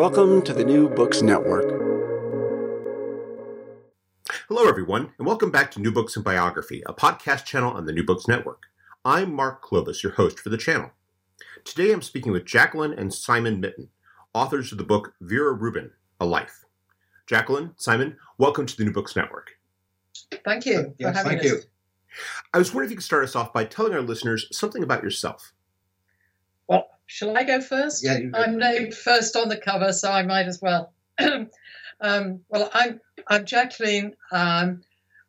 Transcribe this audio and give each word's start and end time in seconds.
Welcome 0.00 0.40
to 0.44 0.54
the 0.54 0.64
New 0.64 0.88
Books 0.88 1.20
Network. 1.20 1.68
Hello, 4.48 4.66
everyone, 4.66 5.12
and 5.18 5.26
welcome 5.26 5.50
back 5.50 5.70
to 5.72 5.78
New 5.78 5.92
Books 5.92 6.16
and 6.16 6.24
Biography, 6.24 6.82
a 6.86 6.94
podcast 6.94 7.44
channel 7.44 7.70
on 7.72 7.84
the 7.84 7.92
New 7.92 8.02
Books 8.02 8.26
Network. 8.26 8.62
I'm 9.04 9.30
Mark 9.30 9.62
Klobas, 9.62 10.02
your 10.02 10.12
host 10.12 10.40
for 10.40 10.48
the 10.48 10.56
channel. 10.56 10.90
Today 11.64 11.92
I'm 11.92 12.00
speaking 12.00 12.32
with 12.32 12.46
Jacqueline 12.46 12.94
and 12.94 13.12
Simon 13.12 13.60
Mitton, 13.60 13.90
authors 14.32 14.72
of 14.72 14.78
the 14.78 14.84
book 14.84 15.12
Vera 15.20 15.52
Rubin, 15.52 15.90
A 16.18 16.24
Life. 16.24 16.64
Jacqueline, 17.26 17.72
Simon, 17.76 18.16
welcome 18.38 18.64
to 18.64 18.76
the 18.78 18.84
New 18.86 18.94
Books 18.94 19.14
Network. 19.14 19.50
Thank 20.46 20.64
you 20.64 20.94
yes, 20.98 21.10
for 21.10 21.14
having 21.14 21.38
thank 21.38 21.42
us. 21.42 21.46
you. 21.46 21.60
I 22.54 22.58
was 22.58 22.70
wondering 22.70 22.86
if 22.86 22.92
you 22.92 22.96
could 22.96 23.04
start 23.04 23.24
us 23.24 23.36
off 23.36 23.52
by 23.52 23.66
telling 23.66 23.92
our 23.92 24.00
listeners 24.00 24.46
something 24.50 24.82
about 24.82 25.02
yourself. 25.02 25.52
Shall 27.10 27.36
I 27.36 27.42
go 27.42 27.60
first? 27.60 28.04
Yeah, 28.04 28.18
you 28.18 28.30
go. 28.30 28.38
I'm 28.38 28.56
named 28.56 28.94
first 28.94 29.34
on 29.34 29.48
the 29.48 29.56
cover, 29.56 29.92
so 29.92 30.12
I 30.12 30.22
might 30.22 30.46
as 30.46 30.62
well. 30.62 30.92
um, 32.00 32.40
well, 32.48 32.70
I'm 32.72 33.00
I'm 33.26 33.44
Jacqueline. 33.46 34.14
Um, 34.30 34.82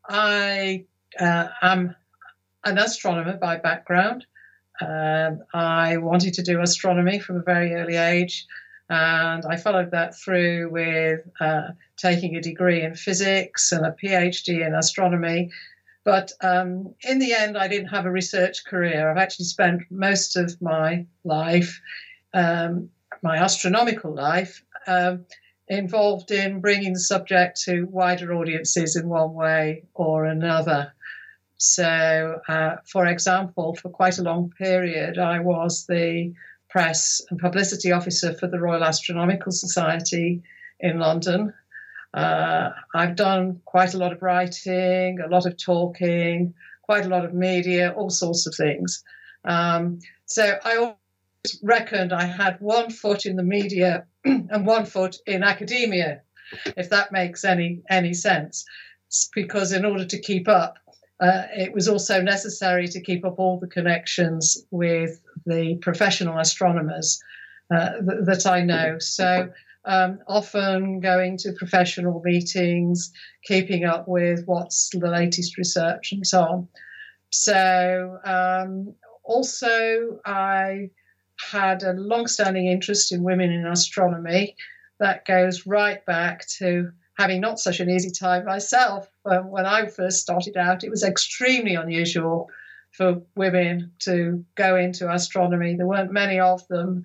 I 0.07 0.85
uh, 1.19 1.47
am 1.59 1.95
an 2.63 2.77
astronomer 2.77 3.35
by 3.37 3.57
background. 3.57 4.27
Um, 4.79 5.41
I 5.55 5.97
wanted 5.97 6.35
to 6.35 6.43
do 6.43 6.61
astronomy 6.61 7.17
from 7.17 7.37
a 7.37 7.41
very 7.41 7.73
early 7.73 7.95
age, 7.95 8.45
and 8.87 9.43
I 9.43 9.57
followed 9.57 9.89
that 9.89 10.15
through 10.15 10.69
with 10.69 11.21
uh, 11.39 11.69
taking 11.97 12.35
a 12.35 12.41
degree 12.41 12.83
in 12.83 12.93
physics 12.93 13.71
and 13.71 13.87
a 13.87 13.95
PhD 14.03 14.63
in 14.63 14.75
astronomy. 14.75 15.49
But 16.03 16.31
um, 16.41 16.95
in 17.01 17.19
the 17.19 17.33
end, 17.33 17.57
I 17.57 17.67
didn't 17.67 17.89
have 17.89 18.05
a 18.05 18.11
research 18.11 18.65
career. 18.65 19.09
I've 19.09 19.17
actually 19.17 19.45
spent 19.45 19.83
most 19.91 20.35
of 20.35 20.59
my 20.61 21.05
life, 21.23 21.79
um, 22.33 22.89
my 23.21 23.37
astronomical 23.37 24.13
life, 24.13 24.63
um, 24.87 25.25
involved 25.67 26.31
in 26.31 26.59
bringing 26.59 26.93
the 26.93 26.99
subject 26.99 27.61
to 27.63 27.83
wider 27.85 28.33
audiences 28.33 28.95
in 28.95 29.07
one 29.07 29.33
way 29.33 29.83
or 29.93 30.25
another. 30.25 30.91
So, 31.57 32.41
uh, 32.47 32.77
for 32.85 33.05
example, 33.05 33.75
for 33.75 33.89
quite 33.89 34.17
a 34.17 34.23
long 34.23 34.51
period, 34.57 35.19
I 35.19 35.39
was 35.39 35.85
the 35.85 36.33
press 36.69 37.21
and 37.29 37.39
publicity 37.39 37.91
officer 37.91 38.33
for 38.33 38.47
the 38.47 38.59
Royal 38.59 38.83
Astronomical 38.83 39.51
Society 39.51 40.41
in 40.79 40.97
London. 40.97 41.53
Uh, 42.13 42.71
I've 42.93 43.15
done 43.15 43.61
quite 43.65 43.93
a 43.93 43.97
lot 43.97 44.11
of 44.11 44.21
writing, 44.21 45.19
a 45.21 45.27
lot 45.27 45.45
of 45.45 45.57
talking, 45.57 46.53
quite 46.81 47.05
a 47.05 47.09
lot 47.09 47.23
of 47.23 47.33
media, 47.33 47.93
all 47.95 48.09
sorts 48.09 48.45
of 48.47 48.55
things. 48.55 49.03
Um, 49.45 49.99
so 50.25 50.57
I 50.63 50.75
always 50.75 51.59
reckoned 51.63 52.13
I 52.13 52.25
had 52.25 52.59
one 52.59 52.89
foot 52.89 53.25
in 53.25 53.35
the 53.35 53.43
media 53.43 54.05
and 54.25 54.65
one 54.65 54.85
foot 54.85 55.17
in 55.25 55.43
academia, 55.43 56.21
if 56.77 56.89
that 56.89 57.11
makes 57.11 57.45
any 57.45 57.81
any 57.89 58.13
sense. 58.13 58.65
Because 59.33 59.71
in 59.71 59.85
order 59.85 60.05
to 60.05 60.19
keep 60.19 60.47
up, 60.47 60.77
uh, 61.21 61.43
it 61.55 61.73
was 61.73 61.87
also 61.87 62.21
necessary 62.21 62.87
to 62.87 63.01
keep 63.01 63.23
up 63.25 63.39
all 63.39 63.59
the 63.59 63.67
connections 63.67 64.65
with 64.71 65.21
the 65.45 65.75
professional 65.81 66.39
astronomers 66.39 67.21
uh, 67.73 67.91
th- 67.91 68.25
that 68.25 68.45
I 68.45 68.61
know. 68.61 68.97
So 68.99 69.49
um, 69.85 70.19
often 70.27 70.99
going 70.99 71.37
to 71.37 71.53
professional 71.53 72.21
meetings, 72.23 73.11
keeping 73.43 73.83
up 73.83 74.07
with 74.07 74.43
what's 74.45 74.89
the 74.89 75.09
latest 75.09 75.57
research 75.57 76.11
and 76.11 76.25
so 76.25 76.41
on. 76.41 76.67
So 77.29 78.19
um, 78.23 78.93
also 79.23 80.19
I 80.25 80.89
had 81.51 81.83
a 81.83 81.93
long-standing 81.93 82.67
interest 82.67 83.11
in 83.11 83.23
women 83.23 83.51
in 83.51 83.65
astronomy 83.65 84.55
that 84.99 85.25
goes 85.25 85.65
right 85.65 86.05
back 86.05 86.47
to 86.59 86.91
having 87.17 87.41
not 87.41 87.59
such 87.59 87.79
an 87.79 87.89
easy 87.89 88.11
time 88.11 88.45
myself. 88.45 89.09
When 89.23 89.65
I 89.65 89.87
first 89.87 90.19
started 90.19 90.57
out, 90.57 90.83
it 90.83 90.89
was 90.89 91.03
extremely 91.03 91.75
unusual 91.75 92.49
for 92.91 93.21
women 93.35 93.91
to 93.99 94.45
go 94.55 94.75
into 94.75 95.11
astronomy. 95.11 95.75
There 95.75 95.87
weren't 95.87 96.11
many 96.11 96.39
of 96.39 96.67
them. 96.67 97.03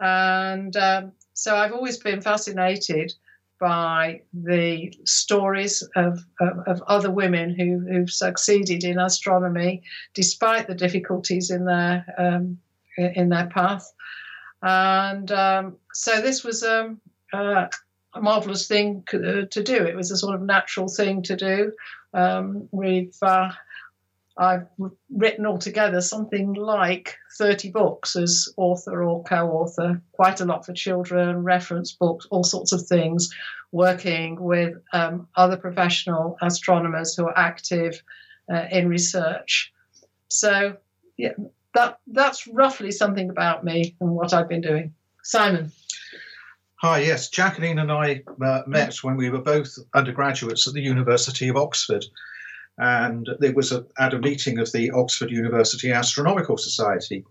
And 0.00 0.76
um, 0.76 1.12
so 1.34 1.56
I've 1.56 1.72
always 1.72 1.98
been 1.98 2.20
fascinated 2.20 3.12
by 3.60 4.20
the 4.32 4.92
stories 5.04 5.82
of, 5.96 6.24
of, 6.40 6.58
of 6.66 6.82
other 6.86 7.10
women 7.10 7.54
who, 7.54 7.80
who've 7.80 8.10
succeeded 8.10 8.84
in 8.84 8.98
astronomy 8.98 9.82
despite 10.12 10.66
the 10.66 10.74
difficulties 10.74 11.50
in 11.50 11.64
their 11.64 12.04
um, 12.18 12.58
in 12.96 13.28
their 13.28 13.46
path. 13.46 13.92
And 14.62 15.30
um, 15.32 15.76
so 15.92 16.20
this 16.20 16.44
was 16.44 16.62
um, 16.62 17.00
uh, 17.32 17.66
a 18.14 18.20
marvelous 18.20 18.68
thing 18.68 19.02
to 19.10 19.46
do. 19.46 19.76
It 19.84 19.96
was 19.96 20.10
a 20.10 20.16
sort 20.16 20.36
of 20.36 20.42
natural 20.42 20.88
thing 20.88 21.22
to 21.22 21.36
do. 21.36 21.72
Um, 22.12 22.68
we've 22.70 23.16
uh, 23.20 23.50
I've 24.36 24.66
written 25.10 25.46
altogether 25.46 26.00
something 26.00 26.54
like 26.54 27.16
30 27.38 27.70
books 27.70 28.16
as 28.16 28.48
author 28.56 29.04
or 29.04 29.22
co 29.22 29.48
author, 29.50 30.02
quite 30.12 30.40
a 30.40 30.44
lot 30.44 30.66
for 30.66 30.72
children, 30.72 31.44
reference 31.44 31.92
books, 31.92 32.26
all 32.30 32.42
sorts 32.42 32.72
of 32.72 32.84
things, 32.86 33.32
working 33.70 34.40
with 34.40 34.74
um, 34.92 35.28
other 35.36 35.56
professional 35.56 36.36
astronomers 36.42 37.14
who 37.14 37.26
are 37.26 37.38
active 37.38 38.02
uh, 38.52 38.66
in 38.70 38.88
research. 38.88 39.72
So, 40.28 40.78
yeah, 41.16 41.34
that, 41.74 42.00
that's 42.08 42.46
roughly 42.48 42.90
something 42.90 43.30
about 43.30 43.64
me 43.64 43.94
and 44.00 44.10
what 44.10 44.32
I've 44.32 44.48
been 44.48 44.62
doing. 44.62 44.94
Simon. 45.22 45.70
Hi, 46.76 46.98
yes. 46.98 47.30
Jacqueline 47.30 47.78
and 47.78 47.90
I 47.90 48.22
uh, 48.44 48.62
met 48.66 48.96
when 49.04 49.16
we 49.16 49.30
were 49.30 49.40
both 49.40 49.78
undergraduates 49.94 50.66
at 50.66 50.74
the 50.74 50.82
University 50.82 51.48
of 51.48 51.56
Oxford. 51.56 52.04
And 52.78 53.28
there 53.38 53.52
was 53.52 53.72
a, 53.72 53.86
at 53.98 54.14
a 54.14 54.18
meeting 54.18 54.58
of 54.58 54.72
the 54.72 54.90
Oxford 54.90 55.30
University 55.30 55.92
Astronomical 55.92 56.58
Society. 56.58 57.24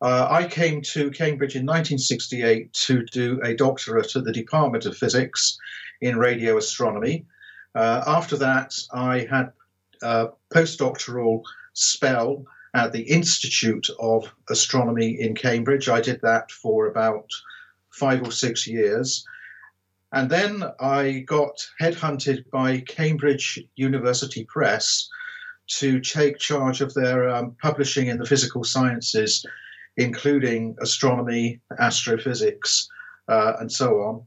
Uh, 0.00 0.26
I 0.30 0.46
came 0.46 0.82
to 0.82 1.10
Cambridge 1.10 1.56
in 1.56 1.64
1968 1.64 2.72
to 2.72 3.04
do 3.06 3.40
a 3.42 3.54
doctorate 3.54 4.16
at 4.16 4.24
the 4.24 4.32
Department 4.32 4.86
of 4.86 4.96
Physics 4.96 5.58
in 6.00 6.18
radio 6.18 6.56
astronomy. 6.56 7.26
Uh, 7.74 8.02
after 8.06 8.36
that, 8.36 8.74
I 8.92 9.26
had 9.30 9.52
a 10.02 10.28
postdoctoral 10.52 11.42
spell 11.72 12.44
at 12.74 12.92
the 12.92 13.02
Institute 13.02 13.88
of 13.98 14.30
Astronomy 14.50 15.20
in 15.20 15.34
Cambridge. 15.34 15.88
I 15.88 16.00
did 16.00 16.20
that 16.22 16.50
for 16.50 16.86
about 16.86 17.30
five 17.90 18.22
or 18.22 18.32
six 18.32 18.66
years. 18.66 19.24
And 20.14 20.30
then 20.30 20.62
I 20.78 21.24
got 21.26 21.58
headhunted 21.80 22.48
by 22.52 22.84
Cambridge 22.86 23.58
University 23.74 24.44
Press 24.44 25.08
to 25.78 25.98
take 25.98 26.38
charge 26.38 26.80
of 26.80 26.94
their 26.94 27.28
um, 27.28 27.56
publishing 27.60 28.06
in 28.06 28.18
the 28.18 28.24
physical 28.24 28.62
sciences, 28.62 29.44
including 29.96 30.76
astronomy, 30.80 31.60
astrophysics, 31.80 32.86
uh, 33.26 33.54
and 33.58 33.72
so 33.72 34.02
on. 34.02 34.22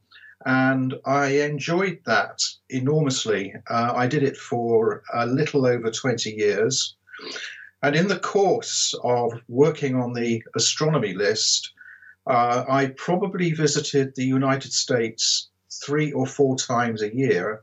And 0.45 0.95
I 1.05 1.27
enjoyed 1.39 1.99
that 2.05 2.37
enormously. 2.69 3.53
Uh, 3.69 3.93
I 3.95 4.07
did 4.07 4.23
it 4.23 4.35
for 4.35 5.03
a 5.13 5.25
little 5.25 5.65
over 5.65 5.89
20 5.89 6.31
years. 6.31 6.97
And 7.81 7.95
in 7.95 8.09
the 8.09 8.19
course 8.19 8.93
of 9.05 9.31
working 9.47 9.95
on 9.95 10.11
the 10.11 10.43
astronomy 10.53 11.13
list, 11.13 11.71
uh, 12.29 12.65
I 12.67 12.87
probably 12.97 13.51
visited 13.53 14.13
the 14.15 14.25
United 14.25 14.73
States 14.73 15.47
three 15.71 16.11
or 16.11 16.25
four 16.25 16.55
times 16.55 17.01
a 17.01 17.13
year 17.13 17.61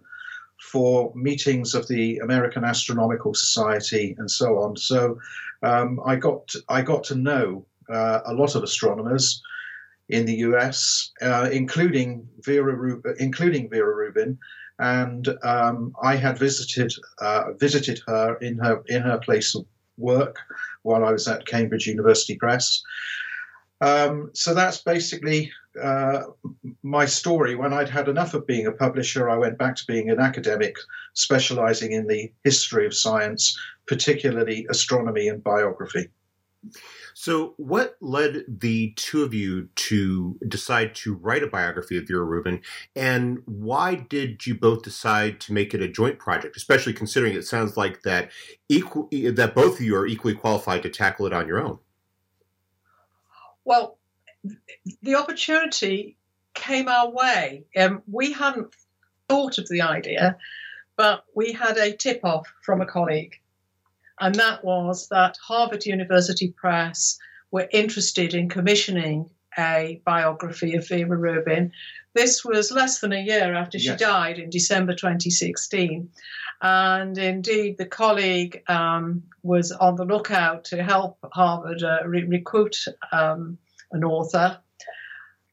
for 0.61 1.13
meetings 1.15 1.75
of 1.75 1.87
the 1.89 2.19
American 2.19 2.65
Astronomical 2.65 3.35
Society 3.35 4.15
and 4.19 4.31
so 4.31 4.59
on. 4.59 4.77
So 4.77 5.19
um, 5.63 6.01
I 6.05 6.17
got 6.17 6.53
I 6.69 6.83
got 6.83 7.05
to 7.05 7.15
know 7.15 7.67
uh, 7.89 8.21
a 8.27 8.35
lot 8.35 8.55
of 8.55 8.63
astronomers 8.63 9.43
in 10.09 10.27
the 10.27 10.35
U.S., 10.49 11.13
uh, 11.23 11.49
including 11.51 12.29
Vera 12.41 12.75
Rubin, 12.75 13.15
including 13.19 13.71
Vera 13.71 13.95
Rubin, 13.95 14.39
and 14.79 15.29
um, 15.43 15.95
I 16.03 16.17
had 16.17 16.39
visited 16.39 16.93
uh, 17.19 17.53
visited 17.55 18.01
her 18.07 18.37
in 18.37 18.59
her 18.59 18.83
in 18.87 19.03
her 19.03 19.19
place 19.19 19.55
of 19.55 19.65
work 19.97 20.37
while 20.83 21.05
I 21.05 21.13
was 21.13 21.29
at 21.29 21.47
Cambridge 21.47 21.87
University 21.87 22.37
Press. 22.37 22.83
Um, 23.81 24.31
so 24.35 24.55
that's 24.55 24.79
basically 24.79 25.53
uh, 25.83 26.23
my 26.83 27.07
story. 27.07 27.55
When 27.55 27.73
I'd 27.73 27.89
had 27.89 28.09
enough 28.09 28.35
of 28.35 28.47
being 28.47 28.67
a 28.67 28.73
publisher, 28.73 29.29
I 29.29 29.37
went 29.37 29.59
back 29.59 29.77
to 29.77 29.87
being 29.87 30.11
an 30.11 30.21
academic, 30.21 30.77
specializing 31.15 31.93
in 31.93 32.07
the 32.07 32.33
history 32.45 32.87
of 32.87 32.95
science, 32.95 33.59
particularly 33.87 34.67
astronomy 34.71 35.29
and 35.29 35.43
biography. 35.43 36.09
So, 37.17 37.55
what 37.59 37.97
led 38.01 38.45
the 38.49 38.93
two 38.97 39.23
of 39.23 39.33
you 39.33 39.69
to 39.77 40.39
decide 40.49 40.95
to 40.97 41.15
write 41.15 41.45
a 41.45 41.47
biography 41.47 41.97
of 41.97 42.09
Vera 42.09 42.25
Rubin, 42.25 42.61
and 42.97 43.39
why 43.45 43.95
did 43.95 44.47
you 44.47 44.57
both 44.57 44.83
decide 44.83 45.41
to 45.43 45.53
make 45.53 45.75
it 45.75 45.81
a 45.81 45.89
joint 45.89 46.19
project? 46.19 46.57
Especially 46.57 46.93
considering 46.93 47.35
it 47.35 47.47
sounds 47.47 47.77
like 47.77 48.03
that 48.03 48.31
equal 48.69 49.09
that 49.13 49.55
both 49.55 49.75
of 49.75 49.81
you 49.81 49.95
are 49.97 50.07
equally 50.07 50.35
qualified 50.35 50.83
to 50.83 50.91
tackle 50.91 51.27
it 51.27 51.33
on 51.33 51.47
your 51.47 51.61
own. 51.61 51.79
Well, 53.65 53.99
the 55.03 55.15
opportunity 55.15 56.17
came 56.55 56.89
our 56.89 57.11
way. 57.11 57.65
Um, 57.77 58.03
we 58.07 58.33
hadn't 58.33 58.75
thought 59.29 59.59
of 59.59 59.69
the 59.69 59.83
idea, 59.83 60.37
but 60.97 61.25
we 61.35 61.53
had 61.53 61.77
a 61.77 61.97
tip 61.97 62.21
off 62.25 62.47
from 62.63 62.81
a 62.81 62.87
colleague, 62.87 63.41
and 64.21 64.35
that 64.37 64.65
was 64.65 65.09
that 65.09 65.37
Harvard 65.37 65.87
University 65.87 66.51
Press 66.51 67.19
were 67.51 67.69
interested 67.73 68.35
in 68.35 68.49
commissioning 68.49 69.31
a 69.59 70.01
biography 70.05 70.75
of 70.75 70.89
Vera 70.89 71.17
Rubin. 71.17 71.73
This 72.13 72.45
was 72.45 72.71
less 72.71 73.01
than 73.01 73.13
a 73.13 73.23
year 73.23 73.55
after 73.55 73.79
she 73.79 73.89
yes. 73.89 74.01
died 74.01 74.39
in 74.39 74.51
December 74.51 74.95
2016. 74.95 76.09
And 76.63 77.19
indeed, 77.19 77.77
the 77.77 77.87
colleague 77.87 78.63
um, 78.69 79.23
was 79.43 79.73
on 79.73 79.97
the 79.97 80.05
lookout 80.05 80.65
to 80.67 80.83
help 80.83 81.19
Harvard 81.33 81.83
uh, 81.83 82.07
re- 82.07 82.25
recruit 82.25 82.77
um, 83.13 83.59
an 83.95 84.05
author 84.05 84.59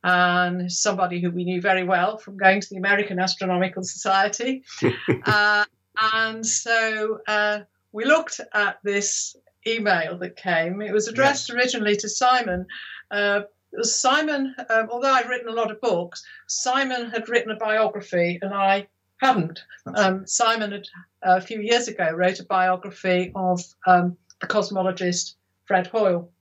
and 0.04 0.72
somebody 0.72 1.22
who 1.22 1.30
we 1.32 1.44
knew 1.44 1.62
very 1.62 1.84
well 1.84 2.18
from 2.18 2.38
going 2.38 2.60
to 2.60 2.68
the 2.70 2.78
American 2.78 3.20
Astronomical 3.20 3.84
Society. 3.84 4.64
uh, 5.26 5.66
and 6.14 6.46
so 6.46 7.20
uh, 7.28 7.60
we 7.92 8.06
looked 8.06 8.42
at 8.54 8.80
this 8.84 9.36
email 9.68 10.18
that 10.18 10.36
came. 10.36 10.82
It 10.82 10.92
was 10.92 11.08
addressed 11.08 11.50
yes. 11.50 11.56
originally 11.56 11.96
to 11.98 12.10
Simon. 12.10 12.66
Uh, 13.12 13.42
Simon, 13.82 14.56
um, 14.70 14.88
although 14.90 15.12
I'd 15.12 15.30
written 15.30 15.48
a 15.48 15.54
lot 15.54 15.72
of 15.72 15.80
books, 15.80 16.24
Simon 16.48 17.10
had 17.12 17.30
written 17.30 17.52
a 17.52 17.56
biography 17.56 18.40
and 18.42 18.54
I 18.54 18.88
hadn't. 19.18 19.60
Um, 19.96 20.26
Simon 20.26 20.72
had, 20.72 20.88
a 21.22 21.42
few 21.42 21.62
years 21.62 21.88
ago, 21.88 22.12
wrote 22.12 22.40
a 22.40 22.46
biography 22.46 23.32
of 23.36 23.62
um, 23.86 24.18
the 24.42 24.48
cosmologist 24.48 25.36
Fred 25.66 25.88
Hoyle. 25.88 26.32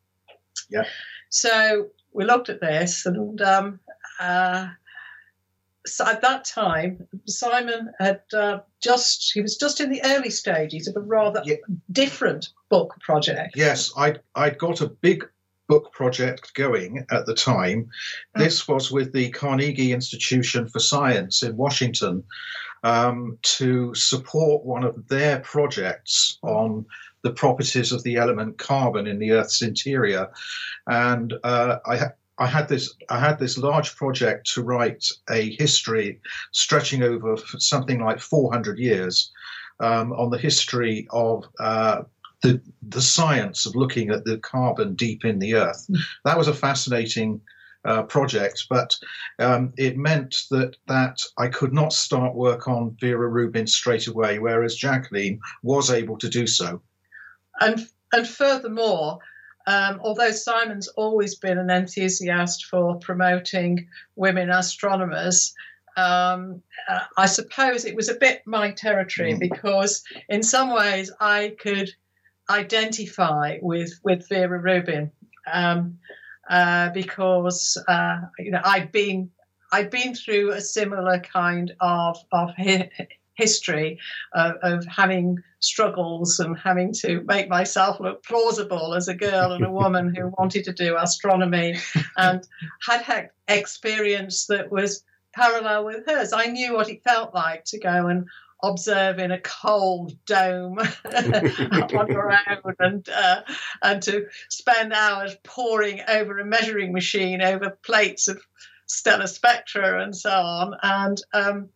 Yeah. 0.70 0.84
So 1.30 1.88
we 2.12 2.24
looked 2.24 2.48
at 2.48 2.60
this, 2.60 3.06
and 3.06 3.40
um, 3.40 3.80
uh, 4.20 4.68
so 5.86 6.06
at 6.06 6.20
that 6.22 6.44
time, 6.44 7.06
Simon 7.26 7.92
had 7.98 8.20
uh, 8.36 8.60
just 8.80 9.32
he 9.32 9.40
was 9.40 9.56
just 9.56 9.80
in 9.80 9.90
the 9.90 10.02
early 10.04 10.30
stages 10.30 10.86
of 10.88 10.96
a 10.96 11.00
rather 11.00 11.42
yeah. 11.44 11.56
different 11.92 12.50
book 12.68 12.98
project. 13.00 13.56
Yes, 13.56 13.90
I 13.96 14.16
I 14.34 14.50
got 14.50 14.80
a 14.80 14.88
big 14.88 15.26
book 15.68 15.92
project 15.92 16.52
going 16.54 17.06
at 17.12 17.26
the 17.26 17.34
time. 17.34 17.88
Mm. 18.36 18.40
This 18.40 18.66
was 18.66 18.90
with 18.90 19.12
the 19.12 19.30
Carnegie 19.30 19.92
Institution 19.92 20.68
for 20.68 20.80
Science 20.80 21.44
in 21.44 21.56
Washington 21.56 22.24
um, 22.82 23.38
to 23.42 23.94
support 23.94 24.64
one 24.64 24.82
of 24.82 25.06
their 25.08 25.38
projects 25.40 26.38
on 26.42 26.84
the 27.22 27.32
properties 27.32 27.92
of 27.92 28.02
the 28.02 28.16
element 28.16 28.58
carbon 28.58 29.06
in 29.06 29.18
the 29.18 29.32
Earth's 29.32 29.62
interior. 29.62 30.28
And 30.86 31.34
uh, 31.44 31.78
I, 31.86 32.10
I 32.38 32.46
had 32.46 32.68
this 32.68 32.94
I 33.10 33.20
had 33.20 33.38
this 33.38 33.58
large 33.58 33.94
project 33.96 34.50
to 34.54 34.62
write 34.62 35.06
a 35.28 35.50
history 35.56 36.20
stretching 36.52 37.02
over 37.02 37.36
something 37.58 38.00
like 38.00 38.18
400 38.18 38.78
years 38.78 39.30
um, 39.78 40.12
on 40.14 40.30
the 40.30 40.38
history 40.38 41.06
of 41.10 41.44
uh, 41.58 42.02
the 42.42 42.60
the 42.82 43.02
science 43.02 43.66
of 43.66 43.76
looking 43.76 44.10
at 44.10 44.24
the 44.24 44.38
carbon 44.38 44.94
deep 44.94 45.24
in 45.24 45.38
the 45.38 45.54
earth. 45.54 45.84
Hmm. 45.88 45.96
That 46.24 46.38
was 46.38 46.48
a 46.48 46.54
fascinating 46.54 47.42
uh, 47.84 48.02
project, 48.04 48.66
but 48.68 48.96
um, 49.38 49.72
it 49.76 49.96
meant 49.96 50.36
that 50.50 50.76
that 50.86 51.20
I 51.38 51.48
could 51.48 51.72
not 51.72 51.92
start 51.92 52.34
work 52.34 52.68
on 52.68 52.96
Vera 53.00 53.28
Rubin 53.28 53.66
straight 53.66 54.06
away, 54.06 54.38
whereas 54.38 54.76
Jacqueline 54.76 55.40
was 55.62 55.90
able 55.90 56.16
to 56.18 56.28
do 56.28 56.46
so. 56.46 56.80
And 57.60 57.86
and 58.12 58.26
furthermore, 58.26 59.18
um, 59.66 60.00
although 60.02 60.32
Simon's 60.32 60.88
always 60.88 61.34
been 61.36 61.58
an 61.58 61.70
enthusiast 61.70 62.64
for 62.66 62.96
promoting 62.98 63.86
women 64.16 64.50
astronomers, 64.50 65.54
um, 65.96 66.62
uh, 66.88 67.00
I 67.16 67.26
suppose 67.26 67.84
it 67.84 67.94
was 67.94 68.08
a 68.08 68.14
bit 68.14 68.42
my 68.46 68.70
territory 68.72 69.34
mm. 69.34 69.38
because, 69.38 70.02
in 70.28 70.42
some 70.42 70.72
ways, 70.72 71.12
I 71.20 71.54
could 71.60 71.90
identify 72.48 73.58
with 73.60 74.00
with 74.02 74.28
Vera 74.28 74.58
Rubin 74.58 75.12
um, 75.50 75.98
uh, 76.48 76.90
because 76.90 77.76
uh, 77.86 78.20
you 78.38 78.50
know 78.50 78.60
I'd 78.64 78.90
been 78.92 79.30
I'd 79.72 79.90
been 79.90 80.14
through 80.14 80.52
a 80.52 80.60
similar 80.60 81.20
kind 81.20 81.72
of 81.80 82.18
of 82.32 82.50
history 83.40 83.98
of, 84.34 84.52
of 84.62 84.86
having 84.86 85.38
struggles 85.60 86.38
and 86.40 86.58
having 86.58 86.92
to 86.92 87.22
make 87.26 87.48
myself 87.48 88.00
look 88.00 88.22
plausible 88.24 88.94
as 88.94 89.08
a 89.08 89.14
girl 89.14 89.52
and 89.52 89.64
a 89.64 89.70
woman 89.82 90.14
who 90.14 90.32
wanted 90.38 90.64
to 90.64 90.72
do 90.72 90.96
astronomy 90.98 91.76
and 92.16 92.46
had 92.86 93.02
had 93.02 93.30
experience 93.48 94.46
that 94.46 94.70
was 94.70 95.04
parallel 95.32 95.84
with 95.84 96.06
hers. 96.06 96.32
I 96.32 96.46
knew 96.46 96.74
what 96.74 96.90
it 96.90 97.04
felt 97.04 97.34
like 97.34 97.64
to 97.66 97.78
go 97.78 98.08
and 98.08 98.26
observe 98.62 99.18
in 99.18 99.30
a 99.30 99.40
cold 99.40 100.12
dome 100.26 100.78
on 101.14 102.08
your 102.08 102.30
own 102.32 102.74
and 102.78 103.08
uh, 103.08 103.42
and 103.82 104.02
to 104.02 104.26
spend 104.50 104.92
hours 104.92 105.36
poring 105.44 106.00
over 106.08 106.38
a 106.38 106.44
measuring 106.44 106.92
machine 106.92 107.40
over 107.40 107.70
plates 107.82 108.28
of 108.28 108.42
stellar 108.86 109.26
spectra 109.26 110.02
and 110.02 110.14
so 110.14 110.30
on 110.30 110.74
and 110.82 111.22
um, 111.32 111.68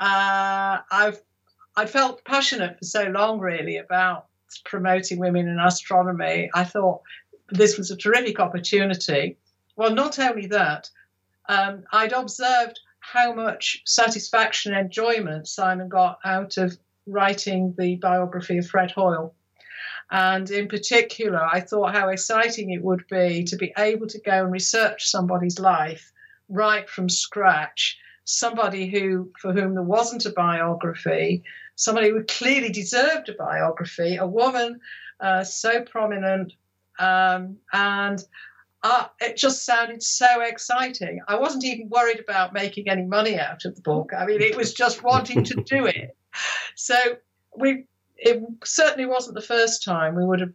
uh, 0.00 0.78
I've 0.90 1.20
I 1.76 1.86
felt 1.86 2.24
passionate 2.24 2.78
for 2.78 2.84
so 2.84 3.04
long, 3.04 3.38
really, 3.38 3.76
about 3.76 4.26
promoting 4.64 5.20
women 5.20 5.48
in 5.48 5.60
astronomy. 5.60 6.50
I 6.52 6.64
thought 6.64 7.02
this 7.50 7.78
was 7.78 7.90
a 7.90 7.96
terrific 7.96 8.40
opportunity. 8.40 9.36
Well, 9.76 9.94
not 9.94 10.18
only 10.18 10.46
that, 10.48 10.90
um, 11.48 11.84
I'd 11.92 12.12
observed 12.12 12.80
how 12.98 13.32
much 13.32 13.82
satisfaction 13.86 14.74
and 14.74 14.86
enjoyment 14.86 15.48
Simon 15.48 15.88
got 15.88 16.18
out 16.24 16.56
of 16.56 16.76
writing 17.06 17.74
the 17.78 17.96
biography 17.96 18.58
of 18.58 18.66
Fred 18.68 18.90
Hoyle. 18.90 19.34
And 20.10 20.50
in 20.50 20.68
particular, 20.68 21.40
I 21.40 21.60
thought 21.60 21.94
how 21.94 22.08
exciting 22.08 22.72
it 22.72 22.82
would 22.82 23.04
be 23.08 23.44
to 23.44 23.56
be 23.56 23.72
able 23.78 24.08
to 24.08 24.20
go 24.20 24.42
and 24.44 24.52
research 24.52 25.08
somebody's 25.08 25.58
life 25.58 26.12
right 26.48 26.88
from 26.88 27.08
scratch 27.08 27.96
somebody 28.24 28.88
who 28.88 29.30
for 29.40 29.52
whom 29.52 29.74
there 29.74 29.82
wasn't 29.82 30.26
a 30.26 30.30
biography, 30.30 31.42
somebody 31.74 32.10
who 32.10 32.24
clearly 32.24 32.70
deserved 32.70 33.28
a 33.28 33.34
biography, 33.34 34.16
a 34.16 34.26
woman 34.26 34.80
uh, 35.20 35.44
so 35.44 35.82
prominent, 35.82 36.52
um, 36.98 37.56
and 37.72 38.24
uh, 38.82 39.06
it 39.20 39.36
just 39.36 39.64
sounded 39.64 40.02
so 40.02 40.40
exciting. 40.40 41.20
I 41.28 41.36
wasn't 41.36 41.64
even 41.64 41.88
worried 41.88 42.20
about 42.20 42.54
making 42.54 42.88
any 42.88 43.04
money 43.04 43.38
out 43.38 43.64
of 43.64 43.74
the 43.74 43.82
book. 43.82 44.12
I 44.16 44.24
mean, 44.24 44.40
it 44.40 44.56
was 44.56 44.72
just 44.72 45.02
wanting 45.02 45.44
to 45.44 45.54
do 45.54 45.86
it. 45.86 46.16
So 46.76 46.94
we, 47.58 47.84
it 48.16 48.42
certainly 48.64 49.04
wasn't 49.04 49.34
the 49.34 49.42
first 49.42 49.82
time 49.82 50.14
we 50.14 50.24
would 50.24 50.40
have 50.40 50.52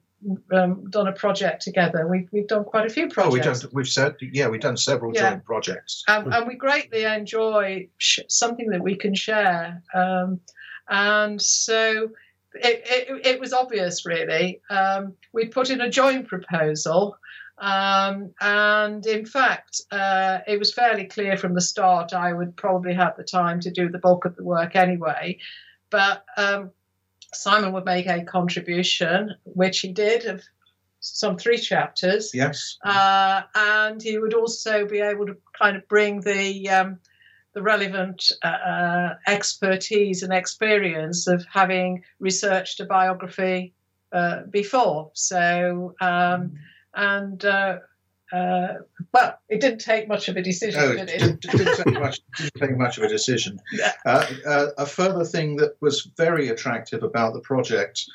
um, 0.52 0.90
done 0.90 1.08
a 1.08 1.12
project 1.12 1.62
together. 1.62 2.08
We've, 2.08 2.28
we've 2.32 2.48
done 2.48 2.64
quite 2.64 2.86
a 2.86 2.90
few 2.90 3.10
projects. 3.10 3.30
Oh, 3.30 3.34
we've 3.34 3.44
done, 3.44 3.70
we've 3.74 3.88
said, 3.88 4.16
yeah, 4.22 4.48
we've 4.48 4.62
done 4.62 4.78
several 4.78 5.14
Yeah. 5.14 5.32
joint 5.32 5.46
projects. 5.46 6.04
and, 6.08 6.34
and 6.34 6.48
we 6.48 6.56
greatly 6.56 7.04
enjoy 7.04 7.90
sh- 7.98 8.20
something 8.28 8.70
that 8.70 8.82
we 8.82 8.96
can 8.96 9.14
share. 9.16 9.84
Um, 9.94 10.40
and 10.88 11.42
so 11.42 12.10
it, 12.54 12.84
it, 12.86 13.26
it 13.26 13.40
was 13.40 13.54
obvious, 13.54 14.06
really. 14.06 14.62
Um, 14.70 15.14
we 15.34 15.48
put 15.48 15.70
in 15.70 15.82
a 15.82 15.90
joint 15.90 16.28
proposal. 16.28 17.18
Um, 17.58 18.34
and 18.42 19.06
in 19.06 19.26
fact, 19.26 19.82
uh, 19.92 20.40
it 20.46 20.60
was 20.60 20.74
fairly 20.74 21.06
clear 21.06 21.38
from 21.38 21.54
the 21.54 21.62
start 21.62 22.14
I 22.14 22.34
would 22.34 22.56
probably 22.58 22.94
have 22.94 23.16
the 23.16 23.24
time 23.24 23.62
to 23.62 23.72
do 23.72 23.90
the 23.90 23.98
bulk 23.98 24.26
of 24.26 24.36
the 24.36 24.44
work 24.44 24.76
anyway. 24.76 25.38
But 25.90 26.26
um, 26.36 26.72
Simon 27.34 27.74
would 27.74 27.86
make 27.86 28.08
a 28.08 28.24
contribution, 28.24 29.36
which 29.44 29.80
he 29.80 29.90
did, 29.90 30.26
of 30.26 30.44
some 31.00 31.38
three 31.38 31.58
chapters. 31.58 32.32
Yes. 32.34 32.78
Uh, 32.84 33.42
and 33.54 34.02
he 34.02 34.18
would 34.18 34.34
also 34.34 34.86
be 34.86 35.00
able 35.00 35.26
to 35.28 35.38
kind 35.58 35.78
of 35.78 35.88
bring 35.88 36.22
the 36.22 36.70
um, 36.70 37.00
the 37.54 37.62
relevant 37.62 38.32
uh, 38.44 38.48
uh, 38.48 39.16
expertise 39.28 40.24
and 40.24 40.34
experience 40.34 41.26
of 41.26 41.46
having 41.46 42.04
researched 42.20 42.82
a 42.82 42.86
biography 42.86 43.74
uh, 44.12 44.42
before. 44.50 45.10
So, 45.14 45.96
um, 46.02 46.54
and 46.94 47.46
uh, 48.34 48.68
well, 49.14 49.38
it 49.50 49.62
didn't 49.62 49.80
take 49.80 50.08
much 50.08 50.28
of 50.30 50.38
a 50.38 50.42
decision, 50.42 50.82
No, 50.82 50.96
did 50.96 51.10
it 51.10 51.22
it? 51.22 51.42
didn't, 51.42 51.76
take 51.78 52.00
much, 52.00 52.20
didn't 52.38 52.54
take 52.60 52.78
much 52.78 52.98
of 52.98 53.04
a 53.04 53.10
decision. 53.10 53.60
Uh, 54.06 54.26
uh, 54.46 54.68
a 54.78 54.86
further 54.86 55.24
thing 55.24 55.56
that 55.56 55.76
was 55.82 56.10
very 56.18 56.50
attractive 56.50 57.04
about 57.04 57.34
the 57.34 57.40
project 57.42 58.06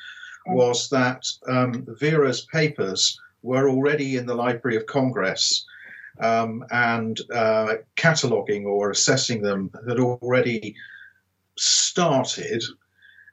was 0.47 0.89
that 0.89 1.25
um, 1.47 1.85
Vera's 1.99 2.41
papers 2.41 3.19
were 3.41 3.69
already 3.69 4.15
in 4.17 4.25
the 4.25 4.35
Library 4.35 4.77
of 4.77 4.85
Congress. 4.85 5.65
Um, 6.19 6.65
and 6.71 7.19
uh, 7.33 7.75
cataloguing 7.95 8.65
or 8.65 8.91
assessing 8.91 9.41
them 9.41 9.71
had 9.87 9.99
already 9.99 10.75
started. 11.57 12.63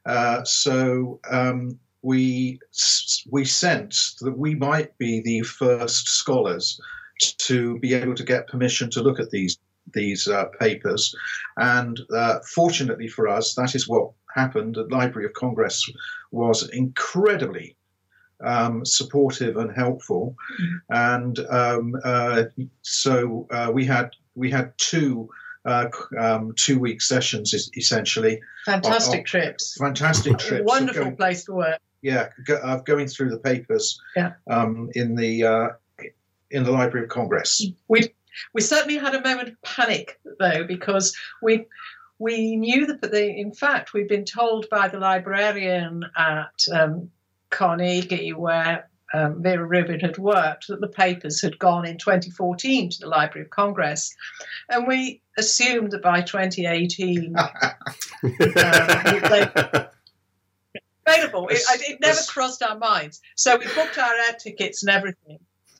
Uh, 0.06 0.42
so 0.44 1.20
um, 1.28 1.78
we 2.08 2.58
we 3.30 3.44
sensed 3.44 4.20
that 4.20 4.38
we 4.38 4.54
might 4.54 4.96
be 4.96 5.20
the 5.20 5.42
first 5.42 6.08
scholars 6.08 6.80
to 7.48 7.78
be 7.80 7.92
able 7.92 8.14
to 8.14 8.24
get 8.32 8.48
permission 8.48 8.88
to 8.90 9.02
look 9.02 9.20
at 9.20 9.30
these 9.30 9.58
these 9.92 10.26
uh, 10.26 10.46
papers, 10.58 11.14
and 11.58 12.00
uh, 12.14 12.38
fortunately 12.54 13.08
for 13.08 13.28
us, 13.28 13.54
that 13.54 13.74
is 13.74 13.88
what 13.88 14.10
happened. 14.34 14.74
The 14.76 14.84
Library 14.84 15.26
of 15.26 15.34
Congress 15.34 15.78
was 16.30 16.68
incredibly 16.70 17.76
um, 18.42 18.84
supportive 18.86 19.56
and 19.58 19.70
helpful, 19.74 20.34
and 20.88 21.38
um, 21.50 21.94
uh, 22.04 22.44
so 22.82 23.46
uh, 23.50 23.70
we 23.72 23.84
had 23.84 24.08
we 24.34 24.50
had 24.50 24.72
two. 24.78 25.28
Uh, 25.64 25.90
um, 26.18 26.54
two 26.56 26.78
week 26.78 27.02
sessions 27.02 27.52
is 27.52 27.68
essentially 27.76 28.40
Fantastic 28.64 29.18
Oh, 29.18 29.22
oh, 29.22 29.32
trips. 29.32 29.76
fantastic 29.76 30.38
trips 30.38 30.64
Wonderful 30.64 31.12
place 31.12 31.44
to 31.44 31.52
work. 31.52 31.80
Yeah, 32.02 32.28
go, 32.46 32.56
of 32.58 32.84
going 32.84 33.08
through 33.08 33.30
the 33.30 33.38
papers 33.38 34.00
Yeah. 34.16 34.32
um, 34.48 34.90
in 34.94 35.14
the 35.14 35.44
uh, 35.44 35.68
in 36.50 36.64
the 36.64 36.72
Library 36.72 37.04
of 37.04 37.10
Congress. 37.10 37.66
we 37.88 38.08
we 38.54 38.60
certainly 38.60 38.96
had 38.98 39.14
a 39.14 39.20
moment 39.22 39.48
of 39.48 39.62
panic 39.62 40.18
though 40.38 40.64
because 40.64 41.16
we 41.42 41.66
we 42.18 42.56
knew 42.56 42.86
that 42.86 43.00
the 43.02 43.28
in 43.28 43.52
fact 43.52 43.92
we'd 43.92 44.08
been 44.08 44.24
told 44.24 44.66
by 44.70 44.88
the 44.88 44.98
librarian 44.98 46.04
at 46.16 46.52
um, 46.72 47.10
Carnegie 47.50 48.32
where 48.32 48.88
um, 49.14 49.42
Vera 49.42 49.64
Rubin 49.64 50.00
had 50.00 50.18
worked 50.18 50.68
that 50.68 50.80
the 50.82 50.88
papers 50.88 51.40
had 51.40 51.58
gone 51.58 51.86
in 51.86 51.96
2014 51.96 52.90
to 52.90 52.98
the 53.00 53.06
Library 53.08 53.46
of 53.46 53.50
Congress, 53.50 54.14
and 54.68 54.86
we 54.86 55.22
assumed 55.38 55.92
that 55.92 56.02
by 56.02 56.20
2018 56.20 57.34
available. 61.08 61.48
It, 61.48 61.60
it 61.88 62.00
never 62.00 62.20
crossed 62.26 62.62
our 62.62 62.78
minds. 62.78 63.20
So 63.34 63.56
we 63.56 63.66
booked 63.74 63.98
our 63.98 64.14
air 64.14 64.34
tickets 64.38 64.82
and 64.82 64.90
everything. 64.90 65.38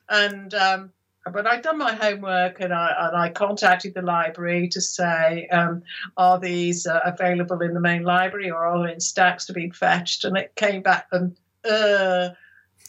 And 0.09 0.53
um, 0.53 0.91
but 1.31 1.45
I'd 1.45 1.61
done 1.61 1.77
my 1.77 1.93
homework 1.93 2.59
and 2.59 2.73
I 2.73 2.93
and 3.07 3.17
I 3.17 3.29
contacted 3.29 3.93
the 3.93 4.01
library 4.01 4.67
to 4.69 4.81
say, 4.81 5.47
um, 5.47 5.83
are 6.17 6.39
these 6.39 6.87
uh, 6.87 6.99
available 7.05 7.61
in 7.61 7.73
the 7.73 7.79
main 7.79 8.03
library 8.03 8.49
or 8.49 8.65
are 8.65 8.85
they 8.85 8.93
in 8.93 8.99
stacks 8.99 9.45
to 9.45 9.53
be 9.53 9.69
fetched? 9.69 10.23
And 10.23 10.37
it 10.37 10.55
came 10.55 10.81
back 10.81 11.07
and 11.11 11.35
uh, 11.69 12.29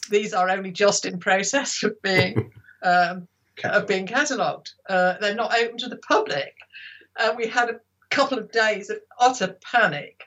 these 0.09 0.33
are 0.33 0.49
only 0.49 0.71
just 0.71 1.05
in 1.05 1.19
process 1.19 1.83
of 1.83 2.01
being 2.01 2.51
um, 2.83 3.27
of 3.63 3.87
being 3.87 4.07
catalogued. 4.07 4.71
Uh, 4.89 5.15
they're 5.19 5.35
not 5.35 5.57
open 5.57 5.77
to 5.77 5.89
the 5.89 5.97
public. 5.97 6.55
Uh, 7.19 7.33
we 7.37 7.47
had 7.47 7.69
a 7.69 7.79
couple 8.09 8.39
of 8.39 8.51
days 8.51 8.89
of 8.89 8.97
utter 9.19 9.57
panic, 9.61 10.23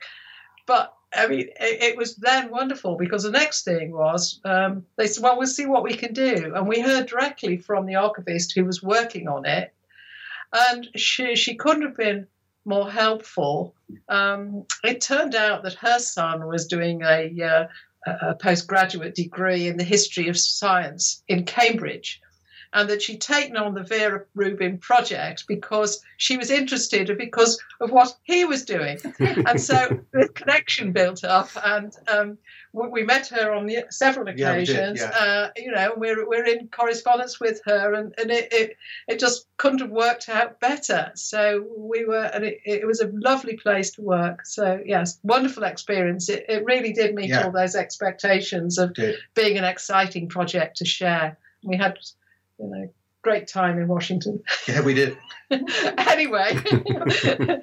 but 0.66 0.94
I 1.14 1.26
mean, 1.26 1.49
it, 1.61 1.83
it 1.83 1.97
was 1.97 2.16
then 2.16 2.50
wonderful 2.50 2.97
because 2.97 3.23
the 3.23 3.30
next 3.30 3.64
thing 3.64 3.92
was 3.92 4.40
um, 4.44 4.85
they 4.97 5.06
said, 5.06 5.23
"Well, 5.23 5.38
we'll 5.38 5.47
see 5.47 5.66
what 5.66 5.85
we 5.85 5.94
can 5.94 6.12
do," 6.12 6.52
and 6.54 6.66
we 6.66 6.80
heard 6.80 7.06
directly 7.06 7.56
from 7.56 7.87
the 7.87 7.97
archivist 7.97 8.52
who 8.54 8.64
was 8.64 8.83
working 8.83 9.28
on 9.28 9.47
it, 9.47 9.73
and 10.52 10.88
she 10.97 11.37
she 11.37 11.54
couldn't 11.54 11.83
have 11.83 11.97
been 11.97 12.26
more 12.64 12.90
helpful. 12.90 13.75
Um, 14.09 14.64
it 14.83 15.00
turned 15.00 15.35
out 15.35 15.62
that 15.62 15.75
her 15.75 15.99
son 15.99 16.47
was 16.47 16.66
doing 16.66 17.02
a, 17.02 17.42
uh, 17.42 17.66
a 18.06 18.30
a 18.30 18.35
postgraduate 18.35 19.14
degree 19.14 19.66
in 19.66 19.76
the 19.76 19.85
history 19.85 20.28
of 20.28 20.38
science 20.38 21.23
in 21.28 21.44
Cambridge. 21.44 22.21
And 22.75 22.90
that 22.90 23.00
she'd 23.02 23.21
taken 23.21 23.57
on 23.57 23.73
the 23.75 23.85
Vera 23.85 24.25
Rubin 24.35 24.78
project 24.78 25.45
because 25.47 26.02
she 26.16 26.37
was 26.37 26.50
interested 26.50 27.16
because 27.16 27.59
of 27.81 27.93
what 27.93 28.16
he 28.25 28.45
was 28.45 28.64
doing. 28.64 28.99
and 29.21 29.61
so 29.61 30.00
the 30.12 30.28
connection 30.35 30.90
built 30.90 31.23
up, 31.23 31.49
and 31.64 31.95
um, 32.09 32.37
we, 32.73 32.88
we 32.88 33.02
met 33.04 33.28
her 33.28 33.52
on 33.52 33.66
the, 33.66 33.85
several 33.90 34.28
Yeah, 34.28 34.57
did, 34.57 34.69
occasions. 34.69 35.00
yeah. 35.00 35.09
uh, 35.11 35.50
you 35.57 35.71
know, 35.71 35.95
we're 35.97 36.28
we're 36.28 36.45
in 36.47 36.66
correspondence 36.69 37.38
with 37.38 37.61
her, 37.64 37.95
and, 37.95 38.12
and 38.19 38.31
it, 38.33 38.52
it 38.52 38.76
it 39.07 39.21
just 39.21 39.47
couldn't 39.57 39.78
have 39.81 39.90
worked 39.90 40.28
out 40.28 40.59
better. 40.59 41.12
So 41.14 41.64
we 41.76 42.04
were, 42.04 42.25
and 42.35 42.45
it, 42.45 42.59
it 42.64 42.87
was 42.87 43.00
a 43.00 43.11
lovely 43.14 43.57
place 43.57 43.93
to 43.93 44.02
work. 44.02 44.45
So 44.47 44.81
yes, 44.85 45.21
wonderful 45.23 45.62
experience. 45.62 46.28
It, 46.28 46.45
it 46.49 46.64
really 46.64 46.93
did 46.93 47.14
meet 47.14 47.28
Yeah. 47.31 47.45
all 47.45 47.52
those 47.52 47.76
expectations 47.76 48.78
of 48.78 48.97
being 49.35 49.59
an 49.59 49.64
exciting 49.64 50.28
project 50.28 50.76
to 50.78 50.85
share. 50.85 51.38
We 51.62 51.76
had, 51.76 51.99
you 52.58 52.68
know, 52.68 52.88
great 53.23 53.49
time 53.49 53.78
in 53.78 53.88
Washington. 53.88 54.42
Yeah, 54.68 54.80
we 54.80 54.94
did. 54.94 55.18
anyway, 55.50 56.58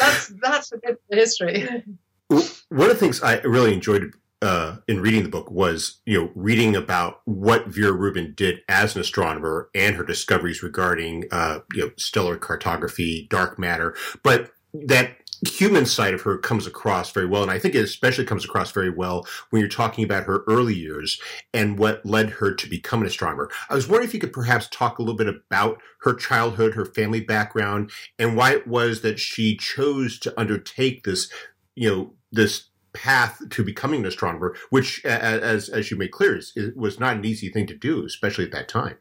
that's 0.00 0.32
that's 0.42 0.72
a 0.72 0.78
bit 0.78 0.90
of 0.90 0.98
the 1.08 1.16
history. 1.16 1.84
One 2.28 2.42
of 2.70 2.88
the 2.88 2.94
things 2.94 3.22
I 3.22 3.40
really 3.40 3.72
enjoyed 3.72 4.12
uh, 4.42 4.76
in 4.86 5.00
reading 5.00 5.22
the 5.22 5.28
book 5.28 5.50
was, 5.50 6.00
you 6.04 6.20
know, 6.20 6.30
reading 6.34 6.76
about 6.76 7.20
what 7.24 7.68
Vera 7.68 7.92
Rubin 7.92 8.34
did 8.36 8.60
as 8.68 8.94
an 8.94 9.00
astronomer 9.00 9.70
and 9.74 9.96
her 9.96 10.04
discoveries 10.04 10.62
regarding, 10.62 11.24
uh, 11.32 11.60
you 11.72 11.86
know, 11.86 11.90
stellar 11.96 12.36
cartography, 12.36 13.26
dark 13.30 13.58
matter, 13.58 13.94
but 14.22 14.50
that 14.74 15.16
human 15.48 15.86
side 15.86 16.14
of 16.14 16.22
her 16.22 16.38
comes 16.38 16.66
across 16.66 17.10
very 17.10 17.26
well, 17.26 17.42
and 17.42 17.50
I 17.50 17.58
think 17.58 17.74
it 17.74 17.84
especially 17.84 18.24
comes 18.24 18.44
across 18.44 18.70
very 18.72 18.90
well 18.90 19.26
when 19.50 19.60
you're 19.60 19.68
talking 19.68 20.04
about 20.04 20.24
her 20.24 20.44
early 20.46 20.74
years 20.74 21.20
and 21.52 21.78
what 21.78 22.04
led 22.06 22.30
her 22.30 22.54
to 22.54 22.68
become 22.68 23.00
an 23.00 23.06
astronomer. 23.06 23.50
I 23.68 23.74
was 23.74 23.88
wondering 23.88 24.08
if 24.08 24.14
you 24.14 24.20
could 24.20 24.32
perhaps 24.32 24.68
talk 24.70 24.98
a 24.98 25.02
little 25.02 25.16
bit 25.16 25.28
about 25.28 25.80
her 26.00 26.14
childhood, 26.14 26.74
her 26.74 26.86
family 26.86 27.20
background, 27.20 27.90
and 28.18 28.36
why 28.36 28.52
it 28.52 28.66
was 28.66 29.02
that 29.02 29.18
she 29.18 29.56
chose 29.56 30.18
to 30.20 30.40
undertake 30.40 31.04
this, 31.04 31.30
you 31.74 31.90
know, 31.90 32.14
this 32.32 32.68
path 32.92 33.42
to 33.50 33.62
becoming 33.62 34.00
an 34.00 34.06
astronomer, 34.06 34.56
which, 34.70 35.04
as 35.04 35.68
as 35.68 35.90
you 35.90 35.96
made 35.96 36.12
clear, 36.12 36.36
is, 36.36 36.54
was 36.74 36.98
not 36.98 37.16
an 37.16 37.24
easy 37.24 37.50
thing 37.50 37.66
to 37.66 37.76
do, 37.76 38.04
especially 38.04 38.44
at 38.44 38.52
that 38.52 38.68
time. 38.68 38.96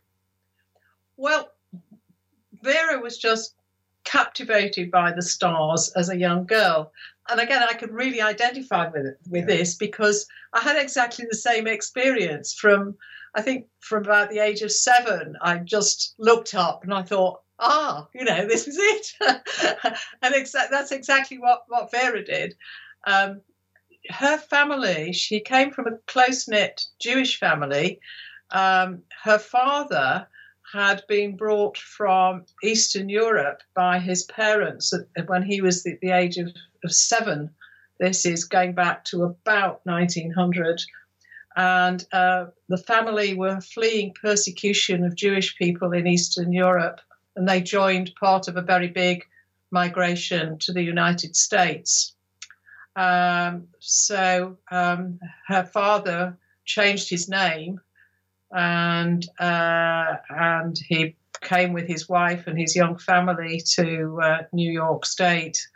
Well, 1.17 1.51
Vera 2.61 2.99
was 2.99 3.17
just 3.17 3.55
captivated 4.05 4.89
by 4.91 5.11
the 5.11 5.21
stars 5.21 5.91
as 5.95 6.09
a 6.09 6.17
young 6.17 6.45
girl. 6.45 6.91
And 7.29 7.39
again, 7.39 7.63
I 7.63 7.73
could 7.73 7.91
really 7.91 8.21
identify 8.21 8.87
with 8.87 9.05
it, 9.05 9.19
with 9.29 9.47
this 9.47 9.75
because 9.75 10.27
I 10.53 10.61
had 10.61 10.77
exactly 10.77 11.25
the 11.29 11.37
same 11.37 11.67
experience 11.67 12.53
from, 12.53 12.95
I 13.33 13.41
think, 13.41 13.65
from 13.79 14.03
about 14.03 14.29
the 14.29 14.39
age 14.39 14.61
of 14.61 14.71
seven. 14.71 15.35
I 15.41 15.57
just 15.57 16.15
looked 16.19 16.53
up 16.53 16.83
and 16.83 16.93
I 16.93 17.01
thought, 17.01 17.41
ah, 17.59 18.07
you 18.13 18.23
know, 18.23 18.47
this 18.47 18.67
is 18.67 18.77
it. 18.77 19.07
and 20.21 20.35
exa- 20.35 20.69
that's 20.69 20.91
exactly 20.91 21.39
what, 21.39 21.63
what 21.67 21.91
Vera 21.91 22.23
did. 22.23 22.55
Um, 23.07 23.41
her 24.09 24.37
family, 24.37 25.11
she 25.13 25.39
came 25.39 25.71
from 25.71 25.87
a 25.87 25.97
close 26.07 26.47
knit 26.47 26.85
Jewish 26.99 27.39
family. 27.39 27.99
Um, 28.51 29.01
her 29.23 29.39
father 29.39 30.27
had 30.75 31.01
been 31.07 31.37
brought 31.37 31.77
from 31.77 32.45
Eastern 32.61 33.07
Europe 33.07 33.61
by 33.73 33.97
his 33.97 34.23
parents 34.23 34.93
when 35.27 35.41
he 35.41 35.61
was 35.61 35.83
the, 35.83 36.11
age 36.11 36.37
of, 36.37 36.49
of 36.83 36.93
seven. 36.93 37.49
This 37.97 38.25
is 38.25 38.43
going 38.43 38.73
back 38.73 39.05
to 39.05 39.23
about 39.23 39.79
1900 39.85 40.81
and 41.55 42.05
uh, 42.11 42.47
the 42.67 42.77
family 42.77 43.33
were 43.35 43.61
fleeing 43.61 44.13
persecution 44.21 45.05
of 45.05 45.15
Jewish 45.15 45.57
people 45.57 45.93
in 45.93 46.05
Eastern 46.05 46.51
Europe, 46.51 46.99
and 47.37 47.47
they 47.47 47.61
joined 47.61 48.13
part 48.19 48.49
of 48.49 48.57
a 48.57 48.61
very 48.61 48.89
big 48.89 49.23
migration 49.71 50.59
to 50.59 50.73
the 50.73 50.83
United 50.83 51.37
States. 51.37 52.13
Um, 52.97 53.69
so 53.79 54.57
um, 54.69 55.19
her 55.47 55.63
father 55.63 56.37
changed 56.65 57.09
his 57.09 57.29
name, 57.29 57.79
and 58.53 59.27
uh, 59.39 60.15
and 60.29 60.77
he 60.87 61.15
came 61.41 61.73
with 61.73 61.87
his 61.87 62.09
wife 62.09 62.47
and 62.47 62.57
his 62.57 62.75
young 62.75 62.97
family 62.97 63.61
to 63.73 64.19
uh, 64.21 64.37
New 64.51 64.71
York 64.71 65.05
State, 65.05 65.67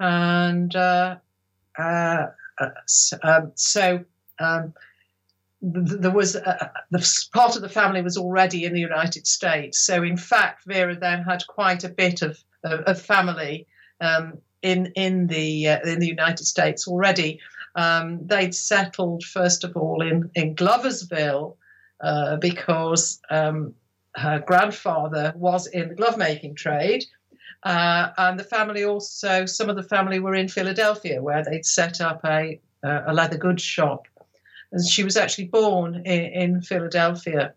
and 0.00 0.74
uh, 0.74 1.16
uh, 1.78 2.26
uh 2.58 2.70
um, 3.22 3.52
so 3.54 4.04
um, 4.38 4.74
there 5.62 6.10
was 6.10 6.34
a, 6.34 6.70
the 6.90 7.26
part 7.32 7.56
of 7.56 7.62
the 7.62 7.68
family 7.68 8.02
was 8.02 8.18
already 8.18 8.64
in 8.64 8.74
the 8.74 8.80
United 8.80 9.26
States. 9.26 9.78
So 9.78 10.02
in 10.02 10.16
fact, 10.16 10.64
Vera 10.66 10.98
then 10.98 11.22
had 11.22 11.46
quite 11.46 11.84
a 11.84 11.88
bit 11.88 12.22
of 12.22 12.42
of, 12.64 12.80
of 12.80 13.00
family 13.00 13.66
um, 14.00 14.38
in 14.62 14.92
in 14.94 15.26
the 15.26 15.68
uh, 15.68 15.80
in 15.88 16.00
the 16.00 16.08
United 16.08 16.44
States 16.44 16.86
already. 16.86 17.40
Um, 17.76 18.24
they'd 18.26 18.54
settled 18.54 19.24
first 19.24 19.64
of 19.64 19.76
all 19.76 20.00
in 20.02 20.30
in 20.34 20.54
Gloversville 20.54 21.56
uh, 22.04 22.36
because 22.36 23.20
um, 23.30 23.74
her 24.16 24.38
grandfather 24.46 25.32
was 25.36 25.66
in 25.66 25.88
the 25.88 25.94
glove 25.94 26.18
making 26.18 26.54
trade. 26.54 27.04
Uh, 27.62 28.10
and 28.18 28.38
the 28.38 28.44
family 28.44 28.84
also, 28.84 29.46
some 29.46 29.70
of 29.70 29.76
the 29.76 29.82
family 29.82 30.20
were 30.20 30.34
in 30.34 30.48
Philadelphia, 30.48 31.22
where 31.22 31.42
they'd 31.42 31.64
set 31.64 32.00
up 32.00 32.20
a, 32.24 32.60
a 32.82 33.12
leather 33.12 33.38
goods 33.38 33.62
shop 33.62 34.06
and 34.74 34.84
she 34.84 35.04
was 35.04 35.16
actually 35.16 35.46
born 35.46 35.94
in, 36.04 36.24
in 36.24 36.60
Philadelphia. 36.60 37.54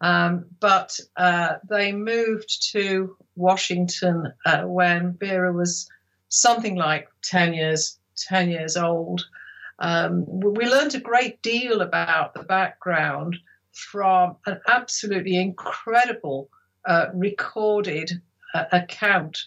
Um, 0.00 0.46
but 0.60 0.98
uh, 1.16 1.56
they 1.68 1.92
moved 1.92 2.70
to 2.72 3.16
Washington 3.34 4.32
uh, 4.46 4.62
when 4.62 5.14
Vera 5.14 5.52
was 5.52 5.90
something 6.28 6.76
like 6.76 7.08
10 7.22 7.54
years 7.54 7.98
10 8.16 8.50
years 8.50 8.76
old. 8.76 9.26
Um, 9.80 10.24
we 10.28 10.66
learned 10.66 10.94
a 10.94 11.00
great 11.00 11.42
deal 11.42 11.80
about 11.80 12.34
the 12.34 12.42
background 12.42 13.36
from 13.72 14.36
an 14.46 14.60
absolutely 14.68 15.36
incredible 15.36 16.50
uh, 16.86 17.06
recorded 17.14 18.10
uh, 18.54 18.64
account 18.72 19.38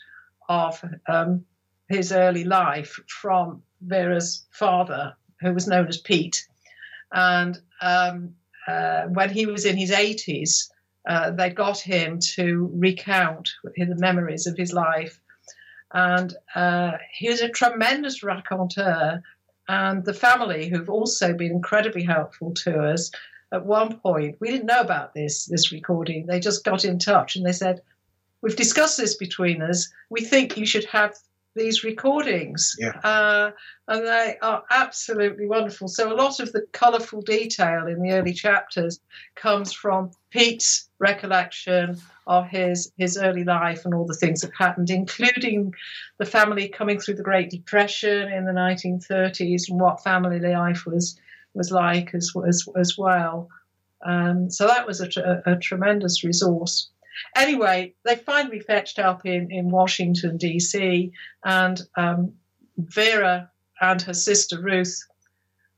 of 0.50 0.84
um, 1.08 1.46
his 1.90 2.12
early 2.12 2.44
life 2.44 3.00
from 3.08 3.62
Vera's 3.82 4.46
father, 4.52 5.16
who 5.42 5.54
was 5.54 5.68
known 5.68 5.88
as 5.88 5.98
Pete. 5.98 6.48
And 7.12 7.60
um, 7.82 8.34
uh, 8.68 9.04
when 9.04 9.30
he 9.30 9.46
was 9.46 9.66
in 9.66 9.78
his 9.78 9.92
80s, 9.92 10.70
uh, 11.08 11.32
they 11.32 11.50
got 11.50 11.80
him 11.80 12.20
to 12.20 12.72
recount 12.74 13.50
the 13.64 13.96
memories 13.98 14.48
of 14.48 14.58
his 14.58 14.74
life. 14.74 15.20
And 15.94 16.34
uh, 16.56 16.94
he 17.14 17.30
was 17.30 17.42
a 17.42 17.50
tremendous 17.50 18.24
raconteur. 18.24 19.22
And 19.74 20.06
the 20.06 20.14
family, 20.14 20.70
who've 20.70 20.96
also 20.98 21.34
been 21.34 21.52
incredibly 21.52 22.04
helpful 22.04 22.54
to 22.66 22.80
us, 22.80 23.10
at 23.52 23.66
one 23.66 23.98
point, 23.98 24.38
we 24.40 24.52
didn't 24.52 24.68
know 24.68 24.82
about 24.82 25.16
this, 25.16 25.46
this 25.46 25.72
recording. 25.72 26.28
They 26.28 26.40
just 26.40 26.64
got 26.64 26.86
in 26.86 27.00
touch 27.00 27.36
and 27.36 27.44
they 27.44 27.54
said, 27.54 27.82
We've 28.44 28.56
discussed 28.56 28.98
this 29.00 29.16
between 29.16 29.64
us. 29.64 29.92
We 30.12 30.22
think 30.22 30.58
you 30.58 30.68
should 30.68 30.86
have 30.86 31.16
these 31.56 31.84
recordings. 31.84 32.76
Yeah. 32.80 32.98
Uh, 33.04 33.52
and 33.88 34.06
they 34.06 34.38
are 34.42 34.64
absolutely 34.70 35.48
wonderful. 35.48 35.88
So 35.88 36.12
a 36.12 36.16
lot 36.16 36.40
of 36.40 36.52
the 36.52 36.66
colourful 36.72 37.22
detail 37.22 37.88
in 37.88 38.02
the 38.02 38.14
early 38.14 38.34
chapters 38.34 39.00
comes 39.36 39.74
from 39.74 40.12
Pete's 40.30 40.90
recollection 41.00 41.98
of 42.26 42.48
his 42.48 42.92
his 42.98 43.18
early 43.18 43.44
life 43.44 43.86
and 43.86 43.94
all 43.94 44.06
the 44.06 44.14
things 44.14 44.42
that 44.42 44.52
happened, 44.58 44.90
including 44.90 45.74
the 46.18 46.26
family 46.26 46.70
coming 46.70 47.00
through 47.00 47.16
the 47.16 47.24
Great 47.24 47.50
Depression 47.50 48.32
in 48.32 48.46
the 48.46 48.52
1930s 48.52 49.70
and 49.70 49.80
what 49.80 50.04
family 50.04 50.40
life 50.40 50.86
was 50.86 51.20
was 51.54 51.72
like 51.72 52.14
as 52.14 52.32
as, 52.48 52.68
as 52.76 52.98
well. 52.98 53.50
Um, 54.06 54.50
so 54.50 54.68
that 54.68 54.86
was 54.88 55.02
a, 55.02 55.10
a, 55.46 55.54
a 55.54 55.56
tremendous 55.58 56.24
resource. 56.24 56.90
Anyway, 57.36 57.94
they 58.04 58.16
finally 58.16 58.60
fetched 58.60 59.00
up 59.00 59.26
in, 59.26 59.52
in 59.52 59.70
Washington, 59.70 60.38
D.C., 60.38 61.12
and 61.44 61.82
um, 61.96 62.34
Vera 62.78 63.52
and 63.82 64.02
her 64.02 64.14
sister 64.14 64.62
Ruth 64.62 65.04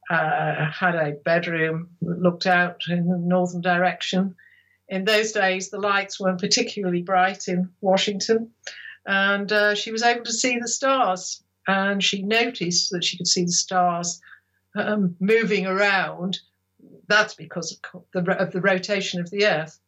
uh, 0.09 0.71
had 0.71 0.95
a 0.95 1.13
bedroom 1.23 1.89
that 2.01 2.21
looked 2.21 2.45
out 2.45 2.83
in 2.87 3.07
the 3.07 3.17
northern 3.17 3.61
direction. 3.61 4.35
In 4.87 5.03
those 5.03 5.31
days, 5.31 5.69
the 5.69 5.79
lights 5.79 6.19
weren't 6.19 6.39
particularly 6.39 7.01
bright 7.01 7.47
in 7.47 7.69
Washington, 7.81 8.51
and 9.05 9.51
uh, 9.51 9.75
she 9.75 9.91
was 9.91 10.03
able 10.03 10.23
to 10.25 10.33
see 10.33 10.59
the 10.59 10.67
stars. 10.67 11.41
And 11.67 12.03
she 12.03 12.21
noticed 12.21 12.91
that 12.91 13.03
she 13.03 13.17
could 13.17 13.27
see 13.27 13.45
the 13.45 13.51
stars 13.51 14.21
um, 14.75 15.15
moving 15.19 15.65
around. 15.65 16.37
That's 17.07 17.33
because 17.33 17.79
of 17.93 18.03
the, 18.13 18.31
of 18.37 18.51
the 18.51 18.61
rotation 18.61 19.19
of 19.19 19.31
the 19.31 19.47
Earth. 19.47 19.79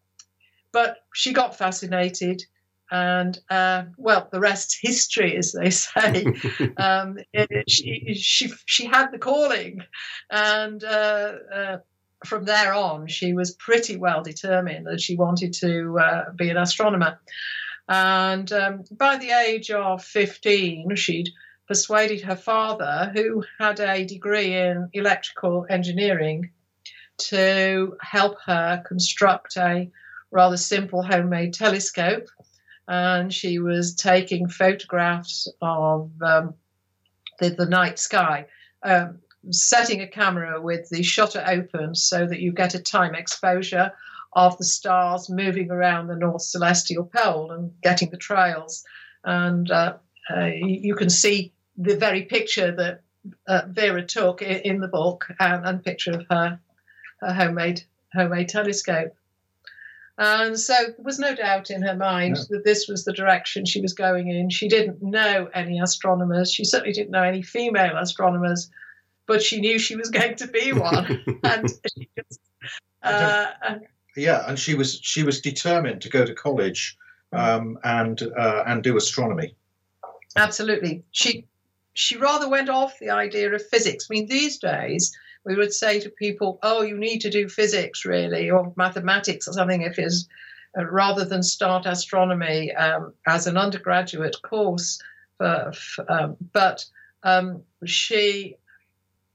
But 0.71 0.97
she 1.13 1.33
got 1.33 1.57
fascinated, 1.57 2.43
and 2.91 3.37
uh, 3.49 3.83
well, 3.97 4.27
the 4.31 4.39
rest's 4.39 4.77
history, 4.79 5.35
as 5.37 5.53
they 5.53 5.69
say. 5.71 6.25
um, 6.77 7.19
it, 7.33 7.69
she, 7.69 8.13
she, 8.15 8.51
she 8.65 8.85
had 8.85 9.11
the 9.11 9.19
calling, 9.19 9.83
and 10.29 10.83
uh, 10.83 11.33
uh, 11.53 11.77
from 12.25 12.45
there 12.45 12.73
on, 12.73 13.07
she 13.07 13.33
was 13.33 13.51
pretty 13.51 13.97
well 13.97 14.23
determined 14.23 14.87
that 14.87 15.01
she 15.01 15.15
wanted 15.15 15.53
to 15.53 15.99
uh, 15.99 16.31
be 16.31 16.49
an 16.49 16.57
astronomer. 16.57 17.19
And 17.89 18.51
um, 18.51 18.83
by 18.91 19.17
the 19.17 19.31
age 19.31 19.71
of 19.71 20.03
15, 20.03 20.95
she'd 20.95 21.29
persuaded 21.67 22.21
her 22.21 22.35
father, 22.35 23.11
who 23.13 23.43
had 23.59 23.79
a 23.79 24.05
degree 24.05 24.55
in 24.55 24.89
electrical 24.93 25.65
engineering, 25.69 26.51
to 27.17 27.97
help 28.01 28.37
her 28.45 28.83
construct 28.85 29.57
a 29.57 29.89
rather 30.31 30.57
simple 30.57 31.01
homemade 31.01 31.53
telescope, 31.53 32.27
and 32.87 33.33
she 33.33 33.59
was 33.59 33.95
taking 33.95 34.47
photographs 34.47 35.47
of 35.61 36.11
um, 36.21 36.53
the, 37.39 37.49
the 37.49 37.65
night 37.65 37.99
sky. 37.99 38.45
Um, 38.83 39.19
setting 39.51 40.01
a 40.01 40.07
camera 40.07 40.61
with 40.61 40.89
the 40.89 41.03
shutter 41.03 41.43
open 41.47 41.95
so 41.95 42.25
that 42.25 42.39
you 42.39 42.51
get 42.51 42.75
a 42.75 42.81
time 42.81 43.15
exposure 43.15 43.91
of 44.33 44.57
the 44.57 44.65
stars 44.65 45.29
moving 45.29 45.71
around 45.71 46.07
the 46.07 46.15
North 46.15 46.41
Celestial 46.41 47.05
Pole 47.05 47.51
and 47.51 47.71
getting 47.81 48.09
the 48.09 48.17
trails. 48.17 48.83
And 49.23 49.69
uh, 49.71 49.95
uh, 50.35 50.45
you 50.45 50.95
can 50.95 51.09
see 51.09 51.53
the 51.77 51.95
very 51.95 52.23
picture 52.23 52.71
that 52.71 53.01
uh, 53.47 53.61
Vera 53.67 54.03
took 54.03 54.41
in, 54.41 54.57
in 54.61 54.79
the 54.79 54.87
book 54.87 55.27
and, 55.39 55.65
and 55.65 55.83
picture 55.83 56.11
of 56.11 56.25
her, 56.29 56.59
her 57.21 57.33
homemade 57.33 57.83
homemade 58.13 58.49
telescope. 58.49 59.15
And 60.17 60.59
so 60.59 60.73
there 60.73 60.95
was 61.03 61.19
no 61.19 61.35
doubt 61.35 61.69
in 61.69 61.83
her 61.83 61.95
mind 61.95 62.37
that 62.49 62.63
this 62.65 62.87
was 62.87 63.05
the 63.05 63.13
direction 63.13 63.65
she 63.65 63.81
was 63.81 63.93
going 63.93 64.29
in. 64.29 64.49
She 64.49 64.67
didn't 64.67 65.01
know 65.01 65.47
any 65.53 65.79
astronomers. 65.79 66.51
She 66.51 66.63
certainly 66.63 66.93
didn't 66.93 67.11
know 67.11 67.21
any 67.21 67.43
female 67.43 67.95
astronomers, 67.97 68.69
but 69.27 69.43
she 69.43 69.61
knew 69.61 69.77
she 69.77 69.95
was 69.95 70.09
going 70.09 70.35
to 70.35 70.47
be 70.47 70.73
one. 70.73 71.23
and 71.43 71.69
she 71.69 72.09
just, 72.17 72.39
uh, 73.03 73.45
yeah, 74.15 74.43
and 74.47 74.57
she 74.57 74.73
was 74.73 74.99
she 75.03 75.21
was 75.21 75.39
determined 75.39 76.01
to 76.01 76.09
go 76.09 76.25
to 76.25 76.33
college 76.33 76.97
um, 77.31 77.77
and 77.83 78.19
uh, 78.35 78.63
and 78.65 78.81
do 78.81 78.97
astronomy. 78.97 79.55
Absolutely, 80.35 81.03
she 81.11 81.45
she 81.93 82.17
rather 82.17 82.49
went 82.49 82.69
off 82.69 82.97
the 82.99 83.11
idea 83.11 83.53
of 83.53 83.67
physics. 83.67 84.07
I 84.09 84.13
mean, 84.13 84.27
these 84.27 84.57
days 84.57 85.15
we 85.47 85.55
would 85.55 85.73
say 85.73 85.99
to 86.01 86.09
people, 86.09 86.59
"Oh, 86.61 86.81
you 86.81 86.97
need 86.97 87.21
to 87.21 87.29
do 87.29 87.47
physics, 87.47 88.05
really, 88.05 88.51
or 88.51 88.73
mathematics 88.75 89.47
or 89.47 89.53
something," 89.53 89.81
if 89.81 89.97
it's 89.97 90.27
uh, 90.77 90.85
rather 90.85 91.23
than 91.23 91.41
start 91.41 91.85
astronomy 91.85 92.75
um, 92.75 93.13
as 93.25 93.47
an 93.47 93.57
undergraduate 93.57 94.35
course. 94.43 94.99
For, 95.37 95.71
um, 96.09 96.35
but 96.51 96.83
um, 97.23 97.63
she 97.85 98.57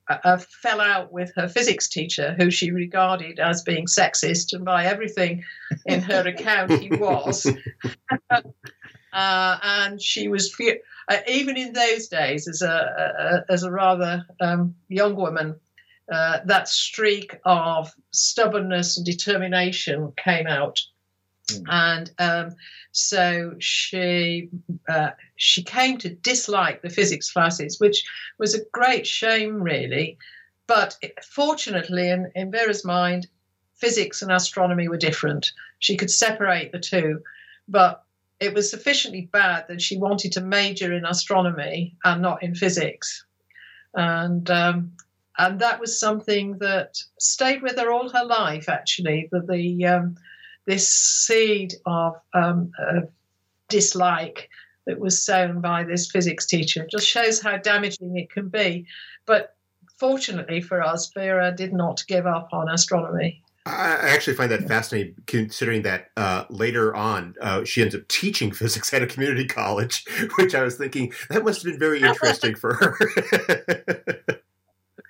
uh, 0.08 0.18
uh, 0.24 0.36
fell 0.36 0.80
out 0.80 1.12
with 1.12 1.32
her 1.36 1.48
physics 1.48 1.88
teacher, 1.88 2.34
who 2.38 2.50
she 2.50 2.70
regarded 2.70 3.38
as 3.38 3.62
being 3.62 3.86
sexist, 3.86 4.52
and 4.52 4.64
by 4.64 4.84
everything 4.84 5.42
in 5.86 6.02
her 6.02 6.26
account, 6.28 6.72
he 6.72 6.90
was. 6.90 7.46
uh, 8.30 9.58
and 9.62 10.02
she 10.02 10.28
was, 10.28 10.54
uh, 11.08 11.16
even 11.26 11.56
in 11.56 11.72
those 11.72 12.08
days, 12.08 12.48
as 12.48 12.60
a, 12.62 13.44
a 13.48 13.52
as 13.52 13.62
a 13.62 13.70
rather 13.70 14.26
um, 14.40 14.74
young 14.88 15.16
woman, 15.16 15.54
uh, 16.12 16.40
that 16.44 16.68
streak 16.68 17.40
of 17.44 17.92
stubbornness 18.10 18.96
and 18.96 19.06
determination 19.06 20.12
came 20.16 20.46
out. 20.46 20.80
Mm. 21.48 21.64
And 21.68 22.10
um, 22.18 22.56
so 22.92 23.54
she 23.58 24.50
uh, 24.88 25.10
she 25.36 25.62
came 25.62 25.98
to 25.98 26.10
dislike 26.10 26.82
the 26.82 26.90
physics 26.90 27.32
classes, 27.32 27.80
which 27.80 28.04
was 28.38 28.54
a 28.54 28.64
great 28.72 29.06
shame, 29.06 29.62
really. 29.62 30.18
But 30.66 30.96
fortunately, 31.22 32.08
in, 32.10 32.30
in 32.34 32.50
Vera's 32.50 32.84
mind, 32.84 33.26
physics 33.74 34.22
and 34.22 34.30
astronomy 34.30 34.88
were 34.88 34.96
different. 34.96 35.52
She 35.80 35.96
could 35.96 36.10
separate 36.10 36.70
the 36.70 36.78
two, 36.78 37.20
but 37.68 38.04
it 38.38 38.54
was 38.54 38.70
sufficiently 38.70 39.28
bad 39.32 39.66
that 39.68 39.82
she 39.82 39.96
wanted 39.98 40.32
to 40.32 40.40
major 40.40 40.92
in 40.92 41.04
astronomy 41.04 41.96
and 42.04 42.22
not 42.22 42.42
in 42.42 42.54
physics. 42.54 43.24
And 43.94 44.50
um, 44.50 44.92
and 45.38 45.58
that 45.60 45.80
was 45.80 45.98
something 45.98 46.58
that 46.58 46.98
stayed 47.18 47.62
with 47.62 47.78
her 47.78 47.90
all 47.90 48.08
her 48.08 48.24
life. 48.24 48.68
Actually, 48.68 49.28
that 49.32 49.46
the 49.48 49.86
um, 49.86 50.16
this 50.66 50.88
seed 50.88 51.74
of, 51.86 52.14
um, 52.34 52.72
of 52.78 53.08
dislike 53.68 54.48
that 54.86 54.98
was 54.98 55.22
sown 55.22 55.60
by 55.60 55.84
this 55.84 56.10
physics 56.10 56.46
teacher 56.46 56.86
just 56.90 57.06
shows 57.06 57.40
how 57.40 57.56
damaging 57.56 58.16
it 58.16 58.30
can 58.30 58.48
be. 58.48 58.86
But 59.26 59.56
fortunately 59.98 60.60
for 60.60 60.82
us, 60.82 61.10
Vera 61.12 61.52
did 61.52 61.72
not 61.72 62.04
give 62.08 62.26
up 62.26 62.48
on 62.52 62.68
astronomy. 62.68 63.42
I 63.64 64.10
actually 64.10 64.34
find 64.34 64.50
that 64.50 64.66
fascinating, 64.66 65.14
considering 65.26 65.82
that 65.82 66.08
uh, 66.16 66.46
later 66.50 66.96
on 66.96 67.36
uh, 67.40 67.64
she 67.64 67.80
ends 67.80 67.94
up 67.94 68.08
teaching 68.08 68.50
physics 68.52 68.92
at 68.92 69.02
a 69.02 69.06
community 69.06 69.46
college, 69.46 70.04
which 70.36 70.54
I 70.54 70.62
was 70.62 70.76
thinking 70.76 71.12
that 71.30 71.44
must 71.44 71.62
have 71.62 71.72
been 71.72 71.78
very 71.78 72.02
interesting 72.02 72.56
for 72.56 72.74
her. 72.74 74.31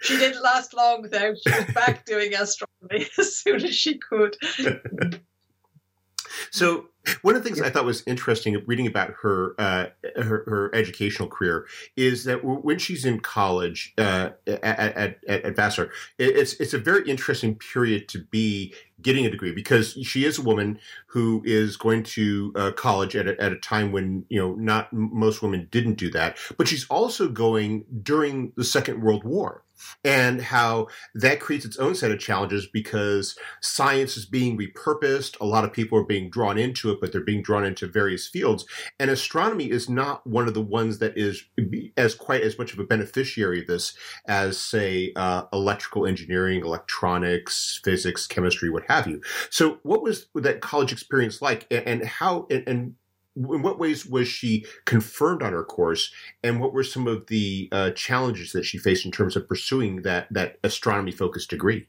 She 0.02 0.18
didn't 0.18 0.42
last 0.42 0.74
long, 0.74 1.02
though. 1.02 1.34
She 1.34 1.50
was 1.54 1.74
back 1.74 2.04
doing 2.04 2.34
astronomy 2.34 3.08
as 3.18 3.36
soon 3.36 3.64
as 3.64 3.74
she 3.74 3.98
could. 3.98 4.36
So 6.50 6.86
one 7.22 7.34
of 7.34 7.42
the 7.42 7.48
things 7.48 7.60
I 7.60 7.70
thought 7.70 7.84
was 7.84 8.02
interesting 8.06 8.60
reading 8.66 8.86
about 8.86 9.12
her 9.22 9.54
uh, 9.58 9.86
her, 10.16 10.44
her, 10.46 10.74
educational 10.74 11.28
career 11.28 11.66
is 11.96 12.24
that 12.24 12.44
when 12.44 12.78
she's 12.78 13.04
in 13.04 13.20
college 13.20 13.92
uh, 13.98 14.30
at, 14.46 15.18
at, 15.24 15.24
at, 15.24 15.56
Vassar, 15.56 15.90
it's 16.18 16.54
it's 16.54 16.74
a 16.74 16.78
very 16.78 17.08
interesting 17.08 17.56
period 17.56 18.08
to 18.08 18.24
be 18.30 18.74
getting 19.00 19.26
a 19.26 19.30
degree 19.30 19.52
because 19.52 19.92
she 20.02 20.24
is 20.24 20.38
a 20.38 20.42
woman 20.42 20.78
who 21.06 21.42
is 21.44 21.76
going 21.76 22.04
to 22.04 22.52
uh, 22.54 22.70
college 22.72 23.16
at 23.16 23.26
a, 23.26 23.40
at 23.40 23.52
a 23.52 23.58
time 23.58 23.90
when 23.90 24.24
you 24.28 24.40
know 24.40 24.54
not 24.54 24.92
most 24.92 25.42
women 25.42 25.68
didn't 25.70 25.94
do 25.94 26.10
that, 26.10 26.36
but 26.56 26.68
she's 26.68 26.86
also 26.86 27.28
going 27.28 27.84
during 28.02 28.52
the 28.56 28.64
Second 28.64 29.02
World 29.02 29.24
War 29.24 29.64
and 30.04 30.40
how 30.40 30.88
that 31.14 31.40
creates 31.40 31.64
its 31.64 31.76
own 31.78 31.94
set 31.94 32.10
of 32.10 32.18
challenges 32.18 32.66
because 32.66 33.36
science 33.60 34.16
is 34.16 34.26
being 34.26 34.58
repurposed. 34.58 35.40
A 35.40 35.46
lot 35.46 35.64
of 35.64 35.72
people 35.72 35.98
are 35.98 36.04
being 36.04 36.30
drawn 36.30 36.58
into 36.58 36.91
it, 36.92 37.00
but 37.00 37.12
they're 37.12 37.20
being 37.20 37.42
drawn 37.42 37.64
into 37.64 37.86
various 37.86 38.28
fields. 38.28 38.64
And 38.98 39.10
astronomy 39.10 39.70
is 39.70 39.88
not 39.88 40.26
one 40.26 40.48
of 40.48 40.54
the 40.54 40.62
ones 40.62 40.98
that 40.98 41.16
is 41.16 41.44
as 41.96 42.14
quite 42.14 42.42
as 42.42 42.58
much 42.58 42.72
of 42.72 42.78
a 42.78 42.84
beneficiary 42.84 43.60
of 43.60 43.66
this 43.66 43.94
as, 44.26 44.58
say, 44.58 45.12
uh, 45.16 45.44
electrical 45.52 46.06
engineering, 46.06 46.64
electronics, 46.64 47.80
physics, 47.82 48.26
chemistry, 48.26 48.70
what 48.70 48.84
have 48.88 49.06
you. 49.06 49.20
So, 49.50 49.78
what 49.82 50.02
was 50.02 50.26
that 50.34 50.60
college 50.60 50.92
experience 50.92 51.42
like, 51.42 51.66
and 51.70 52.04
how, 52.04 52.46
and 52.50 52.94
in 53.34 53.62
what 53.62 53.78
ways 53.78 54.04
was 54.04 54.28
she 54.28 54.66
confirmed 54.84 55.42
on 55.42 55.52
her 55.52 55.64
course, 55.64 56.12
and 56.42 56.60
what 56.60 56.72
were 56.72 56.84
some 56.84 57.06
of 57.06 57.26
the 57.26 57.68
uh, 57.72 57.90
challenges 57.92 58.52
that 58.52 58.64
she 58.64 58.78
faced 58.78 59.04
in 59.04 59.12
terms 59.12 59.36
of 59.36 59.48
pursuing 59.48 60.02
that 60.02 60.26
that 60.30 60.58
astronomy 60.62 61.12
focused 61.12 61.50
degree? 61.50 61.88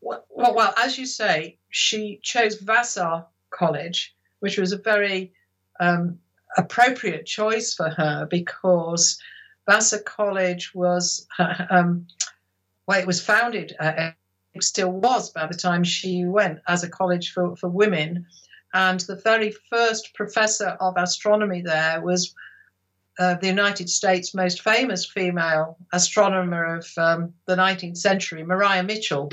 Well, 0.00 0.24
well, 0.30 0.54
well, 0.54 0.74
as 0.76 0.98
you 0.98 1.06
say, 1.06 1.58
she 1.68 2.20
chose 2.22 2.56
Vassar 2.60 3.26
College, 3.50 4.14
which 4.40 4.58
was 4.58 4.72
a 4.72 4.78
very 4.78 5.32
um, 5.78 6.18
appropriate 6.56 7.26
choice 7.26 7.74
for 7.74 7.90
her 7.90 8.26
because 8.30 9.20
Vassar 9.68 10.00
College 10.00 10.74
was 10.74 11.26
um, 11.70 12.06
well, 12.86 12.98
it 12.98 13.06
was 13.06 13.20
founded. 13.20 13.76
Uh, 13.78 14.10
it 14.52 14.64
still 14.64 14.90
was 14.90 15.30
by 15.30 15.46
the 15.46 15.54
time 15.54 15.84
she 15.84 16.24
went 16.24 16.58
as 16.66 16.82
a 16.82 16.88
college 16.88 17.32
for, 17.32 17.54
for 17.54 17.68
women 17.68 18.26
and 18.72 19.00
the 19.00 19.16
very 19.16 19.52
first 19.68 20.14
professor 20.14 20.68
of 20.80 20.94
astronomy 20.96 21.62
there 21.62 22.00
was 22.00 22.34
uh, 23.18 23.34
the 23.34 23.48
United 23.48 23.90
States' 23.90 24.34
most 24.34 24.62
famous 24.62 25.04
female 25.04 25.76
astronomer 25.92 26.76
of 26.76 26.86
um, 26.96 27.34
the 27.46 27.56
19th 27.56 27.98
century, 27.98 28.42
Maria 28.42 28.82
Mitchell. 28.82 29.30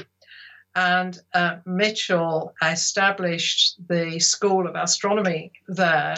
And 0.78 1.20
uh, 1.34 1.56
Mitchell 1.66 2.54
established 2.62 3.78
the 3.88 4.20
School 4.20 4.68
of 4.68 4.76
Astronomy 4.76 5.52
there. 5.68 6.18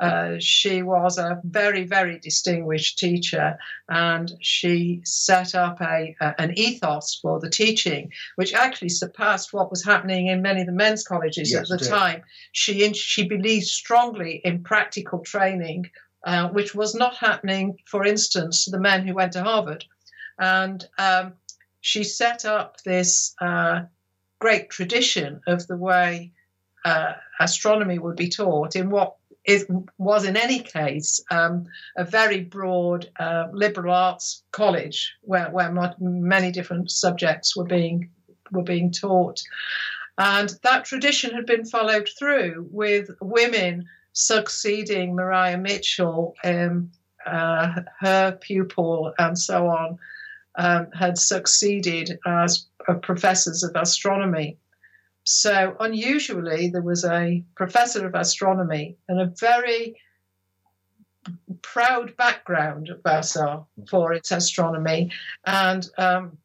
Uh, 0.00 0.36
she 0.38 0.80
was 0.80 1.18
a 1.18 1.42
very, 1.44 1.84
very 1.84 2.18
distinguished 2.18 2.98
teacher, 2.98 3.58
and 3.90 4.32
she 4.40 5.02
set 5.04 5.54
up 5.54 5.82
a, 5.82 6.16
a, 6.22 6.40
an 6.40 6.56
ethos 6.56 7.18
for 7.20 7.38
the 7.38 7.50
teaching, 7.50 8.10
which 8.36 8.54
actually 8.54 8.88
surpassed 8.88 9.52
what 9.52 9.70
was 9.70 9.84
happening 9.84 10.28
in 10.28 10.40
many 10.40 10.62
of 10.62 10.66
the 10.68 10.72
men's 10.72 11.04
colleges 11.04 11.52
yes, 11.52 11.70
at 11.70 11.78
the 11.78 11.84
time. 11.84 12.22
She 12.52 12.90
she 12.94 13.28
believed 13.28 13.66
strongly 13.66 14.40
in 14.42 14.62
practical 14.62 15.18
training, 15.18 15.90
uh, 16.24 16.48
which 16.48 16.74
was 16.74 16.94
not 16.94 17.16
happening, 17.16 17.76
for 17.84 18.06
instance, 18.06 18.64
to 18.64 18.70
the 18.70 18.80
men 18.80 19.06
who 19.06 19.12
went 19.12 19.32
to 19.32 19.42
Harvard, 19.42 19.84
and 20.38 20.88
um, 20.96 21.34
she 21.82 22.04
set 22.04 22.46
up 22.46 22.80
this 22.84 23.34
uh, 23.40 23.82
great 24.38 24.70
tradition 24.70 25.40
of 25.46 25.66
the 25.66 25.76
way. 25.76 26.32
Uh, 26.84 27.14
astronomy 27.40 27.98
would 27.98 28.16
be 28.16 28.28
taught 28.28 28.76
in 28.76 28.88
what 28.88 29.16
was 29.96 30.24
in 30.24 30.36
any 30.36 30.60
case 30.60 31.22
um, 31.30 31.66
a 31.96 32.04
very 32.04 32.40
broad 32.40 33.10
uh, 33.18 33.46
liberal 33.52 33.92
arts 33.92 34.42
college 34.52 35.14
where, 35.22 35.50
where 35.50 35.72
many 35.98 36.52
different 36.52 36.90
subjects 36.90 37.56
were 37.56 37.64
being 37.64 38.10
were 38.50 38.62
being 38.62 38.90
taught, 38.90 39.42
and 40.16 40.54
that 40.62 40.84
tradition 40.84 41.34
had 41.34 41.44
been 41.44 41.66
followed 41.66 42.08
through 42.18 42.66
with 42.70 43.10
women 43.20 43.86
succeeding 44.12 45.14
Maria 45.14 45.58
Mitchell, 45.58 46.34
um, 46.44 46.90
uh, 47.26 47.82
her 48.00 48.32
pupil, 48.40 49.12
and 49.18 49.38
so 49.38 49.66
on, 49.66 49.98
um, 50.54 50.90
had 50.92 51.18
succeeded 51.18 52.18
as 52.26 52.67
professors 52.94 53.62
of 53.62 53.72
astronomy. 53.74 54.58
So, 55.24 55.76
unusually, 55.78 56.70
there 56.70 56.82
was 56.82 57.04
a 57.04 57.44
professor 57.54 58.06
of 58.06 58.14
astronomy 58.14 58.96
and 59.08 59.20
a 59.20 59.32
very 59.38 59.96
proud 61.62 62.16
background 62.16 62.88
of 62.88 63.02
Vassar 63.02 63.64
for 63.88 64.12
its 64.12 64.32
astronomy. 64.32 65.10
And 65.44 65.88
um, 65.98 66.38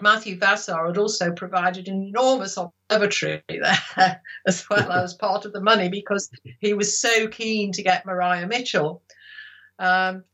Matthew 0.00 0.38
Vassar 0.38 0.86
had 0.86 0.98
also 0.98 1.32
provided 1.32 1.88
an 1.88 2.08
enormous 2.08 2.56
observatory 2.56 3.42
there 3.48 4.20
as 4.46 4.68
well 4.68 4.90
as 4.90 5.14
part 5.14 5.44
of 5.44 5.52
the 5.52 5.60
money 5.60 5.88
because 5.88 6.30
he 6.60 6.74
was 6.74 7.00
so 7.00 7.28
keen 7.28 7.72
to 7.72 7.82
get 7.82 8.06
Maria 8.06 8.46
Mitchell. 8.46 9.02
Um, 9.78 10.24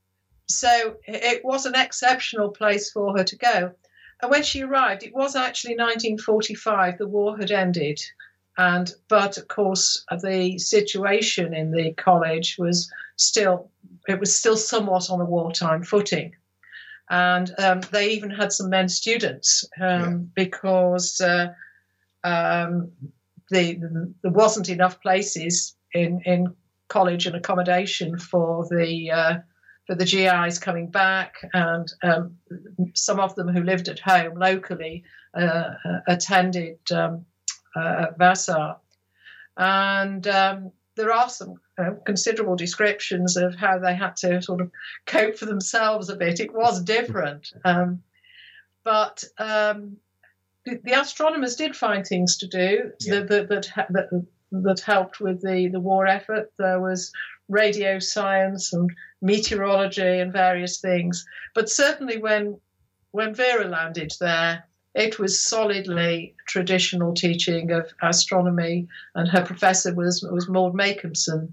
so 0.48 0.96
it 1.04 1.44
was 1.44 1.66
an 1.66 1.74
exceptional 1.74 2.50
place 2.50 2.90
for 2.90 3.16
her 3.16 3.24
to 3.24 3.36
go. 3.36 3.72
And 4.22 4.30
when 4.30 4.42
she 4.42 4.62
arrived, 4.62 5.02
it 5.02 5.14
was 5.14 5.36
actually 5.36 5.74
1945. 5.74 6.98
The 6.98 7.08
war 7.08 7.36
had 7.38 7.50
ended, 7.50 8.00
and 8.58 8.92
but 9.08 9.38
of 9.38 9.48
course 9.48 10.04
the 10.22 10.58
situation 10.58 11.54
in 11.54 11.70
the 11.70 11.92
college 11.94 12.56
was 12.58 12.90
still 13.16 13.70
it 14.08 14.20
was 14.20 14.34
still 14.34 14.56
somewhat 14.56 15.10
on 15.10 15.20
a 15.20 15.24
wartime 15.24 15.82
footing, 15.82 16.34
and 17.08 17.52
um, 17.58 17.80
they 17.92 18.10
even 18.10 18.30
had 18.30 18.52
some 18.52 18.68
men 18.68 18.88
students 18.88 19.64
um, 19.80 20.00
yeah. 20.00 20.16
because 20.34 21.20
uh, 21.20 21.48
um, 22.22 22.92
the, 23.50 23.74
the, 23.74 24.14
there 24.22 24.32
wasn't 24.32 24.68
enough 24.68 25.00
places 25.00 25.76
in 25.94 26.20
in 26.26 26.54
college 26.88 27.26
and 27.26 27.36
accommodation 27.36 28.18
for 28.18 28.66
the 28.68 29.10
uh, 29.10 29.38
for 29.90 29.96
the 29.96 30.04
GIs 30.04 30.60
coming 30.60 30.86
back, 30.86 31.34
and 31.52 31.92
um, 32.04 32.36
some 32.94 33.18
of 33.18 33.34
them 33.34 33.48
who 33.48 33.64
lived 33.64 33.88
at 33.88 33.98
home 33.98 34.38
locally 34.38 35.02
uh, 35.34 35.74
uh 35.84 36.00
attended 36.06 36.78
um, 36.92 37.24
uh, 37.74 38.06
Vassar. 38.16 38.76
And 39.56 40.24
um, 40.28 40.70
there 40.94 41.12
are 41.12 41.28
some 41.28 41.54
uh, 41.76 41.94
considerable 42.06 42.54
descriptions 42.54 43.36
of 43.36 43.56
how 43.56 43.80
they 43.80 43.96
had 43.96 44.14
to 44.18 44.40
sort 44.40 44.60
of 44.60 44.70
cope 45.06 45.36
for 45.36 45.46
themselves 45.46 46.08
a 46.08 46.14
bit. 46.14 46.38
It 46.38 46.54
was 46.54 46.84
different. 46.84 47.52
Um, 47.64 48.04
but 48.84 49.24
um, 49.38 49.96
the, 50.64 50.80
the, 50.84 51.00
astronomers 51.00 51.56
did 51.56 51.74
find 51.74 52.06
things 52.06 52.36
to 52.38 52.46
do 52.46 52.92
yeah. 53.00 53.22
that, 53.22 53.28
that, 53.28 53.48
that, 53.48 53.92
that, 53.92 54.26
that 54.52 54.80
helped 54.80 55.18
with 55.18 55.42
the, 55.42 55.66
the 55.66 55.80
war 55.80 56.06
effort. 56.06 56.52
There 56.58 56.80
was 56.80 57.10
radio 57.50 57.98
science 57.98 58.72
and 58.72 58.90
meteorology 59.20 60.20
and 60.20 60.32
various 60.32 60.80
things. 60.80 61.26
But 61.54 61.68
certainly 61.68 62.16
when 62.16 62.58
when 63.12 63.34
Vera 63.34 63.66
landed 63.66 64.12
there, 64.20 64.64
it 64.94 65.18
was 65.18 65.42
solidly 65.42 66.34
traditional 66.46 67.12
teaching 67.12 67.72
of 67.72 67.92
astronomy, 68.02 68.86
and 69.14 69.28
her 69.28 69.44
professor 69.44 69.94
was 69.94 70.22
was 70.22 70.48
Maud 70.48 70.74
Makemson, 70.74 71.52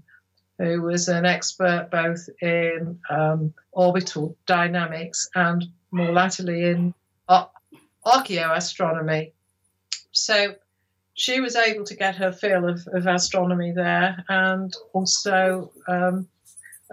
who 0.58 0.82
was 0.82 1.08
an 1.08 1.26
expert 1.26 1.88
both 1.90 2.28
in 2.40 2.98
um, 3.10 3.52
orbital 3.72 4.36
dynamics 4.46 5.28
and 5.34 5.64
more 5.90 6.12
latterly 6.12 6.64
in 6.64 6.94
ar- 7.28 7.50
archaeoastronomy. 8.06 9.32
So 10.12 10.54
she 11.18 11.40
was 11.40 11.56
able 11.56 11.84
to 11.84 11.96
get 11.96 12.14
her 12.14 12.30
fill 12.30 12.68
of, 12.68 12.86
of 12.92 13.06
astronomy 13.08 13.72
there, 13.72 14.24
and 14.28 14.72
also 14.92 15.72
um, 15.88 16.28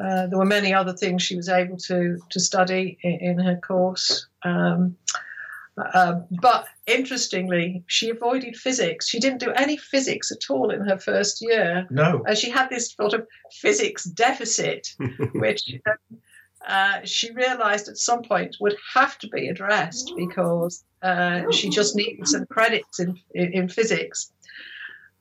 uh, 0.04 0.26
there 0.28 0.40
were 0.40 0.46
many 0.46 0.74
other 0.74 0.94
things 0.94 1.22
she 1.22 1.36
was 1.36 1.48
able 1.48 1.78
to 1.78 2.18
to 2.32 2.40
study 2.40 2.98
in, 3.04 3.20
in 3.22 3.40
her 3.40 3.56
course. 3.58 4.26
Um, 4.44 4.98
uh, 5.78 6.22
but 6.42 6.66
interestingly, 6.88 7.84
she 7.86 8.10
avoided 8.10 8.56
physics. 8.56 9.08
She 9.08 9.20
didn't 9.20 9.42
do 9.42 9.52
any 9.52 9.78
physics 9.78 10.32
at 10.32 10.50
all 10.50 10.72
in 10.72 10.82
her 10.82 10.98
first 10.98 11.42
year. 11.42 11.86
No. 11.92 12.24
Uh, 12.28 12.34
she 12.34 12.50
had 12.50 12.70
this 12.70 12.94
sort 12.94 13.14
of 13.14 13.28
physics 13.52 14.06
deficit, 14.06 14.96
which 15.36 15.70
uh, 16.68 17.00
she 17.04 17.32
realized 17.32 17.88
at 17.88 17.98
some 17.98 18.24
point 18.24 18.58
would 18.60 18.76
have 18.94 19.18
to 19.20 19.28
be 19.28 19.48
addressed 19.48 20.12
because 20.16 20.84
uh, 21.02 21.52
she 21.52 21.70
just 21.70 21.96
needed 21.96 22.28
some 22.28 22.46
credits 22.48 23.00
in, 23.00 23.20
in, 23.34 23.54
in 23.54 23.70
physics. 23.70 24.32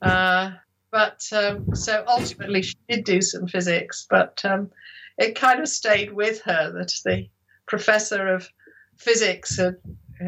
Uh, 0.01 0.51
but 0.91 1.21
um, 1.33 1.75
so 1.75 2.03
ultimately, 2.07 2.61
she 2.61 2.75
did 2.89 3.03
do 3.03 3.21
some 3.21 3.47
physics, 3.47 4.07
but 4.09 4.41
um, 4.43 4.71
it 5.17 5.35
kind 5.35 5.59
of 5.59 5.67
stayed 5.67 6.13
with 6.13 6.41
her 6.43 6.71
that 6.71 6.93
the 7.03 7.27
professor 7.67 8.27
of 8.27 8.49
physics 8.97 9.57
had 9.57 9.75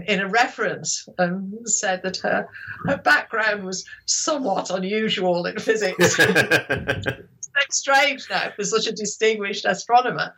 in 0.06 0.20
a 0.20 0.28
reference 0.28 1.08
um, 1.18 1.54
said 1.66 2.02
that 2.04 2.18
her, 2.18 2.48
her 2.86 2.98
background 2.98 3.64
was 3.64 3.86
somewhat 4.06 4.70
unusual 4.70 5.46
in 5.46 5.58
physics. 5.58 6.20
it's 7.60 7.78
strange 7.78 8.28
now 8.30 8.52
for 8.56 8.64
such 8.64 8.88
a 8.88 8.92
distinguished 8.92 9.66
astronomer. 9.66 10.34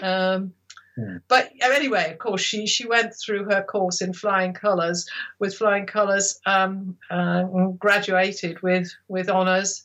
Um, 0.00 0.54
Hmm. 0.96 1.16
But 1.28 1.50
anyway, 1.62 2.10
of 2.12 2.18
course, 2.18 2.40
she 2.40 2.66
she 2.66 2.86
went 2.86 3.14
through 3.14 3.44
her 3.44 3.62
course 3.62 4.00
in 4.00 4.12
flying 4.12 4.52
colours. 4.52 5.08
With 5.38 5.54
flying 5.54 5.86
colours, 5.86 6.40
um, 6.46 6.96
uh, 7.10 7.44
graduated 7.78 8.60
with 8.62 8.92
with 9.08 9.28
honours, 9.28 9.84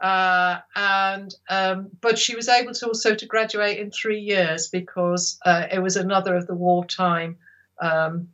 uh, 0.00 0.60
and 0.76 1.34
um, 1.50 1.90
but 2.00 2.18
she 2.18 2.36
was 2.36 2.48
able 2.48 2.72
to 2.74 2.86
also 2.86 3.14
to 3.14 3.26
graduate 3.26 3.78
in 3.78 3.90
three 3.90 4.20
years 4.20 4.68
because 4.68 5.38
uh, 5.44 5.66
it 5.70 5.80
was 5.80 5.96
another 5.96 6.36
of 6.36 6.46
the 6.46 6.54
wartime 6.54 7.36
um, 7.80 8.28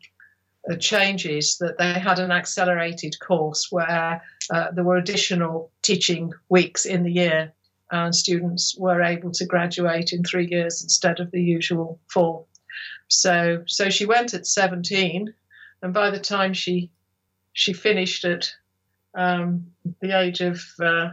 uh, 0.70 0.76
changes 0.76 1.56
that 1.58 1.78
they 1.78 1.94
had 1.94 2.18
an 2.18 2.30
accelerated 2.30 3.18
course 3.20 3.68
where 3.70 4.22
uh, 4.50 4.70
there 4.72 4.84
were 4.84 4.96
additional 4.96 5.70
teaching 5.82 6.32
weeks 6.48 6.84
in 6.84 7.02
the 7.02 7.12
year 7.12 7.52
and 7.90 8.14
students 8.14 8.76
were 8.78 9.02
able 9.02 9.30
to 9.32 9.46
graduate 9.46 10.12
in 10.12 10.22
three 10.22 10.46
years 10.46 10.82
instead 10.82 11.20
of 11.20 11.30
the 11.30 11.42
usual 11.42 12.00
four. 12.08 12.44
So, 13.08 13.64
so 13.66 13.90
she 13.90 14.06
went 14.06 14.34
at 14.34 14.46
17, 14.46 15.32
and 15.82 15.94
by 15.94 16.10
the 16.10 16.20
time 16.20 16.54
she 16.54 16.90
she 17.52 17.72
finished 17.72 18.24
at 18.24 18.52
um, 19.14 19.72
the 20.00 20.18
age 20.18 20.40
of 20.40 20.62
uh, 20.80 21.10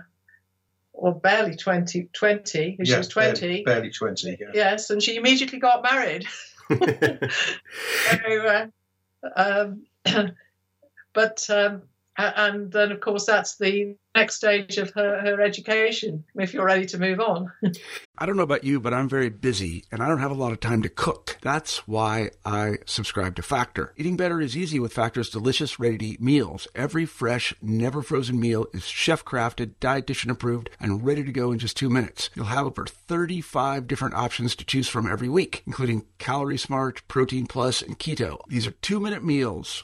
or 0.94 1.14
barely 1.14 1.56
20, 1.56 2.10
20 2.14 2.78
she 2.84 2.98
was 2.98 3.08
20. 3.08 3.40
Barely, 3.40 3.64
barely 3.64 3.92
20, 3.92 4.38
yeah. 4.40 4.48
Yes, 4.54 4.90
and 4.90 5.02
she 5.02 5.16
immediately 5.16 5.60
got 5.60 5.84
married. 5.84 6.26
so, 6.70 8.26
uh, 8.26 8.68
um, 9.36 9.86
but 11.14 11.48
um, 11.50 11.84
and 12.18 12.72
then 12.72 12.92
of 12.92 13.00
course 13.00 13.26
that's 13.26 13.58
the 13.58 13.96
next 14.16 14.36
stage 14.36 14.78
of 14.78 14.92
her, 14.92 15.20
her 15.22 15.42
education 15.42 16.24
if 16.36 16.54
you're 16.54 16.66
ready 16.66 16.86
to 16.86 16.98
move 16.98 17.20
on 17.20 17.52
I 18.20 18.26
don't 18.26 18.36
know 18.36 18.44
about 18.44 18.64
you, 18.64 18.80
but 18.80 18.96
I'm 18.96 19.08
very 19.08 19.30
busy 19.30 19.84
and 19.92 20.02
I 20.02 20.08
don't 20.08 20.20
have 20.20 20.32
a 20.32 20.36
lot 20.36 20.52
of 20.52 20.60
time 20.60 20.82
to 20.82 20.90
cook. 20.90 21.38
That's 21.42 21.88
why 21.88 22.32
I 22.44 22.78
subscribe 22.88 23.36
to 23.36 23.44
Factor. 23.44 23.94
Eating 23.96 24.18
better 24.18 24.42
is 24.42 24.58
easy 24.58 24.80
with 24.80 24.92
Factor's 24.92 25.30
delicious, 25.30 25.80
ready 25.80 26.00
to 26.00 26.06
eat 26.06 26.22
meals. 26.22 26.68
Every 26.74 27.06
fresh, 27.06 27.54
never 27.62 28.02
frozen 28.02 28.40
meal 28.40 28.66
is 28.74 28.86
chef 28.86 29.24
crafted, 29.24 29.76
dietitian 29.80 30.32
approved, 30.32 30.72
and 30.80 31.06
ready 31.06 31.24
to 31.24 31.32
go 31.32 31.52
in 31.52 31.60
just 31.60 31.78
two 31.78 31.92
minutes. 31.92 32.32
You'll 32.34 32.46
have 32.46 32.66
over 32.66 32.88
35 32.88 33.88
different 33.88 34.16
options 34.16 34.56
to 34.56 34.66
choose 34.66 34.90
from 34.90 35.06
every 35.06 35.30
week, 35.30 35.62
including 35.68 36.06
Calorie 36.18 36.58
Smart, 36.58 37.08
Protein 37.08 37.46
Plus, 37.46 37.84
and 37.84 38.00
Keto. 38.00 38.40
These 38.48 38.66
are 38.66 38.72
two 38.72 39.00
minute 39.00 39.24
meals. 39.24 39.84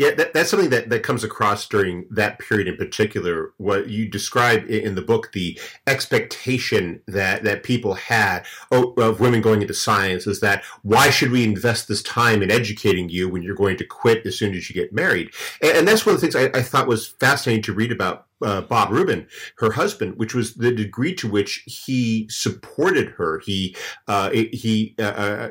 Yeah, 0.00 0.12
that, 0.12 0.32
that's 0.32 0.48
something 0.48 0.70
that, 0.70 0.88
that 0.88 1.02
comes 1.02 1.22
across 1.24 1.68
during 1.68 2.06
that 2.10 2.38
period 2.38 2.66
in 2.66 2.78
particular. 2.78 3.52
What 3.58 3.90
you 3.90 4.08
describe 4.08 4.64
in 4.70 4.94
the 4.94 5.02
book, 5.02 5.32
the 5.32 5.60
expectation 5.86 7.02
that, 7.06 7.44
that 7.44 7.64
people 7.64 7.92
had 7.92 8.46
of 8.72 9.20
women 9.20 9.42
going 9.42 9.60
into 9.60 9.74
science 9.74 10.26
is 10.26 10.40
that 10.40 10.64
why 10.80 11.10
should 11.10 11.30
we 11.30 11.44
invest 11.44 11.86
this 11.86 12.02
time 12.02 12.42
in 12.42 12.50
educating 12.50 13.10
you 13.10 13.28
when 13.28 13.42
you're 13.42 13.54
going 13.54 13.76
to 13.76 13.84
quit 13.84 14.24
as 14.24 14.38
soon 14.38 14.54
as 14.54 14.70
you 14.70 14.74
get 14.74 14.90
married? 14.90 15.34
And, 15.60 15.76
and 15.76 15.86
that's 15.86 16.06
one 16.06 16.14
of 16.14 16.20
the 16.22 16.26
things 16.26 16.34
I, 16.34 16.58
I 16.58 16.62
thought 16.62 16.88
was 16.88 17.06
fascinating 17.06 17.62
to 17.64 17.74
read 17.74 17.92
about 17.92 18.26
uh, 18.42 18.62
Bob 18.62 18.90
Rubin, 18.90 19.26
her 19.58 19.72
husband, 19.72 20.16
which 20.16 20.34
was 20.34 20.54
the 20.54 20.72
degree 20.72 21.14
to 21.16 21.28
which 21.28 21.62
he 21.66 22.26
supported 22.30 23.10
her. 23.18 23.40
He 23.40 23.76
uh, 24.08 24.30
he 24.30 24.94
uh, 24.98 25.02
uh, 25.02 25.48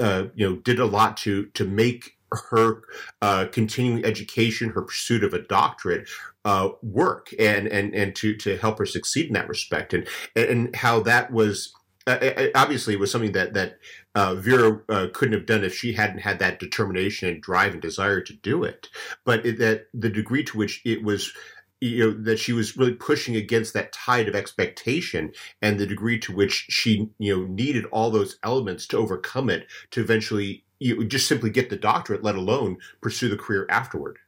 uh, 0.00 0.26
you 0.34 0.48
know 0.48 0.56
did 0.56 0.78
a 0.78 0.86
lot 0.86 1.18
to 1.18 1.44
to 1.48 1.66
make 1.66 2.16
her 2.50 2.82
uh, 3.22 3.46
continuing 3.52 4.04
education, 4.04 4.70
her 4.70 4.82
pursuit 4.82 5.24
of 5.24 5.34
a 5.34 5.40
doctorate, 5.40 6.08
uh, 6.44 6.70
work, 6.82 7.30
and 7.38 7.66
and 7.68 7.94
and 7.94 8.14
to 8.16 8.36
to 8.36 8.56
help 8.56 8.78
her 8.78 8.86
succeed 8.86 9.26
in 9.26 9.32
that 9.34 9.48
respect, 9.48 9.94
and 9.94 10.06
and 10.36 10.74
how 10.76 11.00
that 11.00 11.32
was. 11.32 11.72
Uh, 12.06 12.18
uh, 12.22 12.46
obviously, 12.54 12.94
it 12.94 13.00
was 13.00 13.10
something 13.10 13.32
that 13.32 13.54
that 13.54 13.78
uh, 14.14 14.34
Vera 14.34 14.80
uh, 14.88 15.08
couldn't 15.12 15.34
have 15.34 15.46
done 15.46 15.64
if 15.64 15.74
she 15.74 15.92
hadn't 15.92 16.20
had 16.20 16.38
that 16.38 16.58
determination 16.58 17.28
and 17.28 17.42
drive 17.42 17.72
and 17.72 17.82
desire 17.82 18.20
to 18.20 18.32
do 18.32 18.64
it. 18.64 18.88
But 19.24 19.44
it, 19.44 19.58
that 19.58 19.88
the 19.92 20.08
degree 20.08 20.42
to 20.44 20.56
which 20.56 20.80
it 20.84 21.04
was 21.04 21.32
you 21.80 21.98
know 21.98 22.22
that 22.24 22.38
she 22.38 22.52
was 22.52 22.76
really 22.76 22.94
pushing 22.94 23.36
against 23.36 23.72
that 23.74 23.92
tide 23.92 24.28
of 24.28 24.34
expectation 24.34 25.32
and 25.62 25.78
the 25.78 25.86
degree 25.86 26.18
to 26.18 26.32
which 26.34 26.66
she 26.68 27.08
you 27.18 27.36
know 27.36 27.46
needed 27.46 27.86
all 27.86 28.10
those 28.10 28.38
elements 28.42 28.86
to 28.86 28.98
overcome 28.98 29.48
it 29.48 29.66
to 29.90 30.00
eventually 30.00 30.64
you 30.80 30.96
know, 30.96 31.04
just 31.04 31.28
simply 31.28 31.50
get 31.50 31.70
the 31.70 31.76
doctorate 31.76 32.24
let 32.24 32.34
alone 32.34 32.76
pursue 33.00 33.28
the 33.28 33.36
career 33.36 33.66
afterward 33.70 34.18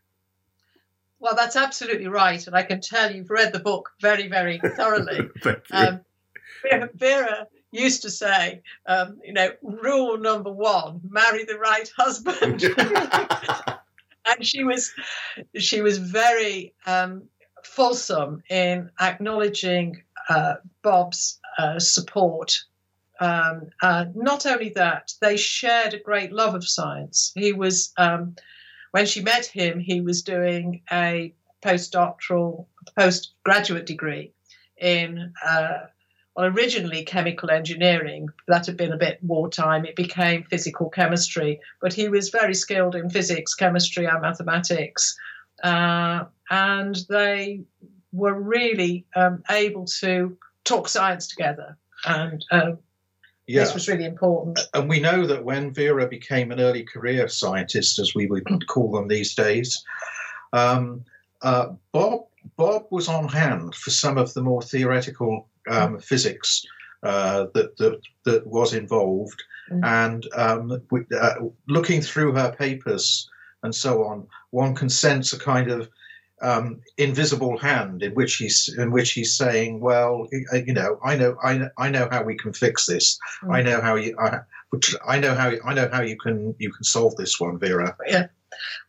well 1.18 1.34
that's 1.34 1.56
absolutely 1.56 2.06
right 2.06 2.46
and 2.46 2.54
i 2.54 2.62
can 2.62 2.80
tell 2.80 3.10
you've 3.10 3.30
read 3.30 3.52
the 3.52 3.58
book 3.58 3.90
very 4.00 4.28
very 4.28 4.58
thoroughly 4.76 5.28
Thank 5.42 5.58
you. 5.70 5.76
um, 5.76 6.00
vera, 6.62 6.88
vera 6.94 7.46
used 7.72 8.02
to 8.02 8.10
say 8.10 8.62
um, 8.86 9.18
you 9.24 9.32
know 9.32 9.50
rule 9.62 10.18
number 10.18 10.52
one 10.52 11.00
marry 11.08 11.44
the 11.44 11.58
right 11.58 11.90
husband 11.96 12.62
and 14.26 14.46
she 14.46 14.64
was 14.64 14.92
she 15.56 15.80
was 15.80 15.98
very 15.98 16.74
um, 16.86 17.22
fulsome 17.64 18.42
in 18.50 18.90
acknowledging 19.00 20.02
uh, 20.28 20.54
Bob's 20.82 21.40
uh, 21.58 21.78
support. 21.78 22.64
Um, 23.20 23.70
uh, 23.82 24.06
not 24.14 24.46
only 24.46 24.70
that, 24.70 25.12
they 25.20 25.36
shared 25.36 25.94
a 25.94 25.98
great 25.98 26.32
love 26.32 26.54
of 26.54 26.66
science. 26.66 27.32
He 27.34 27.52
was 27.52 27.92
um, 27.96 28.34
when 28.92 29.06
she 29.06 29.22
met 29.22 29.46
him, 29.46 29.80
he 29.80 30.00
was 30.00 30.22
doing 30.22 30.82
a 30.92 31.34
postdoctoral, 31.62 32.66
postgraduate 32.96 33.86
degree 33.86 34.32
in 34.78 35.32
uh, 35.46 35.78
well, 36.36 36.46
originally 36.46 37.04
chemical 37.04 37.50
engineering. 37.50 38.28
That 38.48 38.66
had 38.66 38.76
been 38.76 38.92
a 38.92 38.98
bit 38.98 39.18
wartime. 39.22 39.84
It 39.84 39.96
became 39.96 40.44
physical 40.44 40.90
chemistry, 40.90 41.60
but 41.80 41.92
he 41.92 42.08
was 42.08 42.30
very 42.30 42.54
skilled 42.54 42.94
in 42.94 43.10
physics, 43.10 43.54
chemistry, 43.54 44.06
and 44.06 44.22
mathematics. 44.22 45.16
Uh, 45.62 46.24
and 46.50 46.98
they 47.08 47.62
were 48.12 48.38
really 48.38 49.06
um, 49.14 49.42
able 49.50 49.86
to 50.00 50.36
talk 50.64 50.88
science 50.88 51.28
together. 51.28 51.76
And 52.04 52.44
um, 52.50 52.78
Yeah. 53.52 53.64
this 53.64 53.74
was 53.74 53.88
really 53.88 54.04
important. 54.04 54.58
And 54.74 54.88
we 54.88 55.00
know 55.00 55.26
that 55.26 55.44
when 55.44 55.74
Vera 55.74 56.08
became 56.08 56.50
an 56.50 56.60
early 56.60 56.84
career 56.84 57.28
scientist, 57.28 57.98
as 57.98 58.14
we 58.14 58.26
would 58.26 58.66
call 58.66 58.90
them 58.92 59.08
these 59.08 59.34
days, 59.34 59.84
um, 60.52 61.04
uh, 61.42 61.68
Bob 61.92 62.26
Bob 62.56 62.86
was 62.90 63.08
on 63.08 63.28
hand 63.28 63.74
for 63.74 63.90
some 63.90 64.18
of 64.18 64.34
the 64.34 64.42
more 64.42 64.62
theoretical 64.62 65.46
um, 65.70 65.98
physics 66.00 66.64
uh, 67.02 67.46
that, 67.54 67.76
that 67.78 68.00
that 68.24 68.46
was 68.46 68.74
involved, 68.74 69.42
Mm. 69.70 69.84
and 69.84 70.26
um, 70.34 70.82
with, 70.90 71.06
uh, 71.14 71.34
looking 71.68 72.02
through 72.02 72.32
her 72.32 72.52
papers 72.58 73.30
and 73.62 73.72
so 73.72 74.02
on, 74.04 74.26
one 74.50 74.74
can 74.74 74.88
sense 74.88 75.32
a 75.32 75.38
kind 75.38 75.70
of 75.70 75.88
um, 76.42 76.80
invisible 76.98 77.56
hand 77.56 78.02
in 78.02 78.12
which 78.14 78.36
he's 78.36 78.74
in 78.76 78.90
which 78.90 79.12
he's 79.12 79.36
saying, 79.36 79.80
"Well, 79.80 80.28
you 80.32 80.72
know, 80.72 80.98
I 81.04 81.16
know, 81.16 81.36
I 81.42 81.58
know, 81.58 81.70
I 81.78 81.88
know 81.88 82.08
how 82.10 82.22
we 82.24 82.36
can 82.36 82.52
fix 82.52 82.86
this. 82.86 83.18
I 83.50 83.62
know 83.62 83.80
how 83.80 83.94
you, 83.94 84.16
I, 84.18 84.40
I 85.06 85.18
know 85.18 85.34
how 85.34 85.52
I 85.64 85.74
know 85.74 85.88
how 85.92 86.02
you 86.02 86.18
can 86.18 86.54
you 86.58 86.72
can 86.72 86.84
solve 86.84 87.16
this 87.16 87.40
one, 87.40 87.58
Vera." 87.58 87.96
Yeah. 88.06 88.26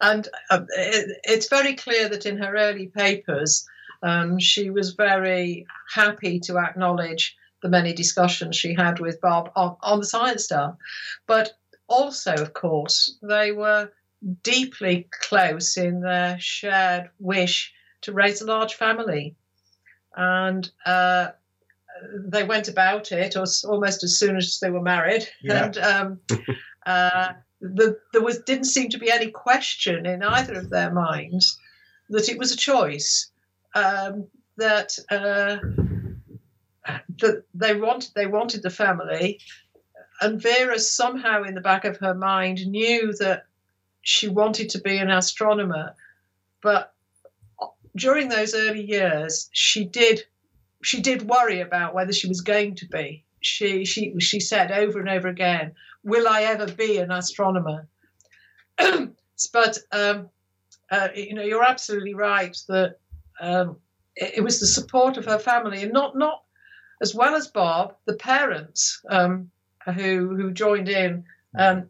And 0.01 0.27
um, 0.49 0.67
it, 0.75 1.17
it's 1.23 1.47
very 1.47 1.75
clear 1.75 2.09
that 2.09 2.25
in 2.25 2.37
her 2.37 2.55
early 2.55 2.87
papers, 2.87 3.65
um, 4.01 4.39
she 4.39 4.69
was 4.69 4.93
very 4.93 5.65
happy 5.93 6.39
to 6.41 6.57
acknowledge 6.57 7.35
the 7.61 7.69
many 7.69 7.93
discussions 7.93 8.55
she 8.57 8.73
had 8.73 8.99
with 8.99 9.21
Bob 9.21 9.49
on, 9.55 9.77
on 9.81 9.99
the 9.99 10.05
Science 10.05 10.43
stuff, 10.43 10.75
But 11.27 11.53
also, 11.87 12.33
of 12.33 12.53
course, 12.53 13.17
they 13.21 13.51
were 13.51 13.89
deeply 14.41 15.07
close 15.11 15.77
in 15.77 16.01
their 16.01 16.37
shared 16.39 17.09
wish 17.19 17.73
to 18.01 18.13
raise 18.13 18.41
a 18.41 18.45
large 18.45 18.75
family. 18.75 19.35
And 20.15 20.69
uh, 20.85 21.29
they 22.13 22.43
went 22.43 22.67
about 22.67 23.11
it 23.11 23.35
almost 23.35 24.03
as 24.03 24.17
soon 24.17 24.37
as 24.37 24.59
they 24.59 24.69
were 24.69 24.81
married. 24.81 25.27
Yeah. 25.41 25.65
And 25.65 25.77
um, 25.77 26.19
uh, 26.85 27.33
the, 27.61 27.97
there 28.11 28.21
was 28.21 28.39
didn't 28.39 28.65
seem 28.65 28.89
to 28.89 28.99
be 28.99 29.11
any 29.11 29.31
question 29.31 30.05
in 30.05 30.21
either 30.23 30.53
of 30.53 30.69
their 30.69 30.91
minds 30.91 31.57
that 32.09 32.29
it 32.29 32.37
was 32.37 32.51
a 32.51 32.57
choice 32.57 33.31
um, 33.73 34.27
that 34.57 34.97
uh, 35.09 35.57
that 37.19 37.43
they 37.53 37.75
wanted 37.75 38.11
they 38.15 38.27
wanted 38.27 38.63
the 38.63 38.69
family, 38.69 39.39
and 40.21 40.41
Vera 40.41 40.77
somehow 40.77 41.43
in 41.43 41.55
the 41.55 41.61
back 41.61 41.85
of 41.85 41.97
her 41.97 42.13
mind 42.13 42.67
knew 42.67 43.13
that 43.19 43.45
she 44.03 44.27
wanted 44.27 44.69
to 44.69 44.79
be 44.79 44.97
an 44.97 45.09
astronomer, 45.09 45.95
but 46.61 46.93
during 47.95 48.29
those 48.29 48.53
early 48.53 48.83
years 48.83 49.49
she 49.51 49.85
did 49.85 50.23
she 50.83 51.01
did 51.01 51.27
worry 51.27 51.61
about 51.61 51.93
whether 51.93 52.11
she 52.11 52.27
was 52.27 52.41
going 52.41 52.75
to 52.75 52.85
be. 52.87 53.23
She 53.39 53.85
she 53.85 54.13
she 54.19 54.39
said 54.39 54.71
over 54.71 54.99
and 54.99 55.09
over 55.09 55.27
again, 55.27 55.73
"Will 56.03 56.27
I 56.27 56.43
ever 56.43 56.67
be 56.67 56.97
an 56.97 57.11
astronomer?" 57.11 57.87
but 58.77 59.77
um, 59.91 60.29
uh, 60.91 61.09
you 61.15 61.33
know, 61.33 61.41
you're 61.41 61.63
absolutely 61.63 62.13
right 62.13 62.55
that 62.67 62.97
um, 63.39 63.77
it, 64.15 64.33
it 64.37 64.41
was 64.41 64.59
the 64.59 64.67
support 64.67 65.17
of 65.17 65.25
her 65.25 65.39
family, 65.39 65.83
and 65.83 65.93
not 65.93 66.17
not 66.17 66.43
as 67.01 67.15
well 67.15 67.35
as 67.35 67.47
Bob, 67.47 67.95
the 68.05 68.15
parents 68.15 69.01
um, 69.09 69.49
who 69.85 70.35
who 70.35 70.51
joined 70.51 70.89
in 70.89 71.23
um, 71.57 71.89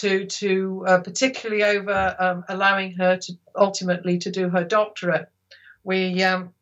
to 0.00 0.26
to 0.26 0.84
uh, 0.86 1.00
particularly 1.00 1.64
over 1.64 2.16
um, 2.18 2.44
allowing 2.48 2.92
her 2.92 3.16
to 3.16 3.32
ultimately 3.54 4.18
to 4.18 4.30
do 4.30 4.48
her 4.48 4.64
doctorate. 4.64 5.28
We 5.84 6.22
um, 6.22 6.52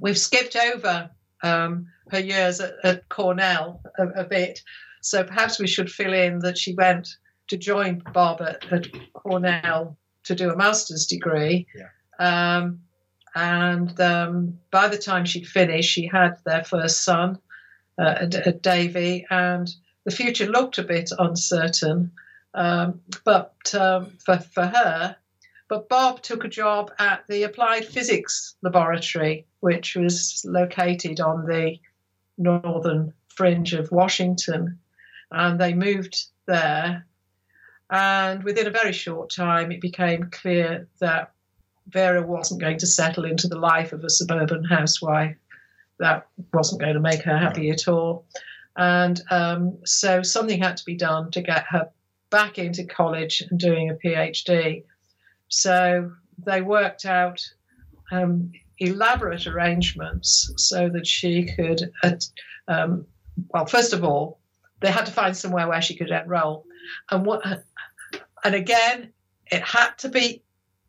we've 0.00 0.18
skipped 0.18 0.56
over 0.56 1.10
um, 1.42 1.88
her 2.10 2.20
years 2.20 2.60
at, 2.60 2.74
at 2.82 3.08
Cornell 3.08 3.80
a, 3.98 4.08
a 4.22 4.24
bit, 4.24 4.62
so 5.00 5.24
perhaps 5.24 5.58
we 5.58 5.66
should 5.66 5.90
fill 5.90 6.14
in 6.14 6.38
that 6.40 6.58
she 6.58 6.74
went 6.74 7.16
to 7.48 7.56
join 7.56 8.02
Bob 8.12 8.40
at, 8.40 8.72
at 8.72 8.86
Cornell 9.12 9.96
to 10.24 10.34
do 10.34 10.50
a 10.50 10.56
master's 10.56 11.06
degree. 11.06 11.66
Um, 12.18 12.80
and 13.34 14.00
um, 14.00 14.58
by 14.70 14.88
the 14.88 14.96
time 14.96 15.24
she'd 15.24 15.46
finished, 15.46 15.90
she 15.90 16.06
had 16.06 16.38
their 16.46 16.64
first 16.64 17.04
son, 17.04 17.38
uh, 17.98 18.26
Davy, 18.62 19.26
and 19.28 19.68
the 20.04 20.12
future 20.12 20.46
looked 20.46 20.78
a 20.78 20.84
bit 20.84 21.10
uncertain. 21.18 22.12
Um, 22.54 23.00
but 23.24 23.56
um, 23.74 24.12
for, 24.24 24.38
for 24.38 24.66
her, 24.66 25.16
but 25.68 25.88
Bob 25.88 26.22
took 26.22 26.44
a 26.44 26.48
job 26.48 26.92
at 26.98 27.26
the 27.26 27.42
Applied 27.42 27.86
Physics 27.86 28.54
Laboratory, 28.62 29.46
which 29.60 29.96
was 29.96 30.44
located 30.46 31.20
on 31.20 31.46
the 31.46 31.78
northern 32.38 33.12
fringe 33.28 33.72
of 33.72 33.90
Washington. 33.90 34.78
And 35.30 35.58
they 35.58 35.74
moved 35.74 36.26
there. 36.46 37.06
And 37.90 38.44
within 38.44 38.66
a 38.66 38.70
very 38.70 38.92
short 38.92 39.30
time, 39.30 39.72
it 39.72 39.80
became 39.80 40.30
clear 40.30 40.86
that 41.00 41.32
Vera 41.88 42.22
wasn't 42.26 42.60
going 42.60 42.78
to 42.78 42.86
settle 42.86 43.24
into 43.24 43.48
the 43.48 43.58
life 43.58 43.92
of 43.92 44.04
a 44.04 44.10
suburban 44.10 44.64
housewife. 44.64 45.36
That 45.98 46.26
wasn't 46.52 46.80
going 46.80 46.94
to 46.94 47.00
make 47.00 47.22
her 47.22 47.36
happy 47.36 47.70
at 47.70 47.88
all. 47.88 48.26
And 48.76 49.20
um, 49.30 49.78
so 49.84 50.22
something 50.22 50.60
had 50.60 50.76
to 50.78 50.84
be 50.84 50.96
done 50.96 51.30
to 51.32 51.42
get 51.42 51.64
her 51.68 51.90
back 52.34 52.58
into 52.58 52.84
college 52.84 53.44
and 53.48 53.60
doing 53.60 53.90
a 53.90 53.94
PhD. 53.94 54.82
So 55.46 56.10
they 56.44 56.62
worked 56.62 57.04
out 57.04 57.40
um, 58.10 58.50
elaborate 58.78 59.46
arrangements 59.46 60.52
so 60.56 60.88
that 60.88 61.06
she 61.06 61.48
could, 61.54 61.92
um, 62.66 63.06
well, 63.50 63.66
first 63.66 63.92
of 63.92 64.02
all, 64.02 64.40
they 64.80 64.90
had 64.90 65.06
to 65.06 65.12
find 65.12 65.36
somewhere 65.36 65.68
where 65.68 65.80
she 65.80 65.94
could 65.94 66.10
enroll. 66.10 66.66
And 67.08 67.24
what, 67.24 67.40
and 68.42 68.54
again, 68.56 69.12
it 69.52 69.62
had 69.62 69.90
to 69.98 70.08
be 70.08 70.42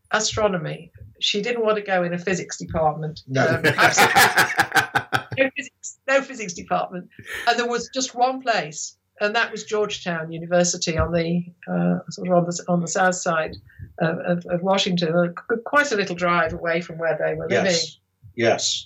astronomy. 0.10 0.92
She 1.20 1.44
didn't 1.44 1.64
want 1.64 1.78
to 1.78 1.84
go 1.84 2.02
in 2.02 2.12
a 2.16 2.18
physics 2.18 2.58
department. 2.58 3.22
No. 3.28 3.46
Um, 3.46 3.62
no, 5.38 5.50
physics, 5.56 6.00
no 6.08 6.22
physics 6.24 6.54
department. 6.54 7.08
And 7.48 7.60
there 7.60 7.68
was 7.68 7.88
just 7.94 8.16
one 8.16 8.42
place, 8.42 8.98
and 9.22 9.36
that 9.36 9.52
was 9.52 9.64
Georgetown 9.64 10.32
University 10.32 10.98
on 10.98 11.12
the 11.12 11.46
uh, 11.68 12.00
sort 12.10 12.28
of 12.28 12.34
on 12.34 12.46
the 12.46 12.66
on 12.68 12.82
the 12.82 12.88
south 12.88 13.16
side 13.16 13.56
of, 14.00 14.20
of, 14.20 14.46
of 14.48 14.62
Washington, 14.62 15.34
quite 15.66 15.92
a 15.92 15.96
little 15.96 16.16
drive 16.16 16.54
away 16.54 16.82
from 16.82 16.98
where 16.98 17.18
they 17.18 17.34
were 17.34 17.48
living. 17.48 17.72
Yes. 17.72 17.98
Yes. 18.36 18.86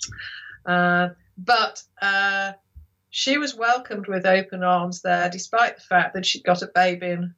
Uh, 0.64 1.08
but 1.36 1.82
uh, 2.00 2.52
she 3.10 3.38
was 3.38 3.56
welcomed 3.56 4.06
with 4.06 4.24
open 4.26 4.62
arms 4.62 5.02
there, 5.02 5.28
despite 5.28 5.76
the 5.76 5.82
fact 5.82 6.14
that 6.14 6.24
she'd 6.26 6.44
got 6.44 6.62
a 6.62 6.70
baby 6.74 7.08
in 7.08 7.34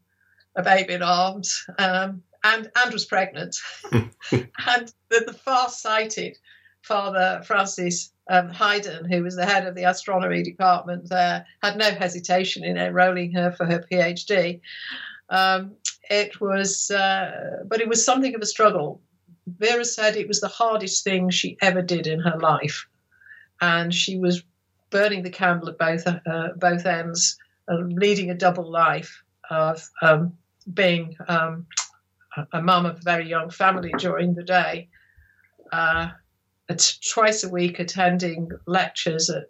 a 0.55 0.62
baby 0.62 0.92
in 0.92 1.02
arms 1.02 1.64
um, 1.78 2.22
and 2.44 2.70
and 2.76 2.92
was 2.92 3.07
pregnant. 3.07 3.57
and 3.92 4.92
the, 5.09 5.24
the 5.26 5.33
far-sighted 5.44 6.37
Father 6.83 7.42
Francis 7.45 8.12
um, 8.31 8.51
Heyden, 8.51 9.11
who 9.11 9.23
was 9.23 9.37
the 9.37 9.47
head 9.47 9.66
of 9.66 9.75
the 9.75 9.85
astronomy 9.85 10.42
department 10.42 11.09
there, 11.09 11.47
had 11.62 11.77
no 11.77 11.90
hesitation 11.90 12.64
in 12.64 12.77
enrolling 12.77 13.33
her 13.33 13.53
for 13.53 13.66
her 13.66 13.85
PhD. 13.90 14.61
Um, 15.31 15.73
it 16.11 16.40
was, 16.40 16.90
uh, 16.90 17.62
but 17.66 17.81
it 17.81 17.88
was 17.88 18.05
something 18.05 18.35
of 18.35 18.40
a 18.42 18.47
struggle. 18.47 19.01
Vera 19.47 19.85
said 19.85 20.16
it 20.16 20.29
was 20.29 20.40
the 20.40 20.49
hardest 20.49 21.05
thing 21.05 21.31
she 21.31 21.57
ever 21.62 21.83
did 21.83 22.07
in 22.07 22.21
her 22.21 22.38
life, 22.38 22.87
and 23.61 23.92
she 23.92 24.18
was 24.18 24.42
burning 24.90 25.23
the 25.23 25.31
candle 25.31 25.68
at 25.68 25.79
both 25.79 26.07
uh, 26.07 26.49
both 26.57 26.87
ends, 26.87 27.37
uh, 27.71 27.77
leading 27.77 28.31
a 28.31 28.35
double 28.35 28.71
life 28.71 29.23
of 29.51 29.88
um, 30.03 30.33
being 30.75 31.16
um, 31.29 31.66
a- 32.37 32.47
a 32.59 32.62
mum 32.62 32.87
of 32.87 32.97
a 32.99 33.03
very 33.03 33.29
young 33.29 33.51
family 33.51 33.92
during 33.99 34.35
the 34.35 34.45
day, 34.45 34.88
uh, 35.73 36.11
at, 36.68 36.92
twice 37.12 37.44
a 37.44 37.48
week 37.48 37.79
attending 37.79 38.51
lectures 38.66 39.31
at 39.31 39.45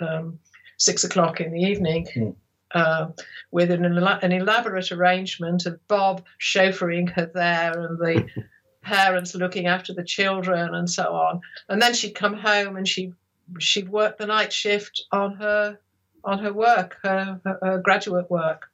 um, 0.00 0.38
six 0.78 1.04
o'clock 1.04 1.40
in 1.40 1.52
the 1.52 1.60
evening. 1.60 2.36
Uh, 2.74 3.08
with 3.52 3.70
an, 3.70 3.84
an 3.84 4.32
elaborate 4.32 4.90
arrangement 4.90 5.66
of 5.66 5.78
Bob 5.86 6.24
chauffeuring 6.40 7.08
her 7.12 7.30
there 7.32 7.72
and 7.78 7.98
the 7.98 8.26
parents 8.82 9.34
looking 9.34 9.66
after 9.66 9.94
the 9.94 10.04
children 10.04 10.74
and 10.74 10.90
so 10.90 11.04
on. 11.14 11.40
And 11.68 11.80
then 11.80 11.94
she'd 11.94 12.14
come 12.14 12.34
home 12.34 12.76
and 12.76 12.86
she 12.86 13.12
she'd 13.60 13.88
work 13.88 14.18
the 14.18 14.26
night 14.26 14.52
shift 14.52 15.04
on 15.12 15.36
her 15.36 15.78
on 16.24 16.40
her 16.40 16.52
work, 16.52 16.96
her, 17.04 17.40
her, 17.44 17.58
her 17.62 17.78
graduate 17.78 18.28
work. 18.30 18.66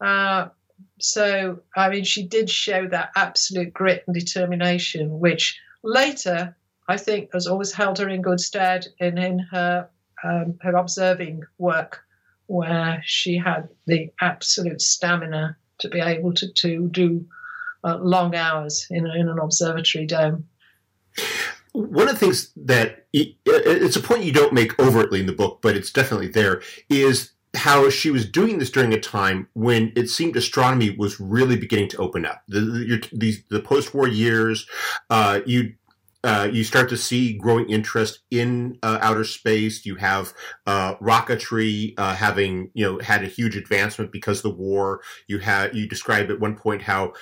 Uh, 0.00 0.48
so 0.98 1.60
I 1.74 1.88
mean, 1.88 2.04
she 2.04 2.26
did 2.26 2.50
show 2.50 2.86
that 2.88 3.10
absolute 3.16 3.72
grit 3.72 4.04
and 4.06 4.14
determination, 4.14 5.18
which 5.18 5.58
later 5.82 6.56
I 6.92 6.98
think 6.98 7.30
has 7.32 7.46
always 7.46 7.72
held 7.72 7.98
her 7.98 8.08
in 8.08 8.20
good 8.20 8.40
stead 8.40 8.86
in 8.98 9.16
in 9.16 9.38
her 9.50 9.88
um, 10.22 10.58
her 10.60 10.76
observing 10.76 11.42
work, 11.56 12.04
where 12.46 13.02
she 13.04 13.38
had 13.38 13.68
the 13.86 14.10
absolute 14.20 14.82
stamina 14.82 15.56
to 15.78 15.88
be 15.88 16.00
able 16.00 16.34
to 16.34 16.52
to 16.52 16.88
do 16.88 17.26
uh, 17.82 17.96
long 17.96 18.34
hours 18.34 18.86
in, 18.90 19.06
in 19.06 19.28
an 19.28 19.38
observatory 19.38 20.06
dome. 20.06 20.46
one 21.72 22.08
of 22.08 22.14
the 22.14 22.20
things 22.20 22.52
that 22.56 23.06
it's 23.14 23.96
a 23.96 24.00
point 24.00 24.24
you 24.24 24.32
don't 24.32 24.52
make 24.52 24.78
overtly 24.78 25.20
in 25.20 25.26
the 25.26 25.32
book, 25.32 25.60
but 25.62 25.74
it's 25.74 25.90
definitely 25.90 26.28
there, 26.28 26.62
is 26.90 27.32
how 27.54 27.90
she 27.90 28.10
was 28.10 28.28
doing 28.28 28.58
this 28.58 28.70
during 28.70 28.92
a 28.94 29.00
time 29.00 29.48
when 29.54 29.92
it 29.94 30.08
seemed 30.08 30.36
astronomy 30.36 30.94
was 30.96 31.20
really 31.20 31.56
beginning 31.56 31.88
to 31.88 31.96
open 31.98 32.26
up. 32.26 32.42
The 32.48 33.02
the, 33.12 33.36
the 33.48 33.60
post-war 33.60 34.08
years, 34.08 34.66
uh, 35.08 35.40
you 35.46 35.74
uh, 36.24 36.48
you 36.52 36.64
start 36.64 36.88
to 36.90 36.96
see 36.96 37.36
growing 37.36 37.68
interest 37.68 38.20
in 38.30 38.78
uh, 38.82 38.98
outer 39.00 39.24
space. 39.24 39.84
You 39.84 39.96
have 39.96 40.32
uh, 40.66 40.96
rocketry 40.96 41.94
uh, 41.98 42.14
having 42.14 42.70
you 42.74 42.84
know 42.84 42.98
had 43.00 43.24
a 43.24 43.28
huge 43.28 43.56
advancement 43.56 44.12
because 44.12 44.38
of 44.38 44.42
the 44.44 44.58
war. 44.58 45.00
You 45.26 45.38
had 45.38 45.74
you 45.74 45.88
described 45.88 46.30
at 46.30 46.40
one 46.40 46.56
point 46.56 46.82
how 46.82 47.14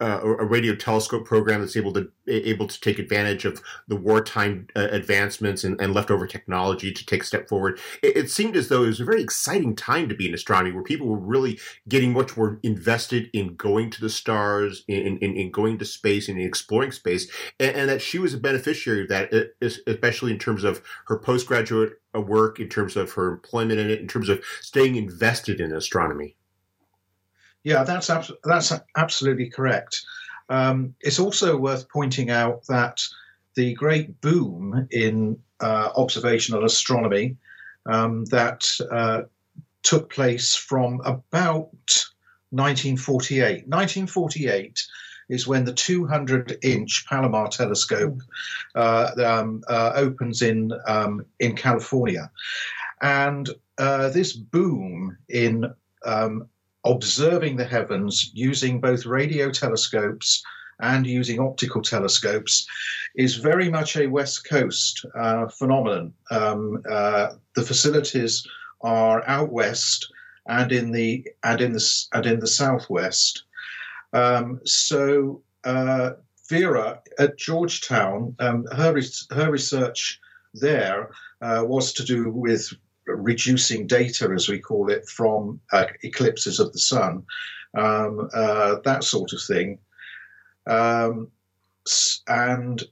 uh, 0.00 0.20
a 0.22 0.44
radio 0.44 0.74
telescope 0.74 1.24
program 1.24 1.60
that's 1.60 1.76
able 1.76 1.92
to 1.92 2.10
able 2.28 2.68
to 2.68 2.80
take 2.80 2.98
advantage 2.98 3.44
of 3.44 3.60
the 3.88 3.96
wartime 3.96 4.68
uh, 4.76 4.88
advancements 4.90 5.64
and, 5.64 5.80
and, 5.80 5.92
leftover 5.92 6.26
technology 6.26 6.92
to 6.92 7.04
take 7.04 7.22
a 7.22 7.26
step 7.26 7.48
forward. 7.48 7.80
It, 8.02 8.16
it, 8.16 8.30
seemed 8.30 8.54
as 8.54 8.68
though 8.68 8.84
it 8.84 8.88
was 8.88 9.00
a 9.00 9.04
very 9.04 9.22
exciting 9.22 9.74
time 9.74 10.08
to 10.08 10.14
be 10.14 10.28
in 10.28 10.34
astronomy, 10.34 10.72
where 10.72 10.84
people 10.84 11.08
were 11.08 11.18
really 11.18 11.58
getting 11.88 12.12
much 12.12 12.36
more 12.36 12.60
invested 12.62 13.28
in 13.32 13.56
going 13.56 13.90
to 13.90 14.00
the 14.00 14.10
stars, 14.10 14.84
in, 14.86 15.18
in, 15.18 15.36
in 15.36 15.50
going 15.50 15.78
to 15.78 15.84
space, 15.84 16.28
and 16.28 16.38
in 16.38 16.46
exploring 16.46 16.92
space, 16.92 17.28
and, 17.58 17.74
and, 17.74 17.88
that 17.88 18.02
she 18.02 18.18
was 18.18 18.34
a 18.34 18.38
beneficiary 18.38 19.02
of 19.02 19.08
that, 19.08 19.52
especially 19.86 20.30
in 20.30 20.38
terms 20.38 20.62
of 20.62 20.82
her 21.06 21.18
postgraduate 21.18 21.94
uh, 22.14 22.20
work, 22.20 22.60
in 22.60 22.68
terms 22.68 22.96
of 22.96 23.12
her 23.12 23.32
employment 23.32 23.80
in 23.80 23.90
it, 23.90 24.00
in 24.00 24.06
terms 24.06 24.28
of 24.28 24.44
staying 24.60 24.94
invested 24.94 25.60
in 25.60 25.72
astronomy. 25.72 26.36
Yeah, 27.68 27.84
that's 27.84 28.08
abs- 28.08 28.32
that's 28.44 28.72
absolutely 28.96 29.50
correct. 29.50 30.00
Um, 30.48 30.94
it's 31.02 31.20
also 31.20 31.54
worth 31.58 31.86
pointing 31.90 32.30
out 32.30 32.64
that 32.68 33.06
the 33.56 33.74
great 33.74 34.22
boom 34.22 34.88
in 34.90 35.38
uh, 35.60 35.90
observational 35.94 36.64
astronomy 36.64 37.36
um, 37.84 38.24
that 38.30 38.66
uh, 38.90 39.24
took 39.82 40.08
place 40.08 40.54
from 40.54 41.02
about 41.04 41.68
1948. 42.52 43.68
1948 43.68 44.86
is 45.28 45.46
when 45.46 45.66
the 45.66 45.74
200 45.74 46.56
inch 46.62 47.04
Palomar 47.06 47.48
telescope 47.48 48.22
uh, 48.76 49.10
um, 49.22 49.62
uh, 49.68 49.92
opens 49.94 50.40
in, 50.40 50.72
um, 50.86 51.22
in 51.38 51.54
California. 51.54 52.30
And 53.02 53.46
uh, 53.76 54.08
this 54.08 54.32
boom 54.32 55.18
in 55.28 55.66
um, 56.06 56.48
observing 56.84 57.56
the 57.56 57.64
heavens 57.64 58.30
using 58.34 58.80
both 58.80 59.06
radio 59.06 59.50
telescopes 59.50 60.42
and 60.80 61.06
using 61.06 61.40
optical 61.40 61.82
telescopes 61.82 62.66
is 63.16 63.36
very 63.36 63.68
much 63.68 63.96
a 63.96 64.06
West 64.06 64.48
Coast 64.48 65.04
uh, 65.14 65.48
phenomenon. 65.48 66.12
Um, 66.30 66.82
uh, 66.88 67.30
the 67.56 67.62
facilities 67.62 68.46
are 68.82 69.26
out 69.26 69.50
west 69.50 70.12
and 70.46 70.72
in 70.72 70.92
the 70.92 71.26
and 71.44 71.60
in 71.60 71.72
the 71.72 72.06
and 72.12 72.26
in 72.26 72.40
the 72.40 72.46
southwest. 72.46 73.44
Um, 74.12 74.60
so 74.64 75.42
uh, 75.64 76.12
Vera 76.48 77.00
at 77.18 77.36
Georgetown, 77.36 78.34
um, 78.38 78.66
her 78.72 79.00
her 79.32 79.50
research 79.50 80.20
there 80.54 81.10
uh, 81.42 81.64
was 81.66 81.92
to 81.94 82.04
do 82.04 82.30
with 82.30 82.72
reducing 83.16 83.86
data, 83.86 84.30
as 84.34 84.48
we 84.48 84.58
call 84.58 84.90
it, 84.90 85.08
from 85.08 85.60
uh, 85.72 85.86
eclipses 86.02 86.60
of 86.60 86.72
the 86.72 86.78
sun, 86.78 87.24
um, 87.76 88.28
uh, 88.34 88.76
that 88.84 89.04
sort 89.04 89.32
of 89.32 89.40
thing. 89.42 89.78
Um, 90.66 91.30
and 92.28 92.82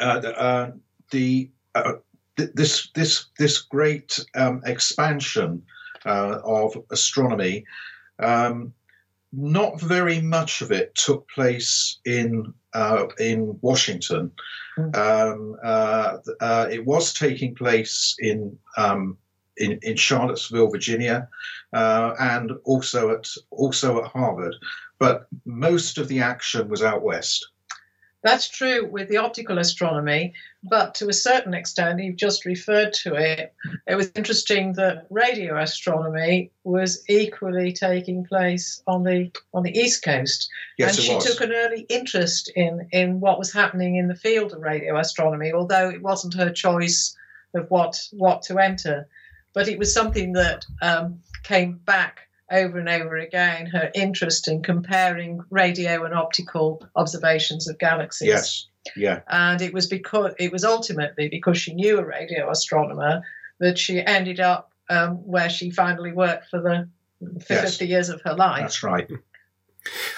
uh, 0.00 0.02
uh 0.02 0.70
the 1.10 1.50
uh, 1.74 1.94
th- 2.36 2.50
this 2.54 2.90
this 2.94 3.26
this 3.38 3.58
great 3.58 4.18
um, 4.34 4.62
expansion 4.64 5.62
uh, 6.04 6.40
of 6.44 6.76
astronomy 6.90 7.64
um, 8.18 8.72
not 9.32 9.80
very 9.80 10.20
much 10.20 10.62
of 10.62 10.72
it 10.72 10.94
took 10.94 11.28
place 11.28 11.98
in 12.04 12.52
uh, 12.74 13.06
in 13.18 13.58
Washington. 13.60 14.32
Hmm. 14.76 14.90
Um, 14.94 15.56
uh, 15.62 16.18
uh, 16.40 16.68
it 16.70 16.84
was 16.84 17.12
taking 17.12 17.54
place 17.54 18.16
in 18.18 18.58
um, 18.76 19.18
in, 19.56 19.78
in, 19.82 19.96
Charlottesville, 19.96 20.70
Virginia, 20.70 21.28
uh, 21.72 22.14
and 22.20 22.52
also 22.64 23.10
at 23.10 23.28
also 23.50 24.02
at 24.02 24.10
Harvard. 24.10 24.54
But 24.98 25.26
most 25.44 25.98
of 25.98 26.08
the 26.08 26.20
action 26.20 26.68
was 26.68 26.82
out 26.82 27.02
west. 27.02 27.48
That's 28.22 28.48
true 28.48 28.88
with 28.90 29.08
the 29.08 29.18
optical 29.18 29.58
astronomy, 29.58 30.34
but 30.64 30.96
to 30.96 31.08
a 31.08 31.12
certain 31.12 31.54
extent, 31.54 32.02
you've 32.02 32.16
just 32.16 32.44
referred 32.44 32.92
to 33.04 33.14
it. 33.14 33.54
It 33.86 33.94
was 33.94 34.10
interesting 34.16 34.72
that 34.72 35.06
radio 35.08 35.56
astronomy 35.56 36.50
was 36.64 37.04
equally 37.08 37.72
taking 37.72 38.24
place 38.24 38.82
on 38.88 39.04
the 39.04 39.30
on 39.54 39.62
the 39.62 39.76
east 39.76 40.02
coast, 40.02 40.50
yes, 40.78 40.96
and 40.96 41.04
she 41.04 41.14
was. 41.14 41.24
took 41.24 41.40
an 41.42 41.52
early 41.52 41.82
interest 41.88 42.50
in 42.56 42.88
in 42.90 43.20
what 43.20 43.38
was 43.38 43.52
happening 43.52 43.96
in 43.96 44.08
the 44.08 44.16
field 44.16 44.52
of 44.52 44.62
radio 44.62 44.98
astronomy, 44.98 45.52
although 45.52 45.88
it 45.88 46.02
wasn't 46.02 46.34
her 46.34 46.50
choice 46.50 47.16
of 47.54 47.70
what 47.70 48.00
what 48.12 48.42
to 48.42 48.58
enter, 48.58 49.06
but 49.52 49.68
it 49.68 49.78
was 49.78 49.94
something 49.94 50.32
that 50.32 50.66
um, 50.82 51.20
came 51.44 51.74
back 51.84 52.27
over 52.50 52.78
and 52.78 52.88
over 52.88 53.16
again 53.16 53.66
her 53.66 53.90
interest 53.94 54.48
in 54.48 54.62
comparing 54.62 55.40
radio 55.50 56.04
and 56.04 56.14
optical 56.14 56.82
observations 56.96 57.68
of 57.68 57.78
galaxies. 57.78 58.28
Yes. 58.28 58.66
Yeah. 58.96 59.20
And 59.28 59.60
it 59.60 59.74
was 59.74 59.86
because 59.86 60.34
it 60.38 60.52
was 60.52 60.64
ultimately 60.64 61.28
because 61.28 61.58
she 61.58 61.74
knew 61.74 61.98
a 61.98 62.04
radio 62.04 62.50
astronomer 62.50 63.22
that 63.60 63.78
she 63.78 64.04
ended 64.04 64.40
up 64.40 64.72
um, 64.88 65.16
where 65.16 65.50
she 65.50 65.70
finally 65.70 66.12
worked 66.12 66.48
for 66.48 66.60
the 66.60 66.88
for 67.44 67.54
yes. 67.54 67.70
50 67.72 67.86
years 67.86 68.08
of 68.08 68.22
her 68.22 68.34
life. 68.34 68.62
That's 68.62 68.82
right. 68.82 69.10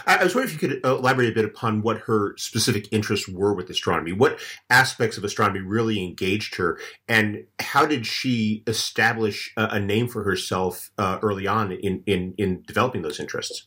I 0.06 0.24
was 0.24 0.34
wondering 0.34 0.54
if 0.54 0.62
you 0.62 0.68
could 0.68 0.84
elaborate 0.84 1.30
a 1.30 1.34
bit 1.34 1.44
upon 1.44 1.82
what 1.82 1.98
her 2.00 2.36
specific 2.36 2.88
interests 2.90 3.28
were 3.28 3.54
with 3.54 3.70
astronomy. 3.70 4.12
What 4.12 4.40
aspects 4.68 5.16
of 5.16 5.24
astronomy 5.24 5.60
really 5.60 6.02
engaged 6.02 6.56
her, 6.56 6.78
and 7.06 7.44
how 7.60 7.86
did 7.86 8.06
she 8.06 8.62
establish 8.66 9.52
a, 9.56 9.64
a 9.72 9.80
name 9.80 10.08
for 10.08 10.24
herself 10.24 10.90
uh, 10.98 11.18
early 11.22 11.46
on 11.46 11.72
in, 11.72 12.02
in, 12.06 12.34
in 12.38 12.62
developing 12.62 13.02
those 13.02 13.20
interests? 13.20 13.66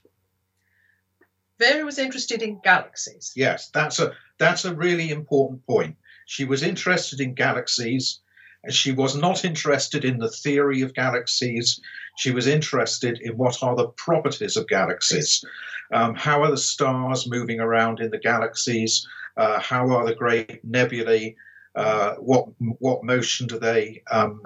Vera 1.60 1.86
was 1.86 2.00
interested 2.00 2.42
in 2.42 2.60
galaxies. 2.64 3.32
Yes, 3.36 3.70
that's 3.70 4.00
a 4.00 4.14
that's 4.38 4.66
a 4.66 4.76
really 4.76 5.12
important 5.12 5.66
point. 5.66 5.96
She 6.26 6.46
was 6.46 6.64
interested 6.64 7.22
in 7.22 7.36
galaxies. 7.36 8.20
She 8.70 8.92
was 8.92 9.16
not 9.16 9.44
interested 9.44 10.06
in 10.06 10.20
the 10.20 10.30
theory 10.30 10.82
of 10.82 10.94
galaxies. 10.94 11.80
She 12.18 12.32
was 12.32 12.48
interested 12.48 13.20
in 13.22 13.36
what 13.36 13.62
are 13.62 13.76
the 13.76 13.90
properties 13.90 14.56
of 14.56 14.68
galaxies. 14.68 15.44
Um, 15.92 16.16
how 16.16 16.44
are 16.44 16.52
the 16.52 16.58
stars 16.58 17.30
moving 17.30 17.60
around 17.60 18.00
in 18.00 18.10
the 18.10 18.20
galaxies? 18.20 19.06
Uh, 19.36 19.60
how 19.60 19.90
are 19.90 20.06
the 20.06 20.16
great 20.16 20.64
nebulae? 20.64 21.36
Uh, 21.76 22.14
what 22.16 22.48
what 22.80 23.04
motion 23.04 23.48
do 23.48 23.60
they 23.60 24.02
um, 24.12 24.42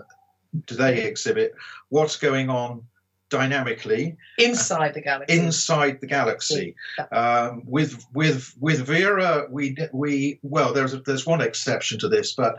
do 0.65 0.75
they 0.75 1.03
exhibit? 1.03 1.53
What's 1.89 2.15
going 2.15 2.49
on 2.49 2.83
dynamically 3.29 4.15
inside 4.37 4.93
the 4.93 5.01
galaxy? 5.01 5.37
Inside 5.37 5.99
the 6.01 6.07
galaxy. 6.07 6.75
Um, 7.11 7.63
with 7.65 8.03
with 8.13 8.53
with 8.59 8.85
Vera, 8.85 9.47
we 9.49 9.75
we 9.93 10.39
well, 10.41 10.73
there's 10.73 10.99
there's 11.03 11.25
one 11.25 11.41
exception 11.41 11.99
to 11.99 12.07
this, 12.07 12.33
but 12.33 12.55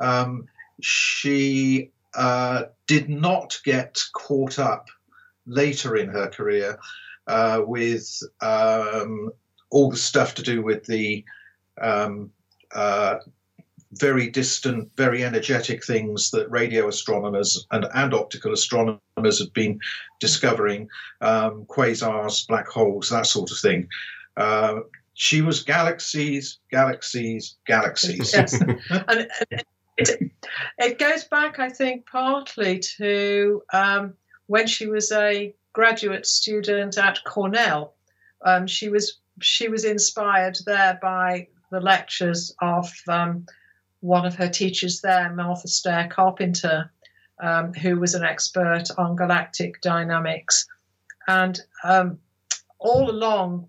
um, 0.00 0.46
she 0.82 1.90
uh, 2.14 2.64
did 2.86 3.08
not 3.08 3.60
get 3.64 3.98
caught 4.12 4.58
up 4.58 4.88
later 5.46 5.96
in 5.96 6.08
her 6.08 6.28
career 6.28 6.78
uh, 7.26 7.62
with 7.64 8.20
um, 8.40 9.30
all 9.70 9.90
the 9.90 9.96
stuff 9.96 10.34
to 10.34 10.42
do 10.42 10.62
with 10.62 10.84
the 10.84 11.24
um, 11.80 12.30
uh, 12.74 13.16
very 13.92 14.28
distant, 14.30 14.90
very 14.96 15.24
energetic 15.24 15.84
things 15.84 16.30
that 16.30 16.50
radio 16.50 16.88
astronomers 16.88 17.66
and, 17.72 17.86
and 17.94 18.14
optical 18.14 18.52
astronomers 18.52 19.38
had 19.38 19.52
been 19.52 19.80
discovering 20.20 20.88
um, 21.20 21.64
quasars, 21.66 22.46
black 22.46 22.68
holes, 22.68 23.10
that 23.10 23.26
sort 23.26 23.50
of 23.50 23.58
thing. 23.58 23.88
Uh, 24.36 24.80
she 25.14 25.42
was 25.42 25.62
galaxies, 25.62 26.58
galaxies, 26.70 27.56
galaxies. 27.66 28.32
Yes. 28.32 28.60
and, 29.08 29.28
it, 30.00 30.32
it, 30.78 30.98
goes 30.98 31.24
back, 31.24 31.58
I 31.58 31.68
think, 31.68 32.06
partly 32.06 32.78
to 32.98 33.62
um, 33.72 34.14
when 34.46 34.66
she 34.66 34.86
was 34.86 35.12
a 35.12 35.54
graduate 35.72 36.26
student 36.26 36.98
at 36.98 37.22
Cornell. 37.24 37.94
Um, 38.44 38.66
she 38.66 38.88
was 38.88 39.18
she 39.40 39.68
was 39.68 39.84
inspired 39.84 40.58
there 40.66 40.98
by 41.00 41.48
the 41.70 41.80
lectures 41.80 42.54
of 42.60 42.90
um, 43.08 43.46
one 44.00 44.26
of 44.26 44.34
her 44.34 44.48
teachers 44.48 45.00
there, 45.00 45.32
Martha 45.32 45.68
Stahr 45.68 46.10
Carpenter, 46.10 46.90
um, 47.40 47.72
who 47.74 47.98
was 47.98 48.14
an 48.14 48.24
expert 48.24 48.84
on 48.98 49.16
galactic 49.16 49.80
dynamics, 49.80 50.66
and 51.28 51.60
um, 51.84 52.18
all 52.78 53.10
along 53.10 53.68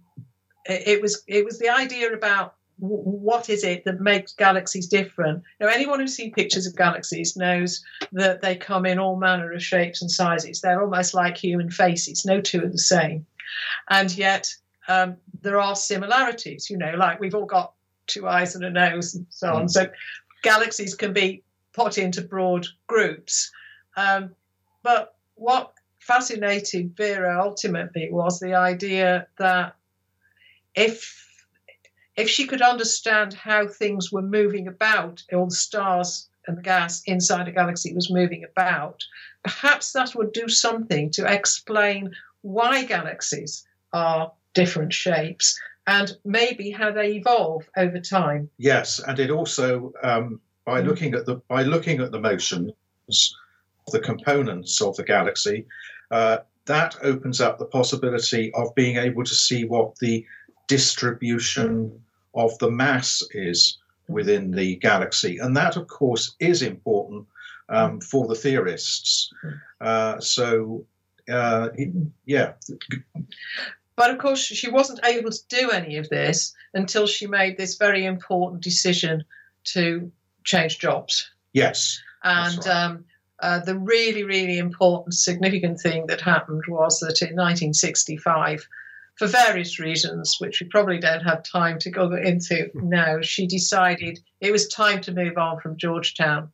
it, 0.66 0.88
it 0.88 1.02
was 1.02 1.24
it 1.28 1.46
was 1.46 1.60
the 1.60 1.70
idea 1.70 2.12
about 2.14 2.56
what 2.82 3.48
is 3.48 3.64
it 3.64 3.86
that 3.86 4.02
makes 4.02 4.34
galaxies 4.34 4.88
different? 4.88 5.44
Now, 5.60 5.68
anyone 5.68 6.00
who's 6.00 6.16
seen 6.16 6.34
pictures 6.34 6.66
of 6.66 6.76
galaxies 6.76 7.38
knows 7.38 7.84
that 8.12 8.42
they 8.42 8.56
come 8.56 8.88
in 8.88 8.98
all 8.98 9.18
manner 9.18 9.54
of 9.54 9.62
shapes 9.62 10.02
and 10.02 10.10
sizes. 10.10 10.62
They're 10.62 10.82
almost 10.82 11.14
like 11.14 11.38
human 11.38 11.70
faces. 11.70 12.26
No 12.26 12.42
two 12.42 12.64
are 12.64 12.70
the 12.70 12.80
same, 12.80 13.26
and 13.90 14.16
yet 14.18 14.54
um, 14.88 15.18
there 15.42 15.60
are 15.60 15.76
similarities. 15.76 16.72
You 16.72 16.78
know, 16.78 16.96
like 16.98 17.20
we've 17.20 17.36
all 17.36 17.46
got 17.46 17.74
two 18.08 18.28
eyes 18.28 18.56
and 18.56 18.66
a 18.66 18.72
nose 18.72 19.14
and 19.14 19.28
so 19.30 19.54
on. 19.54 19.70
So 19.70 19.88
galaxies 20.42 20.96
can 20.96 21.14
be 21.14 21.44
put 21.74 22.00
into 22.00 22.22
broad 22.22 22.66
groups. 22.88 23.52
Um, 23.96 24.36
but 24.82 25.16
what 25.36 25.74
fascinated 26.00 26.96
Vera 26.98 27.40
ultimately 27.40 28.10
was 28.12 28.40
the 28.40 28.56
idea 28.56 29.28
that 29.38 29.76
if 30.74 31.31
if 32.22 32.30
she 32.30 32.46
could 32.46 32.62
understand 32.62 33.34
how 33.34 33.68
things 33.68 34.12
were 34.12 34.22
moving 34.22 34.68
about, 34.68 35.24
all 35.34 35.48
the 35.48 35.56
stars 35.56 36.30
and 36.46 36.56
the 36.56 36.62
gas 36.62 37.02
inside 37.08 37.48
a 37.48 37.52
galaxy 37.52 37.96
was 37.96 38.12
moving 38.12 38.44
about, 38.44 39.04
perhaps 39.44 39.92
that 39.94 40.14
would 40.16 40.32
do 40.32 40.48
something 40.48 41.10
to 41.10 41.26
explain 41.26 42.12
why 42.42 42.86
galaxies 42.86 43.66
are 43.94 44.32
different 44.54 44.94
shapes 44.94 45.60
and 45.88 46.16
maybe 46.24 46.70
how 46.70 46.92
they 46.92 47.14
evolve 47.14 47.68
over 47.76 48.00
time. 48.00 48.48
Yes, 48.58 49.00
and 49.08 49.18
it 49.20 49.32
also 49.32 49.92
um, 50.04 50.40
by 50.64 50.80
Mm. 50.82 50.86
looking 50.86 51.14
at 51.16 51.26
the 51.26 51.36
by 51.48 51.64
looking 51.64 52.00
at 52.02 52.12
the 52.12 52.20
motions 52.20 52.72
the 53.92 54.00
components 54.00 54.80
of 54.80 54.96
the 54.96 55.04
galaxy, 55.04 55.66
uh, 56.12 56.38
that 56.66 56.96
opens 57.02 57.42
up 57.42 57.58
the 57.58 57.66
possibility 57.66 58.54
of 58.54 58.74
being 58.76 58.98
able 58.98 59.24
to 59.24 59.34
see 59.34 59.66
what 59.66 59.98
the 60.00 60.24
distribution 60.68 62.00
of 62.34 62.58
the 62.60 62.72
mass 62.72 63.24
is 63.32 63.78
within 64.08 64.52
the 64.52 64.76
galaxy, 64.78 65.38
and 65.38 65.56
that, 65.56 65.78
of 65.78 65.88
course, 65.88 66.36
is 66.40 66.62
important 66.62 67.26
um, 67.70 68.02
for 68.02 68.28
the 68.28 68.36
theorists. 68.36 69.32
Uh, 69.80 70.20
so, 70.20 70.86
uh, 71.30 71.70
yeah, 72.26 72.54
But 73.96 74.12
of 74.12 74.18
course, 74.18 74.40
she 74.40 74.70
wasn't 74.70 75.00
able 75.06 75.32
to 75.32 75.48
do 75.48 75.70
any 75.70 75.98
of 75.98 76.10
this 76.10 76.54
until 76.74 77.06
she 77.06 77.28
made 77.28 77.58
this 77.58 77.78
very 77.78 78.06
important 78.06 78.64
decision 78.64 79.24
to 79.66 80.12
change 80.44 80.80
jobs. 80.80 81.30
yes, 81.54 82.02
And 82.24 82.58
right. 82.58 82.68
um, 82.68 83.06
uh, 83.40 83.60
the 83.60 83.78
really, 83.78 84.24
really 84.24 84.58
important, 84.58 85.14
significant 85.14 85.80
thing 85.80 86.08
that 86.08 86.22
happened 86.22 86.64
was 86.68 87.00
that 87.00 87.22
in 87.22 87.36
1965, 87.36 88.68
for 89.16 89.28
various 89.28 89.80
reasons, 89.80 90.38
which 90.40 90.62
we 90.62 90.68
probably 90.68 91.00
don't 91.00 91.24
have 91.24 91.44
time 91.44 91.78
to 91.80 91.90
go 91.90 92.14
into 92.14 92.70
now, 92.74 93.22
she 93.22 93.46
decided 93.46 94.20
it 94.40 94.52
was 94.52 94.68
time 94.68 95.02
to 95.02 95.14
move 95.14 95.38
on 95.38 95.60
from 95.60 95.78
Georgetown. 95.78 96.52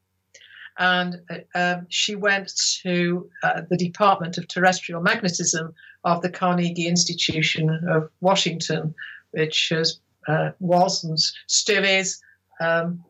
And 0.78 1.22
uh, 1.30 1.38
um, 1.56 1.88
she 1.90 2.16
went 2.16 2.52
to 2.84 3.30
uh, 3.42 3.62
the 3.70 3.78
Department 3.78 4.38
of 4.38 4.48
Terrestrial 4.48 5.02
Magnetism 5.02 5.74
of 6.04 6.22
the 6.22 6.30
Carnegie 6.30 6.88
Institution 6.88 7.70
of 7.90 8.10
Washington, 8.22 8.94
which 9.32 9.70
has, 9.70 10.00
uh, 10.28 10.52
was 10.60 11.04
and 11.04 11.18
still 11.48 11.84
is 11.84 12.22
um, 12.60 13.04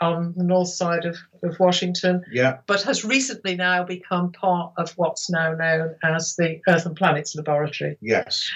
on 0.00 0.34
the 0.36 0.44
north 0.44 0.68
side 0.68 1.04
of, 1.04 1.16
of 1.42 1.58
Washington, 1.60 2.24
yeah, 2.30 2.58
but 2.66 2.82
has 2.82 3.04
recently 3.04 3.54
now 3.54 3.84
become 3.84 4.32
part 4.32 4.72
of 4.76 4.90
what's 4.92 5.30
now 5.30 5.54
known 5.54 5.94
as 6.02 6.34
the 6.36 6.60
Earth 6.66 6.86
and 6.86 6.96
Planets 6.96 7.34
Laboratory. 7.36 7.96
yes, 8.00 8.50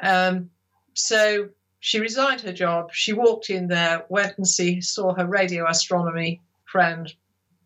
Um, 0.00 0.50
so 0.94 1.48
she 1.80 2.00
resigned 2.00 2.40
her 2.42 2.52
job. 2.52 2.90
She 2.92 3.12
walked 3.12 3.50
in 3.50 3.68
there, 3.68 4.04
went 4.08 4.36
and 4.36 4.46
see, 4.46 4.80
saw 4.80 5.14
her 5.14 5.26
radio 5.26 5.68
astronomy 5.68 6.40
friend, 6.64 7.12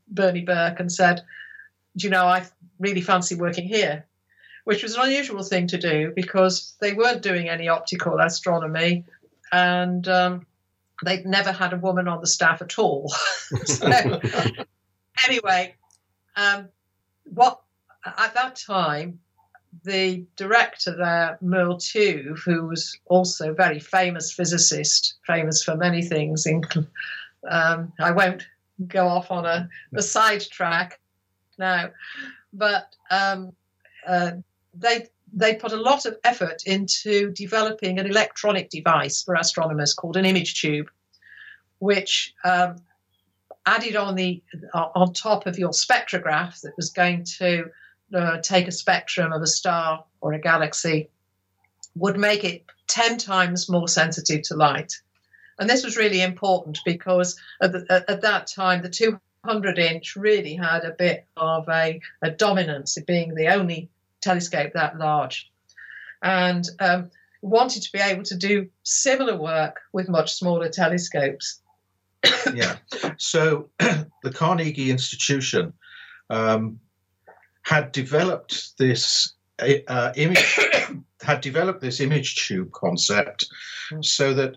Bernie 0.08 0.44
Burke, 0.44 0.80
and 0.80 0.92
said, 0.92 1.24
Do 1.96 2.06
you 2.06 2.10
know, 2.10 2.26
I 2.26 2.46
really 2.78 3.00
fancy 3.00 3.34
working 3.34 3.66
here? 3.66 4.06
Which 4.64 4.82
was 4.82 4.94
an 4.94 5.02
unusual 5.02 5.42
thing 5.42 5.66
to 5.68 5.78
do 5.78 6.12
because 6.14 6.76
they 6.80 6.92
weren't 6.92 7.22
doing 7.22 7.48
any 7.48 7.68
optical 7.68 8.20
astronomy 8.20 9.04
and 9.50 10.06
um, 10.06 10.46
they'd 11.04 11.26
never 11.26 11.52
had 11.52 11.72
a 11.72 11.76
woman 11.76 12.08
on 12.08 12.20
the 12.20 12.26
staff 12.26 12.62
at 12.62 12.78
all. 12.78 13.08
so, 13.64 13.88
anyway, 15.28 15.74
um, 16.36 16.68
what 17.24 17.60
at 18.04 18.34
that 18.34 18.56
time, 18.56 19.20
the 19.84 20.24
director 20.36 20.96
there, 20.96 21.38
Merle 21.40 21.76
Tuve, 21.76 22.38
who 22.38 22.66
was 22.66 22.98
also 23.06 23.50
a 23.50 23.54
very 23.54 23.80
famous 23.80 24.32
physicist, 24.32 25.14
famous 25.26 25.62
for 25.64 25.76
many 25.76 26.02
things. 26.02 26.46
In, 26.46 26.62
um, 27.48 27.92
I 27.98 28.10
won't 28.10 28.46
go 28.86 29.06
off 29.06 29.30
on 29.30 29.46
a, 29.46 29.68
a 29.94 30.02
side 30.02 30.42
track 30.42 31.00
now, 31.58 31.90
but 32.52 32.94
um, 33.10 33.52
uh, 34.06 34.32
they 34.74 35.06
they 35.34 35.54
put 35.54 35.72
a 35.72 35.76
lot 35.76 36.04
of 36.04 36.18
effort 36.24 36.62
into 36.66 37.30
developing 37.32 37.98
an 37.98 38.06
electronic 38.06 38.68
device 38.68 39.22
for 39.22 39.34
astronomers 39.34 39.94
called 39.94 40.18
an 40.18 40.26
image 40.26 40.60
tube, 40.60 40.90
which 41.78 42.34
um, 42.44 42.76
added 43.64 43.96
on 43.96 44.14
the 44.14 44.42
on 44.74 45.12
top 45.14 45.46
of 45.46 45.58
your 45.58 45.70
spectrograph 45.70 46.60
that 46.60 46.76
was 46.76 46.90
going 46.90 47.24
to 47.24 47.70
uh, 48.14 48.38
take 48.40 48.68
a 48.68 48.72
spectrum 48.72 49.32
of 49.32 49.42
a 49.42 49.46
star 49.46 50.04
or 50.20 50.32
a 50.32 50.40
galaxy 50.40 51.08
would 51.94 52.18
make 52.18 52.44
it 52.44 52.64
10 52.88 53.18
times 53.18 53.68
more 53.68 53.88
sensitive 53.88 54.42
to 54.42 54.56
light. 54.56 54.92
And 55.58 55.68
this 55.68 55.84
was 55.84 55.96
really 55.96 56.22
important 56.22 56.78
because 56.84 57.38
at, 57.60 57.72
the, 57.72 57.86
at, 57.90 58.08
at 58.08 58.22
that 58.22 58.46
time, 58.46 58.82
the 58.82 58.88
200 58.88 59.78
inch 59.78 60.16
really 60.16 60.54
had 60.54 60.84
a 60.84 60.92
bit 60.92 61.26
of 61.36 61.68
a, 61.68 62.00
a 62.22 62.30
dominance, 62.30 62.96
it 62.96 63.06
being 63.06 63.34
the 63.34 63.48
only 63.48 63.90
telescope 64.20 64.72
that 64.74 64.98
large. 64.98 65.50
And 66.22 66.64
um, 66.80 67.10
wanted 67.42 67.82
to 67.82 67.92
be 67.92 67.98
able 67.98 68.22
to 68.24 68.36
do 68.36 68.68
similar 68.84 69.36
work 69.36 69.80
with 69.92 70.08
much 70.08 70.32
smaller 70.34 70.68
telescopes. 70.68 71.60
yeah. 72.54 72.76
So 73.18 73.68
the 73.78 74.32
Carnegie 74.32 74.90
Institution 74.90 75.72
um, 76.30 76.80
had 77.62 77.92
developed 77.92 78.76
this 78.78 79.34
uh, 79.58 80.12
image 80.16 80.58
had 81.22 81.40
developed 81.40 81.80
this 81.80 82.00
image 82.00 82.46
tube 82.46 82.72
concept 82.72 83.46
so 84.00 84.34
that 84.34 84.56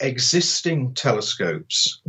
existing 0.00 0.94
telescopes 0.94 2.00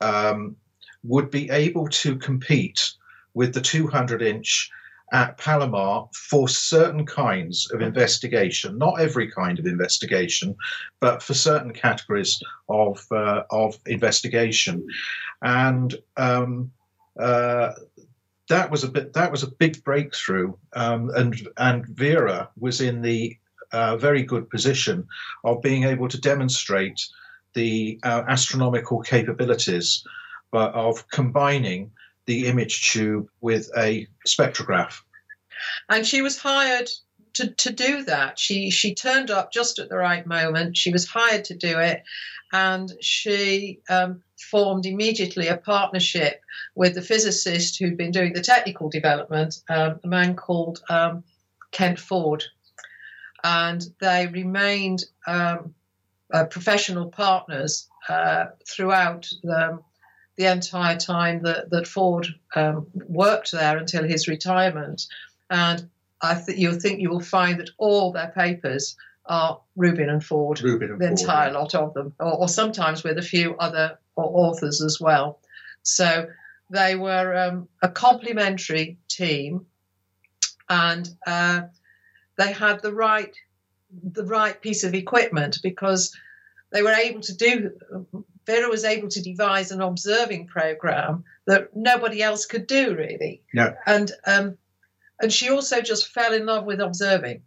um, 0.00 0.56
would 1.02 1.30
be 1.30 1.50
able 1.50 1.88
to 1.88 2.16
compete 2.16 2.92
with 3.34 3.54
the 3.54 3.60
200 3.60 4.22
inch 4.22 4.70
at 5.12 5.36
Palomar 5.38 6.08
for 6.12 6.48
certain 6.48 7.04
kinds 7.06 7.70
of 7.72 7.80
investigation, 7.80 8.78
not 8.78 9.00
every 9.00 9.30
kind 9.30 9.58
of 9.58 9.66
investigation, 9.66 10.56
but 11.00 11.22
for 11.22 11.34
certain 11.34 11.72
categories 11.72 12.40
of 12.68 13.04
uh, 13.12 13.42
of 13.50 13.78
investigation, 13.86 14.84
and 15.42 15.94
um, 16.16 16.72
uh, 17.20 17.72
that 18.48 18.70
was 18.70 18.84
a 18.84 18.88
bit 18.88 19.12
that 19.14 19.30
was 19.30 19.42
a 19.42 19.50
big 19.50 19.82
breakthrough, 19.84 20.54
um, 20.74 21.10
and 21.14 21.48
and 21.56 21.86
Vera 21.86 22.50
was 22.58 22.80
in 22.80 23.02
the 23.02 23.36
uh, 23.72 23.96
very 23.96 24.22
good 24.22 24.48
position 24.50 25.06
of 25.44 25.62
being 25.62 25.84
able 25.84 26.08
to 26.08 26.20
demonstrate 26.20 27.00
the 27.54 27.98
uh, 28.02 28.22
astronomical 28.28 29.00
capabilities, 29.00 30.04
of 30.52 31.08
combining 31.08 31.90
the 32.26 32.46
image 32.46 32.90
tube 32.90 33.28
with 33.40 33.70
a 33.76 34.06
spectrograph. 34.26 35.00
And 35.88 36.06
she 36.06 36.22
was 36.22 36.38
hired 36.38 36.88
to, 37.34 37.50
to 37.50 37.72
do 37.72 38.04
that. 38.04 38.38
She 38.38 38.70
she 38.70 38.94
turned 38.94 39.30
up 39.30 39.52
just 39.52 39.78
at 39.78 39.88
the 39.88 39.96
right 39.96 40.26
moment. 40.26 40.76
She 40.76 40.90
was 40.90 41.06
hired 41.06 41.44
to 41.46 41.54
do 41.54 41.78
it, 41.78 42.02
and 42.52 42.92
she 43.00 43.80
um, 43.88 44.22
formed 44.38 44.86
immediately 44.86 45.48
a 45.48 45.56
partnership 45.56 46.42
with 46.74 46.94
the 46.94 47.02
physicist 47.02 47.78
who'd 47.78 47.96
been 47.96 48.10
doing 48.10 48.32
the 48.32 48.42
technical 48.42 48.88
development, 48.88 49.62
um, 49.68 50.00
a 50.02 50.08
man 50.08 50.34
called 50.36 50.82
um, 50.88 51.24
Kent 51.70 51.98
Ford, 51.98 52.44
and 53.42 53.84
they 54.00 54.26
remained 54.26 55.04
um, 55.26 55.74
uh, 56.32 56.44
professional 56.44 57.10
partners 57.10 57.88
uh, 58.08 58.46
throughout 58.66 59.28
the, 59.42 59.78
the 60.36 60.50
entire 60.50 60.96
time 60.96 61.42
that, 61.42 61.70
that 61.70 61.86
Ford 61.86 62.26
um, 62.54 62.86
worked 62.94 63.52
there 63.52 63.76
until 63.76 64.04
his 64.04 64.28
retirement. 64.28 65.06
And 65.50 65.88
I 66.22 66.34
think 66.34 66.58
you'll 66.58 66.80
think 66.80 67.00
you 67.00 67.10
will 67.10 67.20
find 67.20 67.60
that 67.60 67.70
all 67.78 68.12
their 68.12 68.32
papers 68.34 68.96
are 69.26 69.60
Rubin 69.76 70.08
and 70.08 70.24
Ford, 70.24 70.60
Rubin 70.62 70.90
and 70.92 71.00
the 71.00 71.06
Ford, 71.06 71.20
entire 71.20 71.50
yeah. 71.50 71.58
lot 71.58 71.74
of 71.74 71.94
them, 71.94 72.12
or, 72.20 72.40
or 72.40 72.48
sometimes 72.48 73.02
with 73.02 73.18
a 73.18 73.22
few 73.22 73.56
other 73.56 73.98
authors 74.16 74.82
as 74.82 75.00
well. 75.00 75.40
So 75.82 76.28
they 76.70 76.94
were 76.94 77.36
um, 77.36 77.68
a 77.82 77.88
complementary 77.88 78.98
team, 79.08 79.66
and 80.68 81.08
uh, 81.26 81.62
they 82.36 82.52
had 82.52 82.80
the 82.82 82.92
right 82.92 83.34
the 84.02 84.24
right 84.24 84.60
piece 84.60 84.82
of 84.82 84.94
equipment 84.94 85.58
because 85.62 86.16
they 86.72 86.82
were 86.82 86.92
able 86.92 87.20
to 87.20 87.36
do. 87.36 87.70
Vera 88.46 88.68
was 88.68 88.84
able 88.84 89.08
to 89.08 89.22
devise 89.22 89.70
an 89.70 89.80
observing 89.80 90.46
program 90.48 91.24
that 91.46 91.74
nobody 91.74 92.22
else 92.22 92.44
could 92.44 92.66
do, 92.66 92.94
really. 92.94 93.42
Yeah. 93.52 93.74
And 93.86 94.10
um, 94.26 94.58
and 95.20 95.32
she 95.32 95.50
also 95.50 95.80
just 95.80 96.08
fell 96.08 96.34
in 96.34 96.46
love 96.46 96.64
with 96.64 96.80
observing. 96.80 97.42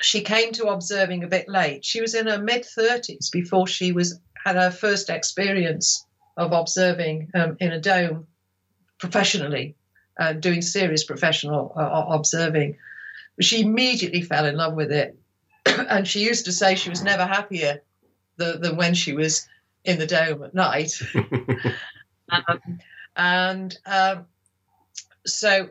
She 0.00 0.20
came 0.20 0.52
to 0.52 0.68
observing 0.68 1.24
a 1.24 1.28
bit 1.28 1.48
late. 1.48 1.84
She 1.84 2.00
was 2.00 2.14
in 2.14 2.26
her 2.26 2.38
mid 2.38 2.64
thirties 2.64 3.30
before 3.30 3.66
she 3.66 3.92
was 3.92 4.20
had 4.44 4.56
her 4.56 4.70
first 4.70 5.10
experience 5.10 6.06
of 6.36 6.52
observing 6.52 7.30
um, 7.34 7.56
in 7.58 7.72
a 7.72 7.80
dome 7.80 8.26
professionally, 8.98 9.74
uh, 10.20 10.34
doing 10.34 10.62
serious 10.62 11.04
professional 11.04 11.72
uh, 11.76 12.04
observing. 12.08 12.76
She 13.40 13.62
immediately 13.62 14.22
fell 14.22 14.46
in 14.46 14.56
love 14.56 14.74
with 14.74 14.92
it, 14.92 15.18
and 15.66 16.06
she 16.06 16.20
used 16.20 16.44
to 16.44 16.52
say 16.52 16.74
she 16.74 16.90
was 16.90 17.02
never 17.02 17.26
happier 17.26 17.82
than, 18.36 18.60
than 18.60 18.76
when 18.76 18.94
she 18.94 19.12
was 19.12 19.46
in 19.84 19.98
the 19.98 20.06
dome 20.06 20.42
at 20.42 20.54
night. 20.54 20.92
um, 22.30 22.78
and 23.16 23.78
um, 23.86 24.26
so, 25.26 25.70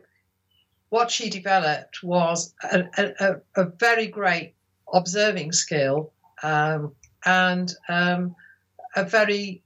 what 0.96 1.12
she 1.12 1.30
developed 1.30 2.02
was 2.04 2.54
a, 2.72 2.86
a, 2.98 3.62
a 3.62 3.66
very 3.66 4.08
great 4.08 4.54
observing 4.94 5.52
skill 5.52 6.14
um, 6.42 6.94
and 7.26 7.74
um, 7.90 8.34
a 8.96 9.04
very 9.04 9.62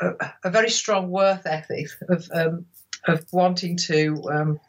a, 0.00 0.10
a, 0.44 0.50
very 0.50 0.70
strong 0.70 1.10
worth 1.10 1.44
ethic 1.46 1.88
of 2.08 2.30
um, 2.32 2.64
of 3.08 3.26
wanting 3.32 3.76
to 3.76 4.22
um, 4.30 4.60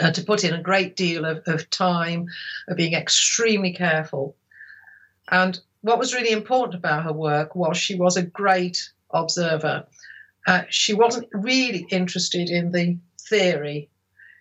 uh, 0.00 0.10
to 0.10 0.22
put 0.22 0.44
in 0.44 0.54
a 0.54 0.62
great 0.62 0.96
deal 0.96 1.26
of, 1.26 1.42
of 1.46 1.68
time, 1.68 2.26
of 2.66 2.78
being 2.78 2.94
extremely 2.94 3.74
careful. 3.74 4.34
And 5.30 5.60
what 5.82 5.98
was 5.98 6.14
really 6.14 6.32
important 6.32 6.76
about 6.76 7.04
her 7.04 7.12
work 7.12 7.54
was 7.54 7.76
she 7.76 7.96
was 7.96 8.16
a 8.16 8.22
great 8.22 8.78
observer. 9.10 9.84
Uh, 10.46 10.62
she 10.70 10.94
wasn't 10.94 11.28
really 11.34 11.86
interested 11.90 12.48
in 12.48 12.72
the 12.72 12.96
theory. 13.20 13.90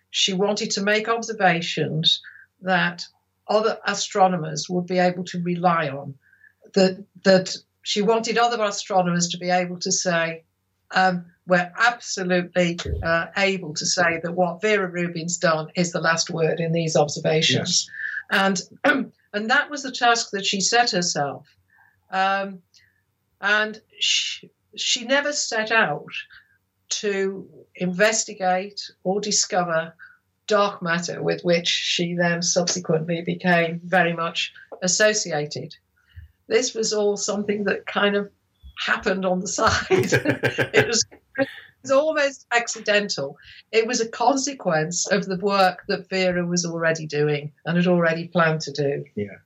She 0.09 0.33
wanted 0.33 0.71
to 0.71 0.81
make 0.81 1.07
observations 1.09 2.21
that 2.61 3.05
other 3.47 3.77
astronomers 3.85 4.69
would 4.69 4.87
be 4.87 4.99
able 4.99 5.23
to 5.25 5.41
rely 5.41 5.89
on. 5.89 6.15
That 6.73 7.03
that 7.23 7.55
she 7.81 8.01
wanted 8.01 8.37
other 8.37 8.61
astronomers 8.63 9.29
to 9.29 9.37
be 9.37 9.49
able 9.49 9.79
to 9.79 9.91
say, 9.91 10.43
um, 10.91 11.25
we're 11.47 11.71
absolutely 11.77 12.77
uh, 13.01 13.27
able 13.37 13.73
to 13.75 13.85
say 13.85 14.19
that 14.21 14.33
what 14.33 14.61
Vera 14.61 14.87
Rubin's 14.87 15.37
done 15.37 15.69
is 15.75 15.91
the 15.91 16.01
last 16.01 16.29
word 16.29 16.59
in 16.59 16.73
these 16.73 16.97
observations. 16.97 17.89
Yes. 18.31 18.61
And, 18.83 19.11
and 19.33 19.49
that 19.49 19.69
was 19.69 19.83
the 19.83 19.91
task 19.91 20.31
that 20.31 20.45
she 20.45 20.59
set 20.59 20.91
herself. 20.91 21.47
Um, 22.11 22.61
and 23.39 23.81
she, 23.99 24.49
she 24.75 25.05
never 25.05 25.31
set 25.31 25.71
out 25.71 26.11
to 26.89 27.49
investigate 27.77 28.91
or 29.03 29.21
discover 29.21 29.93
dark 30.47 30.81
matter 30.81 31.21
with 31.21 31.41
which 31.43 31.67
she 31.67 32.13
then 32.13 32.41
subsequently 32.41 33.21
became 33.21 33.81
very 33.83 34.13
much 34.13 34.53
associated. 34.81 35.75
This 36.47 36.73
was 36.73 36.93
all 36.93 37.17
something 37.17 37.65
that 37.65 37.85
kind 37.85 38.15
of 38.15 38.29
happened 38.85 39.25
on 39.25 39.41
the 39.41 39.47
side. 39.47 39.73
it 39.89 40.87
was 40.87 41.05
it 41.37 41.47
was 41.81 41.91
almost 41.91 42.47
accidental. 42.51 43.37
It 43.71 43.85
was 43.85 44.01
a 44.01 44.07
consequence 44.07 45.07
of 45.07 45.25
the 45.25 45.37
work 45.37 45.83
that 45.87 46.09
Vera 46.09 46.45
was 46.45 46.65
already 46.65 47.05
doing 47.05 47.51
and 47.65 47.77
had 47.77 47.87
already 47.87 48.27
planned 48.27 48.61
to 48.61 48.71
do. 48.71 49.05
Yeah. 49.15 49.37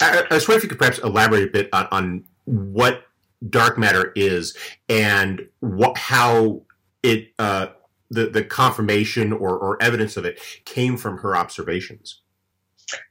I, 0.00 0.24
I 0.30 0.34
was 0.34 0.48
wondering 0.48 0.58
if 0.58 0.62
you 0.64 0.68
could 0.70 0.78
perhaps 0.78 0.98
elaborate 0.98 1.44
a 1.44 1.52
bit 1.52 1.68
on, 1.72 1.86
on 1.92 2.24
what 2.44 3.04
dark 3.48 3.78
matter 3.78 4.12
is 4.16 4.56
and 4.88 5.46
what 5.60 5.96
how 5.96 6.62
it 7.02 7.32
uh, 7.38 7.68
the 8.10 8.26
the 8.26 8.44
confirmation 8.44 9.32
or, 9.32 9.58
or 9.58 9.82
evidence 9.82 10.16
of 10.16 10.24
it 10.24 10.40
came 10.64 10.96
from 10.96 11.18
her 11.18 11.36
observations. 11.36 12.20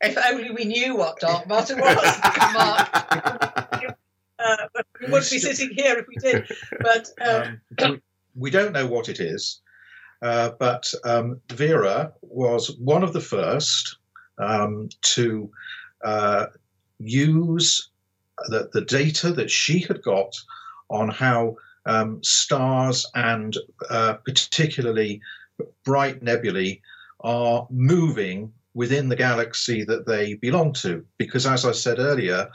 If 0.02 0.18
only 0.18 0.52
we 0.52 0.66
knew 0.66 0.96
what 0.96 1.20
dark 1.20 1.48
matter 1.48 1.76
was, 1.76 2.20
Mark. 2.54 3.96
Uh, 4.40 4.56
we 5.02 5.12
wouldn't 5.12 5.30
be 5.30 5.38
sitting 5.38 5.70
here 5.72 5.98
if 5.98 6.08
we 6.08 6.16
did. 6.16 6.50
But 6.80 7.10
um, 7.22 7.60
um, 7.80 8.02
we 8.36 8.50
don't 8.50 8.72
know 8.72 8.88
what 8.88 9.10
it 9.10 9.20
is. 9.20 9.60
Uh, 10.22 10.52
but 10.58 10.94
um, 11.04 11.42
Vera 11.50 12.14
was 12.22 12.78
one 12.78 13.04
of 13.04 13.12
the 13.14 13.20
first 13.20 13.98
um, 14.38 14.88
to 15.02 15.52
uh, 16.04 16.46
use 17.00 17.90
the, 18.48 18.70
the, 18.72 18.82
data 18.82 19.32
that 19.34 19.52
she 19.52 19.80
had 19.80 20.02
got 20.02 20.34
on 20.90 21.10
how 21.10 21.58
um, 21.86 22.24
stars 22.24 23.06
and 23.16 23.58
uh, 23.90 24.14
particularly 24.26 25.22
bright 25.84 26.22
nebulae 26.22 26.82
are 27.22 27.68
moving 27.70 28.52
within 28.74 29.10
the 29.10 29.16
galaxy 29.16 29.84
that 29.84 30.06
they 30.06 30.36
belong 30.36 30.74
to. 30.74 31.06
Because, 31.18 31.46
as 31.46 31.66
I 31.66 31.72
said 31.72 32.00
earlier, 32.00 32.50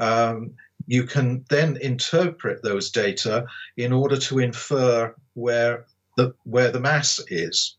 um, 0.00 0.52
you 0.86 1.04
can 1.04 1.44
then 1.50 1.76
interpret 1.76 2.62
those 2.62 2.90
data 2.90 3.46
in 3.76 3.92
order 3.92 4.16
to 4.16 4.38
infer 4.38 5.14
where 5.34 5.86
the 6.16 6.34
where 6.44 6.70
the 6.70 6.80
mass 6.80 7.20
is. 7.28 7.76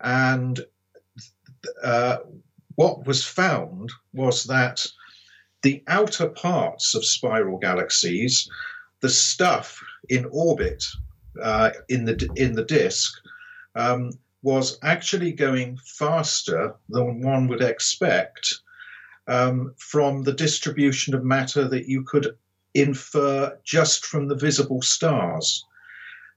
And 0.00 0.60
uh, 1.82 2.18
what 2.74 3.06
was 3.06 3.24
found 3.24 3.92
was 4.12 4.44
that 4.44 4.86
the 5.62 5.82
outer 5.88 6.28
parts 6.28 6.94
of 6.94 7.04
spiral 7.04 7.58
galaxies, 7.58 8.48
the 9.00 9.08
stuff 9.08 9.82
in 10.08 10.26
orbit 10.30 10.84
uh, 11.42 11.70
in 11.88 12.04
the 12.04 12.28
in 12.36 12.54
the 12.54 12.64
disk, 12.64 13.12
um, 13.74 14.10
was 14.42 14.78
actually 14.82 15.32
going 15.32 15.78
faster 15.84 16.74
than 16.88 17.20
one 17.20 17.48
would 17.48 17.62
expect 17.62 18.54
um, 19.26 19.74
from 19.76 20.22
the 20.22 20.32
distribution 20.32 21.14
of 21.14 21.24
matter 21.24 21.66
that 21.68 21.88
you 21.88 22.02
could 22.02 22.36
infer 22.74 23.58
just 23.64 24.04
from 24.04 24.28
the 24.28 24.36
visible 24.36 24.82
stars. 24.82 25.64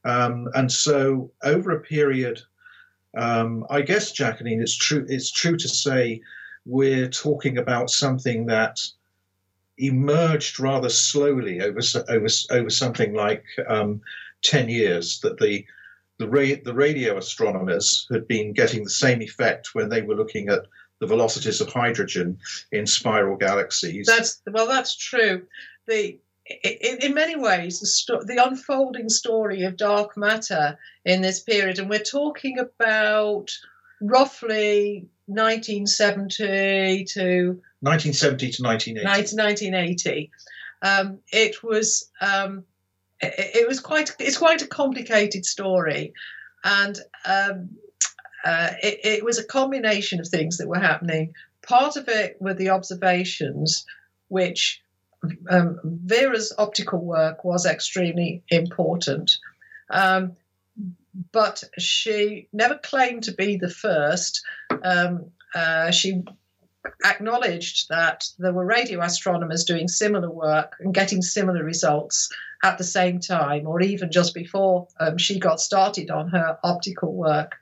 Um, 0.05 0.47
and 0.55 0.71
so, 0.71 1.31
over 1.43 1.71
a 1.71 1.81
period, 1.81 2.41
um, 3.17 3.65
I 3.69 3.81
guess, 3.81 4.11
Jacqueline, 4.11 4.61
it's 4.61 4.77
true. 4.77 5.05
It's 5.09 5.31
true 5.31 5.57
to 5.57 5.67
say 5.67 6.21
we're 6.65 7.09
talking 7.09 7.57
about 7.57 7.89
something 7.89 8.45
that 8.45 8.79
emerged 9.79 10.59
rather 10.59 10.89
slowly 10.89 11.61
over 11.61 11.79
over 12.09 12.27
over 12.51 12.69
something 12.69 13.13
like 13.13 13.43
um, 13.67 14.01
ten 14.43 14.69
years. 14.69 15.19
That 15.21 15.39
the 15.39 15.65
the, 16.17 16.27
ra- 16.27 16.61
the 16.63 16.73
radio 16.73 17.17
astronomers 17.17 18.07
had 18.11 18.27
been 18.27 18.53
getting 18.53 18.83
the 18.83 18.89
same 18.89 19.21
effect 19.21 19.69
when 19.73 19.89
they 19.89 20.01
were 20.01 20.15
looking 20.15 20.49
at 20.49 20.65
the 20.99 21.07
velocities 21.07 21.61
of 21.61 21.71
hydrogen 21.71 22.37
in 22.71 22.85
spiral 22.85 23.37
galaxies. 23.37 24.05
That's 24.05 24.41
well, 24.51 24.67
that's 24.67 24.95
true. 24.95 25.45
The 25.87 26.19
in, 26.63 26.97
in 27.01 27.13
many 27.13 27.35
ways, 27.35 27.79
the, 27.79 27.85
sto- 27.85 28.23
the 28.23 28.43
unfolding 28.43 29.09
story 29.09 29.63
of 29.63 29.77
dark 29.77 30.17
matter 30.17 30.77
in 31.05 31.21
this 31.21 31.39
period, 31.39 31.79
and 31.79 31.89
we're 31.89 31.99
talking 31.99 32.59
about 32.59 33.51
roughly 34.01 35.07
1970 35.29 37.05
to 37.05 37.61
1970 37.81 38.51
to 38.51 38.63
1980. 38.63 39.05
1980. 39.05 40.31
Um, 40.81 41.19
it 41.31 41.63
was 41.63 42.09
um, 42.19 42.63
it, 43.21 43.55
it, 43.55 43.67
was 43.67 43.79
quite 43.79 44.15
it's 44.19 44.37
quite 44.37 44.61
a 44.61 44.67
complicated 44.67 45.45
story, 45.45 46.13
and 46.63 46.97
um, 47.25 47.69
uh, 48.43 48.71
it, 48.81 48.99
it, 49.03 49.23
was 49.23 49.37
a 49.37 49.43
combination 49.43 50.19
of 50.19 50.27
things 50.27 50.57
that 50.57 50.67
were 50.67 50.79
happening. 50.79 51.33
Part 51.61 51.97
of 51.97 52.07
it 52.07 52.37
were 52.39 52.53
the 52.53 52.69
observations, 52.69 53.85
which 54.29 54.81
um, 55.49 55.79
Vera's 55.83 56.53
optical 56.57 57.03
work 57.03 57.43
was 57.43 57.65
extremely 57.65 58.43
important. 58.49 59.37
But 61.31 61.63
she 61.77 62.47
never 62.53 62.77
claimed 62.77 63.23
to 63.23 63.33
be 63.33 63.57
the 63.57 63.69
first. 63.69 64.41
Um, 64.83 65.31
uh, 65.53 65.91
she 65.91 66.23
acknowledged 67.03 67.89
that 67.89 68.25
there 68.37 68.53
were 68.53 68.65
radio 68.65 69.01
astronomers 69.01 69.63
doing 69.63 69.87
similar 69.87 70.29
work 70.29 70.75
and 70.79 70.93
getting 70.93 71.21
similar 71.21 71.63
results 71.63 72.29
at 72.63 72.77
the 72.77 72.83
same 72.83 73.19
time, 73.19 73.67
or 73.67 73.81
even 73.81 74.11
just 74.11 74.33
before 74.33 74.87
um, 74.99 75.17
she 75.17 75.39
got 75.39 75.59
started 75.59 76.09
on 76.09 76.29
her 76.29 76.57
optical 76.63 77.13
work. 77.13 77.55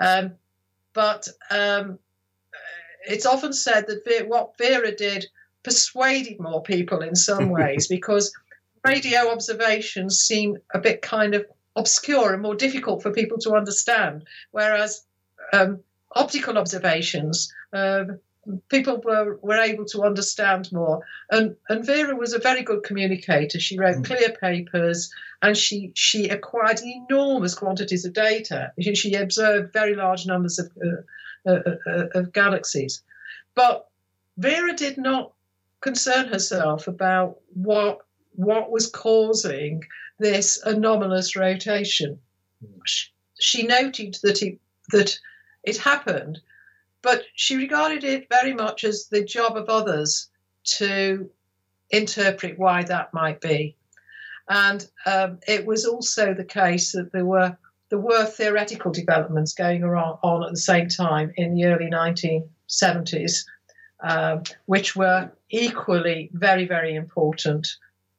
Um, 0.00 0.32
but 0.92 1.28
um, 1.50 1.98
it's 3.06 3.26
often 3.26 3.52
said 3.52 3.86
that 3.86 4.04
Vera, 4.04 4.26
what 4.26 4.56
Vera 4.58 4.94
did 4.94 5.26
persuaded 5.62 6.40
more 6.40 6.62
people 6.62 7.02
in 7.02 7.14
some 7.14 7.50
ways 7.58 7.86
because 7.86 8.32
radio 8.84 9.30
observations 9.30 10.20
seem 10.20 10.56
a 10.74 10.78
bit 10.78 11.02
kind 11.02 11.34
of 11.34 11.44
obscure 11.76 12.32
and 12.32 12.42
more 12.42 12.54
difficult 12.54 13.02
for 13.02 13.12
people 13.12 13.38
to 13.38 13.54
understand, 13.54 14.24
whereas 14.50 15.04
um, 15.52 15.80
optical 16.14 16.58
observations 16.58 17.52
uh, 17.72 18.04
people 18.68 19.00
were, 19.04 19.38
were 19.42 19.58
able 19.58 19.84
to 19.86 20.02
understand 20.02 20.70
more. 20.72 21.00
And 21.30 21.56
and 21.68 21.84
Vera 21.84 22.16
was 22.16 22.32
a 22.32 22.38
very 22.38 22.62
good 22.62 22.82
communicator. 22.82 23.60
She 23.60 23.78
wrote 23.78 23.96
mm. 23.96 24.04
clear 24.04 24.30
papers 24.30 25.12
and 25.42 25.56
she 25.56 25.92
she 25.94 26.28
acquired 26.28 26.80
enormous 26.82 27.54
quantities 27.54 28.04
of 28.04 28.12
data. 28.12 28.72
She, 28.80 28.94
she 28.94 29.14
observed 29.14 29.72
very 29.72 29.94
large 29.94 30.26
numbers 30.26 30.58
of 30.58 30.70
uh, 30.84 31.50
uh, 31.50 31.76
uh, 31.86 32.06
of 32.14 32.32
galaxies. 32.32 33.02
But 33.54 33.86
Vera 34.36 34.74
did 34.74 34.98
not 34.98 35.32
concern 35.80 36.28
herself 36.28 36.88
about 36.88 37.38
what 37.54 38.00
what 38.34 38.70
was 38.70 38.88
causing 38.88 39.82
this 40.20 40.62
anomalous 40.64 41.34
rotation. 41.34 42.20
She 43.40 43.64
noted 43.64 44.18
that 44.22 44.42
it 44.42 44.58
that 44.90 45.18
it 45.64 45.78
happened, 45.78 46.40
but 47.02 47.22
she 47.34 47.56
regarded 47.56 48.04
it 48.04 48.28
very 48.28 48.54
much 48.54 48.84
as 48.84 49.06
the 49.06 49.24
job 49.24 49.56
of 49.56 49.68
others 49.68 50.28
to 50.78 51.30
interpret 51.90 52.58
why 52.58 52.82
that 52.84 53.12
might 53.14 53.40
be. 53.40 53.76
And 54.48 54.86
um, 55.06 55.38
it 55.46 55.64
was 55.64 55.86
also 55.86 56.34
the 56.34 56.44
case 56.44 56.92
that 56.92 57.12
there 57.12 57.24
were 57.24 57.56
there 57.88 57.98
were 57.98 58.24
theoretical 58.24 58.92
developments 58.92 59.52
going 59.52 59.82
on, 59.82 60.18
on 60.22 60.44
at 60.44 60.50
the 60.50 60.56
same 60.56 60.88
time 60.88 61.32
in 61.36 61.54
the 61.54 61.64
early 61.64 61.90
1970s, 61.90 63.44
um, 64.00 64.44
which 64.66 64.94
were 64.94 65.30
equally 65.50 66.30
very, 66.32 66.66
very 66.66 66.94
important. 66.94 67.66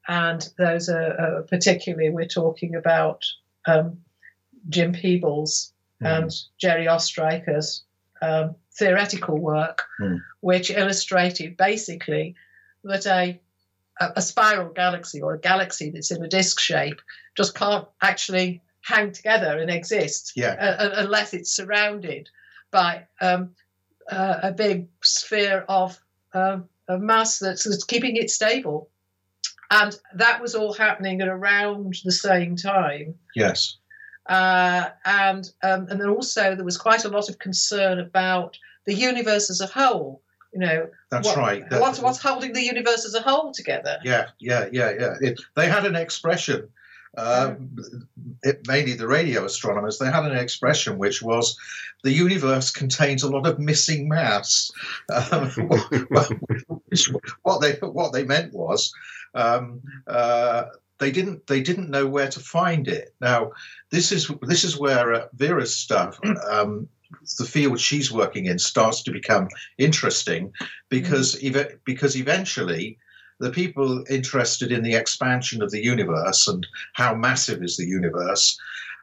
And 0.07 0.47
those 0.57 0.89
are 0.89 1.19
uh, 1.19 1.41
particularly, 1.43 2.09
we're 2.09 2.25
talking 2.25 2.75
about 2.75 3.25
um, 3.65 3.99
Jim 4.69 4.93
Peebles 4.93 5.73
mm. 6.01 6.07
and 6.07 6.31
Jerry 6.57 6.85
Ostriker's 6.85 7.83
um, 8.21 8.55
theoretical 8.73 9.37
work, 9.37 9.83
mm. 9.99 10.21
which 10.41 10.71
illustrated 10.71 11.57
basically 11.57 12.35
that 12.83 13.05
a 13.05 13.39
a 14.15 14.21
spiral 14.21 14.69
galaxy 14.73 15.21
or 15.21 15.33
a 15.33 15.39
galaxy 15.39 15.91
that's 15.91 16.11
in 16.11 16.23
a 16.23 16.27
disk 16.27 16.59
shape 16.59 17.01
just 17.35 17.55
can't 17.55 17.87
actually 18.01 18.61
hang 18.81 19.11
together 19.11 19.59
and 19.59 19.69
exist 19.69 20.33
yeah. 20.35 20.53
uh, 20.53 20.89
unless 20.95 21.33
it's 21.33 21.51
surrounded 21.51 22.29
by 22.71 23.05
um, 23.19 23.51
uh, 24.09 24.39
a 24.43 24.51
big 24.51 24.87
sphere 25.03 25.63
of, 25.69 25.99
um, 26.33 26.67
of 26.87 27.01
mass 27.01 27.39
that's, 27.39 27.63
that's, 27.63 27.83
keeping 27.83 28.15
it 28.15 28.29
stable. 28.29 28.89
And 29.71 29.95
that 30.15 30.41
was 30.41 30.53
all 30.53 30.73
happening 30.73 31.21
at 31.21 31.29
around 31.29 31.95
the 32.03 32.11
same 32.11 32.57
time. 32.57 33.15
Yes. 33.35 33.77
Uh, 34.27 34.89
and 35.05 35.49
um, 35.63 35.87
and 35.89 35.99
then 35.99 36.09
also 36.09 36.55
there 36.55 36.65
was 36.65 36.77
quite 36.77 37.05
a 37.05 37.09
lot 37.09 37.29
of 37.29 37.39
concern 37.39 37.99
about 37.99 38.57
the 38.85 38.93
universe 38.93 39.49
as 39.49 39.61
a 39.61 39.67
whole. 39.67 40.21
You 40.53 40.59
know, 40.59 40.89
that's 41.09 41.27
what, 41.27 41.37
right. 41.37 41.69
That, 41.69 41.79
what's 41.79 41.99
what's 41.99 42.21
holding 42.21 42.51
the 42.51 42.61
universe 42.61 43.05
as 43.05 43.15
a 43.15 43.21
whole 43.21 43.53
together? 43.53 43.97
Yeah, 44.03 44.27
yeah, 44.39 44.67
yeah, 44.71 44.91
yeah. 44.99 45.15
It, 45.21 45.41
they 45.55 45.69
had 45.69 45.85
an 45.85 45.95
expression 45.95 46.67
um, 47.17 47.75
it, 48.43 48.65
mainly 48.67 48.93
the 48.93 49.07
radio 49.07 49.45
astronomers, 49.45 49.99
they 49.99 50.09
had 50.09 50.25
an 50.25 50.37
expression 50.37 50.97
which 50.97 51.21
was 51.21 51.57
the 52.03 52.11
universe 52.11 52.71
contains 52.71 53.23
a 53.23 53.29
lot 53.29 53.47
of 53.47 53.59
missing 53.59 54.07
mass. 54.07 54.71
Um, 55.31 55.51
what 57.43 57.61
they 57.61 57.73
what 57.81 58.13
they 58.13 58.23
meant 58.23 58.53
was 58.53 58.93
um, 59.33 59.81
uh, 60.07 60.65
they 60.99 61.11
didn't 61.11 61.47
they 61.47 61.61
didn't 61.61 61.89
know 61.89 62.07
where 62.07 62.29
to 62.29 62.39
find 62.39 62.87
it. 62.87 63.13
Now 63.19 63.51
this 63.89 64.11
is 64.11 64.31
this 64.41 64.63
is 64.63 64.77
where 64.79 65.13
uh, 65.13 65.27
Vera's 65.33 65.75
stuff. 65.75 66.17
Um, 66.49 66.87
the 67.37 67.45
field 67.45 67.79
she's 67.79 68.11
working 68.11 68.45
in 68.45 68.57
starts 68.57 69.03
to 69.03 69.11
become 69.11 69.49
interesting 69.77 70.53
because 70.89 71.37
ev- 71.43 71.79
because 71.83 72.15
eventually 72.15 72.97
the 73.41 73.51
people 73.51 74.03
interested 74.09 74.71
in 74.71 74.83
the 74.83 74.93
expansion 74.93 75.61
of 75.61 75.71
the 75.71 75.83
universe 75.83 76.47
and 76.47 76.65
how 76.93 77.15
massive 77.15 77.63
is 77.63 77.75
the 77.75 77.85
universe, 77.85 78.57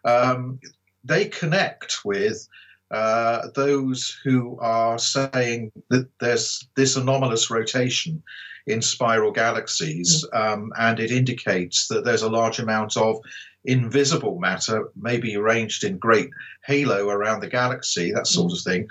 um, 0.04 0.58
they 1.04 1.26
connect 1.26 1.98
with 2.04 2.48
uh, 2.90 3.48
those 3.54 4.18
who 4.24 4.58
are 4.60 4.98
saying 4.98 5.70
that 5.90 6.08
there's 6.20 6.66
this 6.76 6.96
anomalous 6.96 7.50
rotation 7.50 8.22
in 8.68 8.82
spiral 8.82 9.32
galaxies, 9.32 10.24
mm. 10.32 10.40
um, 10.40 10.72
and 10.78 11.00
it 11.00 11.10
indicates 11.10 11.88
that 11.88 12.04
there's 12.04 12.22
a 12.22 12.30
large 12.30 12.58
amount 12.58 12.96
of 12.96 13.16
invisible 13.64 14.38
matter, 14.38 14.90
maybe 14.96 15.36
arranged 15.36 15.84
in 15.84 15.98
great 15.98 16.30
halo 16.64 17.08
around 17.08 17.40
the 17.40 17.48
galaxy, 17.48 18.12
that 18.12 18.26
sort 18.26 18.52
of 18.52 18.60
thing. 18.60 18.86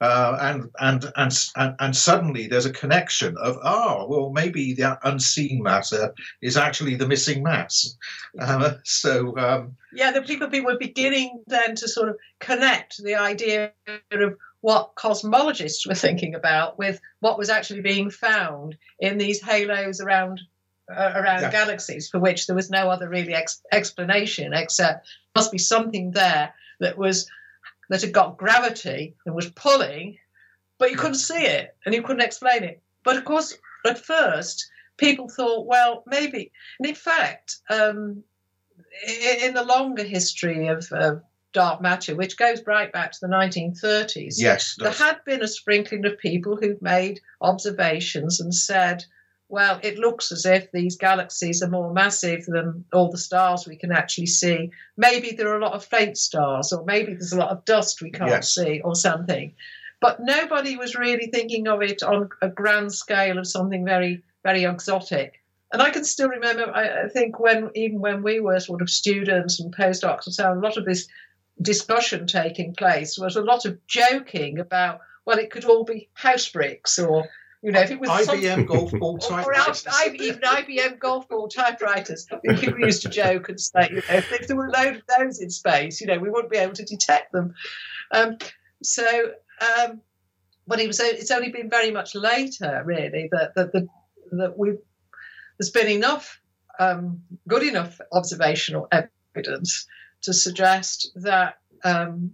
Uh, 0.00 0.38
and, 0.40 0.70
and, 0.80 1.12
and, 1.16 1.32
and, 1.56 1.74
and 1.80 1.96
suddenly 1.96 2.46
there's 2.46 2.66
a 2.66 2.72
connection 2.72 3.36
of, 3.38 3.58
oh, 3.62 4.06
well, 4.08 4.30
maybe 4.30 4.74
the 4.74 4.98
unseen 5.06 5.62
matter 5.62 6.14
is 6.40 6.56
actually 6.56 6.94
the 6.94 7.08
missing 7.08 7.42
mass. 7.42 7.96
Uh, 8.40 8.74
so. 8.84 9.36
Um, 9.36 9.76
yeah, 9.92 10.12
the 10.12 10.22
people, 10.22 10.48
people 10.48 10.72
were 10.72 10.78
beginning 10.78 11.42
then 11.46 11.74
to 11.76 11.88
sort 11.88 12.08
of 12.08 12.16
connect 12.40 13.02
the 13.02 13.16
idea 13.16 13.72
of 14.12 14.34
what 14.62 14.94
cosmologists 14.94 15.86
were 15.86 15.94
thinking 15.94 16.34
about 16.34 16.78
with 16.78 17.00
what 17.20 17.36
was 17.36 17.50
actually 17.50 17.82
being 17.82 18.10
found 18.10 18.76
in 18.98 19.18
these 19.18 19.42
halos 19.42 20.00
around 20.00 20.40
uh, 20.90 21.12
around 21.14 21.42
yeah. 21.42 21.50
galaxies 21.50 22.08
for 22.08 22.18
which 22.18 22.46
there 22.46 22.56
was 22.56 22.70
no 22.70 22.88
other 22.90 23.08
really 23.08 23.34
ex- 23.34 23.62
explanation 23.72 24.52
except 24.52 25.06
must 25.34 25.52
be 25.52 25.58
something 25.58 26.10
there 26.10 26.52
that 26.80 26.96
was 26.98 27.28
that 27.88 28.00
had 28.00 28.12
got 28.12 28.38
gravity 28.38 29.14
and 29.26 29.34
was 29.34 29.50
pulling, 29.50 30.18
but 30.78 30.90
you 30.90 30.96
couldn't 30.96 31.16
see 31.16 31.44
it 31.44 31.76
and 31.84 31.94
you 31.94 32.02
couldn't 32.02 32.22
explain 32.24 32.64
it. 32.64 32.80
But 33.04 33.16
of 33.16 33.24
course, 33.24 33.58
at 33.84 33.98
first, 33.98 34.70
people 34.96 35.28
thought, 35.28 35.66
well, 35.66 36.02
maybe. 36.06 36.52
And 36.78 36.88
in 36.88 36.94
fact, 36.94 37.58
um, 37.68 38.22
in, 39.06 39.54
the 39.54 39.64
longer 39.64 40.04
history 40.04 40.68
of 40.68 40.90
uh, 40.92 41.16
dark 41.52 41.80
matter, 41.80 42.14
which 42.16 42.36
goes 42.36 42.66
right 42.66 42.92
back 42.92 43.12
to 43.12 43.18
the 43.20 43.28
1930s, 43.28 44.34
yes, 44.38 44.76
there 44.78 44.90
had 44.90 45.24
been 45.24 45.42
a 45.42 45.48
sprinkling 45.48 46.04
of 46.06 46.18
people 46.18 46.56
who'd 46.56 46.82
made 46.82 47.20
observations 47.40 48.40
and 48.40 48.54
said, 48.54 49.04
well, 49.48 49.78
it 49.82 49.98
looks 49.98 50.32
as 50.32 50.46
if 50.46 50.72
these 50.72 50.96
galaxies 50.96 51.62
are 51.62 51.68
more 51.68 51.92
massive 51.92 52.46
than 52.46 52.86
all 52.92 53.10
the 53.10 53.18
stars 53.18 53.66
we 53.66 53.76
can 53.76 53.92
actually 53.92 54.26
see. 54.26 54.70
Maybe 54.96 55.32
there 55.32 55.48
are 55.48 55.58
a 55.58 55.62
lot 55.62 55.74
of 55.74 55.84
faint 55.84 56.16
stars, 56.16 56.72
or 56.72 56.84
maybe 56.86 57.12
there's 57.12 57.34
a 57.34 57.38
lot 57.38 57.50
of 57.50 57.64
dust 57.66 58.00
we 58.00 58.10
can't 58.10 58.30
yes. 58.30 58.54
see, 58.54 58.80
or 58.80 58.94
something. 58.94 59.54
But 60.00 60.20
nobody 60.20 60.76
was 60.76 60.96
really 60.96 61.26
thinking 61.26 61.68
of 61.68 61.82
it 61.82 62.02
on 62.02 62.30
a 62.40 62.48
grand 62.48 62.94
scale 62.94 63.38
of 63.38 63.46
something 63.46 63.84
very, 63.84 64.22
very 64.42 64.64
exotic. 64.64 65.42
And 65.70 65.80
I 65.82 65.90
can 65.90 66.04
still 66.04 66.28
remember, 66.28 66.74
I, 66.74 67.08
think, 67.08 67.38
when 67.38 67.70
even 67.74 68.00
when 68.00 68.22
we 68.22 68.40
were 68.40 68.58
sort 68.58 68.82
of 68.82 68.90
students 68.90 69.60
and 69.60 69.74
postdocs 69.74 70.26
and 70.26 70.34
so 70.34 70.50
on, 70.50 70.56
a 70.56 70.60
lot 70.60 70.76
of 70.76 70.84
this 70.84 71.06
discussion 71.60 72.26
taking 72.26 72.74
place 72.74 73.18
was 73.18 73.36
a 73.36 73.42
lot 73.42 73.64
of 73.66 73.86
joking 73.86 74.58
about, 74.58 75.00
well, 75.24 75.38
it 75.38 75.50
could 75.50 75.64
all 75.64 75.84
be 75.84 76.08
house 76.14 76.48
bricks 76.48 76.98
or 76.98 77.28
you 77.62 77.70
know, 77.70 77.80
if 77.80 77.92
it 77.92 78.00
was 78.00 78.10
IBM 78.10 78.66
golf 78.66 78.90
ball 78.90 79.18
typewriters, 79.18 79.86
or 79.86 80.14
even 80.14 80.40
IBM 80.40 80.98
golf 80.98 81.28
ball 81.28 81.46
typewriters, 81.46 82.26
people 82.56 82.80
used 82.80 83.02
to 83.02 83.08
joke 83.08 83.48
and 83.48 83.60
say, 83.60 83.88
you 83.88 83.96
know, 83.96 84.02
if 84.08 84.48
there 84.48 84.56
were 84.56 84.66
a 84.66 84.70
load 84.72 84.96
of 84.96 85.02
those 85.16 85.40
in 85.40 85.48
space, 85.48 86.00
you 86.00 86.08
know, 86.08 86.18
we 86.18 86.28
wouldn't 86.28 86.50
be 86.50 86.58
able 86.58 86.74
to 86.74 86.84
detect 86.84 87.30
them. 87.30 87.54
Um, 88.10 88.38
so, 88.82 89.04
um, 89.60 90.00
but 90.66 90.80
it 90.80 90.88
was, 90.88 90.98
it's 90.98 91.30
only 91.30 91.50
been 91.50 91.70
very 91.70 91.92
much 91.92 92.16
later, 92.16 92.82
really, 92.84 93.28
that 93.30 93.54
that 93.54 93.72
that, 93.72 93.88
that 94.32 94.58
we 94.58 94.78
there's 95.56 95.70
been 95.70 95.88
enough 95.88 96.40
um, 96.80 97.22
good 97.46 97.62
enough 97.62 98.00
observational 98.12 98.88
evidence 98.90 99.86
to 100.22 100.32
suggest 100.32 101.10
that 101.16 101.58
um, 101.84 102.32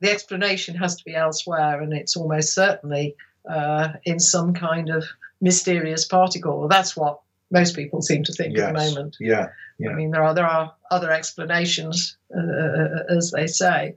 the 0.00 0.10
explanation 0.10 0.74
has 0.76 0.96
to 0.96 1.04
be 1.04 1.14
elsewhere, 1.14 1.80
and 1.80 1.92
it's 1.92 2.16
almost 2.16 2.54
certainly 2.54 3.16
uh, 3.48 3.88
in 4.04 4.18
some 4.20 4.54
kind 4.54 4.90
of 4.90 5.04
mysterious 5.40 6.04
particle. 6.04 6.68
That's 6.68 6.96
what 6.96 7.20
most 7.50 7.76
people 7.76 8.02
seem 8.02 8.24
to 8.24 8.32
think 8.32 8.56
yes. 8.56 8.68
at 8.68 8.74
the 8.74 8.78
moment. 8.78 9.16
Yeah, 9.20 9.48
yeah. 9.78 9.90
I 9.90 9.94
mean, 9.94 10.10
there 10.10 10.22
are 10.22 10.34
there 10.34 10.46
are 10.46 10.74
other 10.90 11.10
explanations, 11.10 12.16
uh, 12.36 12.40
uh, 12.40 13.16
as 13.16 13.30
they 13.30 13.46
say, 13.46 13.96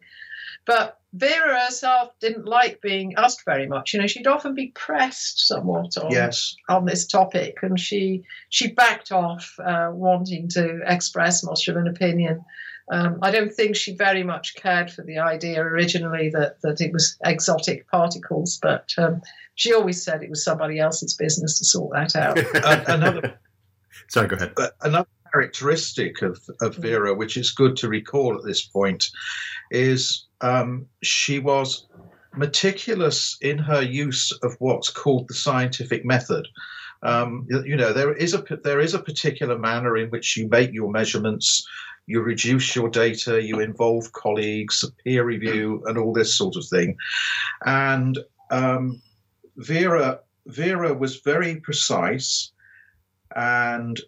but 0.65 0.99
Vera 1.13 1.65
herself 1.65 2.11
didn't 2.19 2.45
like 2.45 2.81
being 2.81 3.15
asked 3.15 3.43
very 3.45 3.67
much. 3.67 3.93
You 3.93 4.01
know, 4.01 4.07
she'd 4.07 4.27
often 4.27 4.53
be 4.53 4.67
pressed 4.67 5.47
somewhat 5.47 5.97
on 5.97 6.11
yes. 6.11 6.55
on 6.69 6.85
this 6.85 7.07
topic, 7.07 7.57
and 7.63 7.79
she 7.79 8.23
she 8.49 8.71
backed 8.71 9.11
off 9.11 9.55
uh, 9.63 9.89
wanting 9.93 10.47
to 10.49 10.81
express 10.85 11.43
much 11.43 11.67
of 11.67 11.77
an 11.77 11.87
opinion. 11.87 12.43
Um, 12.89 13.19
I 13.21 13.31
don't 13.31 13.53
think 13.53 13.75
she 13.75 13.95
very 13.95 14.23
much 14.23 14.55
cared 14.55 14.91
for 14.91 15.01
the 15.03 15.19
idea 15.19 15.61
originally 15.61 16.29
that, 16.29 16.61
that 16.61 16.79
it 16.79 16.93
was 16.93 17.17
exotic 17.25 17.87
particles, 17.89 18.59
but 18.61 18.93
um, 18.97 19.21
she 19.55 19.73
always 19.73 20.01
said 20.01 20.23
it 20.23 20.29
was 20.29 20.43
somebody 20.43 20.79
else's 20.79 21.15
business 21.15 21.57
to 21.59 21.65
sort 21.65 21.91
that 21.93 22.15
out. 22.15 22.37
uh, 22.63 22.83
another, 22.87 23.39
Sorry, 24.07 24.27
go 24.27 24.35
ahead. 24.37 24.53
Uh, 24.57 24.69
another 24.81 25.07
characteristic 25.33 26.21
of, 26.21 26.39
of 26.61 26.75
Vera, 26.75 27.13
which 27.13 27.35
is 27.35 27.51
good 27.51 27.75
to 27.77 27.89
recall 27.89 28.37
at 28.37 28.45
this 28.45 28.65
point, 28.65 29.09
is 29.71 30.25
um, 30.41 30.85
she 31.03 31.39
was 31.39 31.87
meticulous 32.35 33.37
in 33.41 33.57
her 33.57 33.81
use 33.81 34.31
of 34.43 34.55
what's 34.59 34.89
called 34.89 35.27
the 35.27 35.33
scientific 35.33 36.05
method. 36.05 36.47
Um, 37.03 37.47
you 37.49 37.75
know, 37.75 37.93
there 37.93 38.13
is 38.13 38.33
a 38.33 38.43
there 38.63 38.79
is 38.79 38.93
a 38.93 38.99
particular 38.99 39.57
manner 39.57 39.97
in 39.97 40.09
which 40.09 40.35
you 40.37 40.47
make 40.49 40.73
your 40.73 40.91
measurements, 40.91 41.67
you 42.07 42.21
reduce 42.21 42.75
your 42.75 42.89
data, 42.89 43.41
you 43.41 43.59
involve 43.59 44.11
colleagues, 44.13 44.83
peer 45.03 45.23
review, 45.23 45.83
and 45.85 45.97
all 45.97 46.13
this 46.13 46.35
sort 46.35 46.55
of 46.55 46.65
thing. 46.65 46.97
And 47.65 48.17
um, 48.49 49.01
Vera 49.57 50.19
Vera 50.47 50.93
was 50.93 51.19
very 51.19 51.57
precise, 51.57 52.51
and 53.35 53.99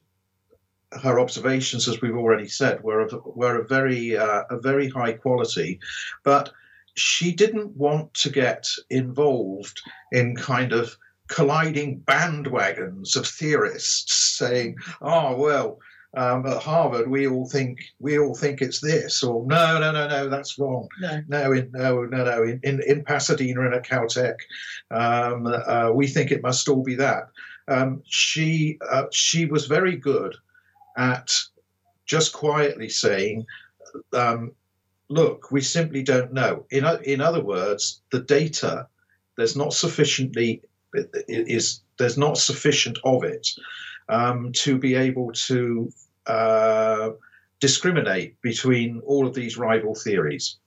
her 1.04 1.20
observations, 1.20 1.88
as 1.88 2.02
we've 2.02 2.16
already 2.16 2.48
said, 2.48 2.82
were 2.84 3.02
of, 3.02 3.14
were 3.26 3.62
a 3.62 3.68
very 3.68 4.18
uh, 4.18 4.44
a 4.50 4.60
very 4.60 4.90
high 4.90 5.14
quality, 5.14 5.80
but 6.24 6.52
she 6.96 7.32
didn't 7.32 7.76
want 7.78 8.14
to 8.14 8.30
get 8.30 8.68
involved 8.90 9.82
in 10.12 10.36
kind 10.36 10.74
of 10.74 10.98
colliding 11.30 12.02
bandwagons 12.02 13.16
of 13.16 13.26
theorists 13.26 14.38
saying, 14.38 14.76
"Oh 15.02 15.36
well, 15.38 15.80
um, 16.16 16.46
at 16.46 16.62
Harvard 16.62 17.10
we 17.10 17.28
all 17.28 17.48
think 17.48 17.80
we 18.00 18.20
all 18.20 18.36
think 18.36 18.62
it's 18.62 18.82
this," 18.82 19.24
or 19.24 19.46
"No, 19.46 19.80
no, 19.80 19.92
no, 19.92 20.08
no, 20.08 20.30
that's 20.30 20.60
wrong." 20.60 20.88
No, 21.00 21.24
no, 21.28 21.52
in, 21.54 21.72
no, 21.72 22.04
no, 22.04 22.24
no. 22.26 22.44
In, 22.44 22.60
in, 22.64 22.82
in 22.86 23.04
Pasadena 23.04 23.62
and 23.62 23.76
at 23.76 23.86
Caltech, 23.86 24.40
um, 24.92 25.48
uh, 25.48 25.92
we 25.94 26.08
think 26.08 26.32
it 26.32 26.44
must 26.44 26.68
all 26.68 26.84
be 26.84 26.96
that. 26.96 27.30
Um, 27.68 28.02
she 28.06 28.78
uh, 28.92 29.06
she 29.12 29.46
was 29.46 29.68
very 29.68 29.96
good 29.96 30.36
at 30.98 31.32
just 32.06 32.34
quietly 32.34 32.90
saying, 32.90 33.46
um, 34.14 34.52
look, 35.10 35.52
we 35.52 35.62
simply 35.62 36.04
don't 36.04 36.34
know. 36.34 36.66
In, 36.72 36.86
in 37.04 37.22
other 37.22 37.44
words, 37.44 38.02
the 38.12 38.20
data, 38.20 38.88
there's 39.38 39.56
not 39.56 39.74
sufficiently, 39.74 40.62
is 41.28 41.82
there's 41.98 42.18
not 42.18 42.38
sufficient 42.38 42.98
of 43.04 43.24
it 43.24 43.48
um, 44.08 44.52
to 44.54 44.78
be 44.78 44.96
able 44.96 45.32
to 45.34 45.92
uh, 46.28 47.10
discriminate 47.60 48.42
between 48.42 49.02
all 49.06 49.28
of 49.28 49.34
these 49.34 49.58
rival 49.58 49.96
theories. 49.96 50.58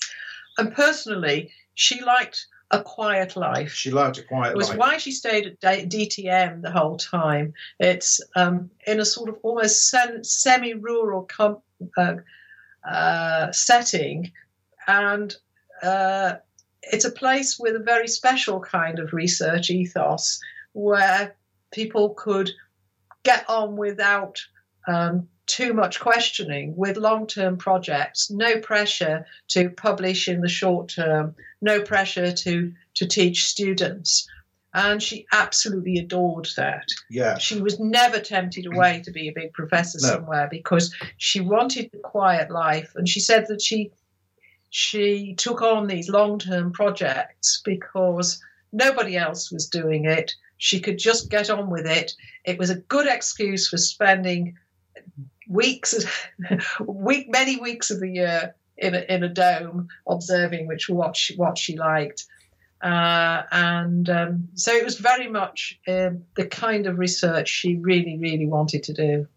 And 0.58 0.72
personally, 0.74 1.50
she 1.74 2.02
liked 2.02 2.46
a 2.70 2.82
quiet 2.82 3.36
life. 3.36 3.72
She 3.72 3.90
liked 3.90 4.18
a 4.18 4.22
quiet 4.22 4.48
life. 4.48 4.52
It 4.52 4.56
was 4.56 4.68
life. 4.70 4.78
why 4.78 4.96
she 4.98 5.12
stayed 5.12 5.46
at 5.46 5.60
DTM 5.60 6.62
the 6.62 6.70
whole 6.70 6.96
time. 6.96 7.52
It's 7.78 8.20
um, 8.34 8.70
in 8.86 9.00
a 9.00 9.04
sort 9.04 9.28
of 9.28 9.38
almost 9.42 9.94
semi 10.22 10.74
rural 10.74 11.24
com- 11.24 11.62
uh, 11.96 12.16
uh, 12.88 13.52
setting. 13.52 14.32
And 14.86 15.34
uh, 15.82 16.36
it's 16.82 17.04
a 17.04 17.10
place 17.10 17.58
with 17.58 17.76
a 17.76 17.82
very 17.82 18.08
special 18.08 18.60
kind 18.60 18.98
of 18.98 19.12
research 19.12 19.70
ethos 19.70 20.40
where 20.72 21.34
people 21.70 22.10
could 22.10 22.50
get 23.22 23.48
on 23.48 23.76
without 23.76 24.40
um, 24.88 25.28
too 25.46 25.74
much 25.74 26.00
questioning 26.00 26.74
with 26.76 26.96
long 26.96 27.26
term 27.26 27.56
projects, 27.56 28.30
no 28.30 28.58
pressure 28.58 29.26
to 29.48 29.70
publish 29.70 30.28
in 30.28 30.40
the 30.40 30.48
short 30.48 30.88
term, 30.88 31.34
no 31.60 31.82
pressure 31.82 32.32
to, 32.32 32.72
to 32.94 33.06
teach 33.06 33.46
students. 33.46 34.28
And 34.74 35.02
she 35.02 35.26
absolutely 35.32 35.98
adored 35.98 36.48
that. 36.56 36.86
Yeah. 37.10 37.36
She 37.36 37.60
was 37.60 37.78
never 37.78 38.18
tempted 38.18 38.64
away 38.64 39.02
to 39.04 39.10
be 39.10 39.28
a 39.28 39.32
big 39.32 39.52
professor 39.52 39.98
no. 40.00 40.08
somewhere 40.14 40.48
because 40.50 40.94
she 41.18 41.40
wanted 41.40 41.90
a 41.92 41.98
quiet 41.98 42.50
life. 42.50 42.90
And 42.94 43.06
she 43.06 43.20
said 43.20 43.44
that 43.48 43.60
she 43.60 43.92
she 44.74 45.34
took 45.34 45.60
on 45.60 45.86
these 45.86 46.08
long 46.08 46.38
term 46.38 46.72
projects 46.72 47.60
because 47.62 48.42
nobody 48.72 49.18
else 49.18 49.52
was 49.52 49.68
doing 49.68 50.06
it. 50.06 50.32
She 50.56 50.80
could 50.80 50.98
just 50.98 51.30
get 51.30 51.50
on 51.50 51.68
with 51.68 51.86
it. 51.86 52.14
It 52.46 52.58
was 52.58 52.70
a 52.70 52.76
good 52.76 53.06
excuse 53.06 53.68
for 53.68 53.76
spending 53.76 54.56
weeks, 55.46 56.06
week, 56.80 57.26
many 57.30 57.60
weeks 57.60 57.90
of 57.90 58.00
the 58.00 58.08
year 58.08 58.54
in 58.78 58.94
a, 58.94 59.00
in 59.10 59.22
a 59.22 59.28
dome 59.28 59.88
observing 60.08 60.66
which 60.66 60.88
what 60.88 61.18
she, 61.18 61.36
what 61.36 61.58
she 61.58 61.76
liked. 61.76 62.24
Uh, 62.80 63.42
and 63.52 64.08
um, 64.08 64.48
so 64.54 64.72
it 64.72 64.86
was 64.86 64.98
very 64.98 65.28
much 65.28 65.78
um, 65.86 66.24
the 66.34 66.46
kind 66.46 66.86
of 66.86 66.98
research 66.98 67.50
she 67.50 67.76
really, 67.76 68.16
really 68.16 68.46
wanted 68.46 68.84
to 68.84 68.94
do. 68.94 69.28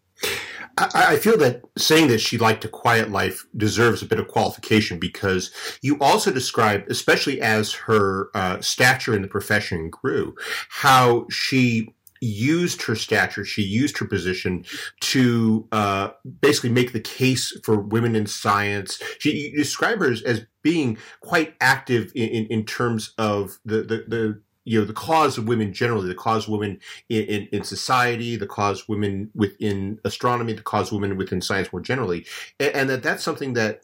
I, 0.77 1.17
feel 1.17 1.37
that 1.37 1.61
saying 1.77 2.09
that 2.09 2.19
she 2.19 2.37
liked 2.37 2.65
a 2.65 2.67
quiet 2.67 3.09
life 3.09 3.45
deserves 3.55 4.01
a 4.01 4.05
bit 4.05 4.19
of 4.19 4.27
qualification 4.27 4.99
because 4.99 5.51
you 5.81 5.97
also 5.99 6.31
describe, 6.31 6.83
especially 6.89 7.39
as 7.41 7.73
her 7.73 8.29
uh, 8.33 8.59
stature 8.59 9.15
in 9.15 9.21
the 9.21 9.27
profession 9.27 9.89
grew, 9.89 10.35
how 10.69 11.27
she 11.29 11.95
used 12.21 12.81
her 12.83 12.95
stature, 12.95 13.45
she 13.45 13.61
used 13.61 13.97
her 13.97 14.05
position 14.05 14.65
to 14.99 15.67
uh, 15.71 16.09
basically 16.41 16.71
make 16.71 16.91
the 16.91 16.99
case 16.99 17.57
for 17.63 17.79
women 17.79 18.15
in 18.15 18.25
science. 18.25 19.01
She 19.19 19.49
you 19.49 19.57
describe 19.57 19.99
her 19.99 20.11
as, 20.11 20.21
as 20.23 20.45
being 20.63 20.97
quite 21.21 21.55
active 21.61 22.11
in, 22.15 22.29
in, 22.29 22.45
in 22.47 22.65
terms 22.65 23.13
of 23.17 23.59
the, 23.63 23.77
the, 23.83 24.05
the 24.07 24.41
you 24.65 24.79
know 24.79 24.85
the 24.85 24.93
cause 24.93 25.37
of 25.37 25.47
women 25.47 25.71
generally, 25.71 26.07
the 26.07 26.15
cause 26.15 26.45
of 26.45 26.49
women 26.49 26.79
in, 27.09 27.23
in, 27.23 27.47
in, 27.51 27.63
society, 27.63 28.35
the 28.35 28.47
cause 28.47 28.81
of 28.81 28.89
women 28.89 29.29
within 29.33 29.99
astronomy, 30.03 30.53
the 30.53 30.61
cause 30.61 30.87
of 30.87 30.99
women 30.99 31.17
within 31.17 31.41
science 31.41 31.71
more 31.71 31.81
generally, 31.81 32.25
and, 32.59 32.75
and 32.75 32.89
that 32.89 33.03
that's 33.03 33.23
something 33.23 33.53
that 33.53 33.81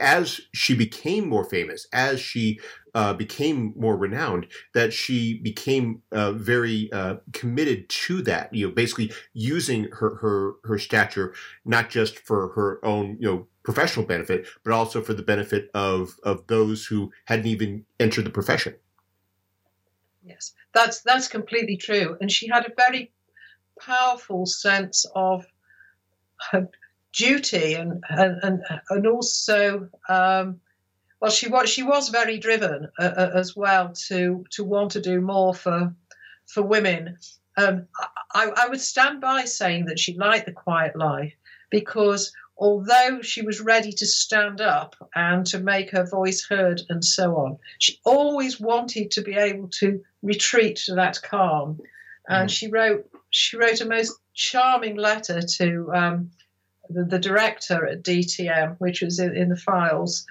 as 0.00 0.40
she 0.52 0.74
became 0.74 1.28
more 1.28 1.44
famous, 1.44 1.86
as 1.92 2.20
she 2.20 2.60
uh, 2.94 3.12
became 3.12 3.72
more 3.76 3.96
renowned, 3.96 4.46
that 4.72 4.92
she 4.92 5.38
became 5.38 6.02
uh, 6.12 6.32
very 6.32 6.90
uh, 6.92 7.16
committed 7.32 7.88
to 7.88 8.22
that. 8.22 8.54
You 8.54 8.68
know, 8.68 8.72
basically 8.72 9.12
using 9.32 9.84
her 9.92 10.16
her 10.16 10.52
her 10.64 10.78
stature 10.78 11.34
not 11.64 11.90
just 11.90 12.18
for 12.18 12.48
her 12.48 12.84
own 12.84 13.16
you 13.20 13.28
know 13.28 13.46
professional 13.64 14.06
benefit, 14.06 14.46
but 14.62 14.72
also 14.72 15.00
for 15.00 15.14
the 15.14 15.22
benefit 15.22 15.70
of 15.74 16.16
of 16.22 16.46
those 16.46 16.86
who 16.86 17.10
hadn't 17.26 17.46
even 17.46 17.84
entered 17.98 18.26
the 18.26 18.30
profession. 18.30 18.74
Yes, 20.24 20.52
that's 20.72 21.02
that's 21.02 21.28
completely 21.28 21.76
true, 21.76 22.16
and 22.20 22.30
she 22.32 22.48
had 22.48 22.64
a 22.64 22.72
very 22.76 23.12
powerful 23.78 24.46
sense 24.46 25.04
of 25.14 25.46
duty 27.12 27.74
and 27.74 28.02
and 28.08 28.38
and, 28.42 28.62
and 28.90 29.06
also 29.06 29.88
um, 30.08 30.60
well 31.20 31.30
she 31.30 31.48
was 31.48 31.68
she 31.68 31.82
was 31.82 32.08
very 32.08 32.38
driven 32.38 32.88
uh, 32.98 33.10
uh, 33.16 33.30
as 33.34 33.54
well 33.54 33.92
to 34.08 34.44
to 34.50 34.64
want 34.64 34.92
to 34.92 35.00
do 35.00 35.20
more 35.20 35.54
for 35.54 35.94
for 36.46 36.62
women. 36.62 37.16
Um, 37.56 37.86
I, 38.34 38.50
I 38.56 38.68
would 38.68 38.80
stand 38.80 39.20
by 39.20 39.44
saying 39.44 39.84
that 39.86 39.98
she 39.98 40.16
liked 40.16 40.46
the 40.46 40.52
quiet 40.52 40.96
life 40.96 41.32
because 41.70 42.32
although 42.56 43.20
she 43.22 43.42
was 43.42 43.60
ready 43.60 43.92
to 43.92 44.06
stand 44.06 44.60
up 44.60 44.96
and 45.14 45.46
to 45.46 45.58
make 45.60 45.90
her 45.90 46.04
voice 46.04 46.44
heard 46.44 46.82
and 46.88 47.04
so 47.04 47.36
on, 47.36 47.58
she 47.78 48.00
always 48.04 48.60
wanted 48.60 49.12
to 49.12 49.22
be 49.22 49.34
able 49.34 49.68
to 49.68 50.02
retreat 50.24 50.76
to 50.86 50.94
that 50.94 51.20
calm. 51.22 51.80
And 52.28 52.48
mm. 52.48 52.52
she 52.52 52.68
wrote 52.68 53.08
she 53.30 53.56
wrote 53.56 53.80
a 53.80 53.84
most 53.84 54.18
charming 54.32 54.96
letter 54.96 55.40
to 55.42 55.90
um, 55.92 56.30
the, 56.88 57.04
the, 57.04 57.18
director 57.18 57.86
at 57.86 58.02
DTM, 58.02 58.76
which 58.78 59.02
was 59.02 59.18
in, 59.18 59.36
in 59.36 59.48
the 59.48 59.56
files, 59.56 60.24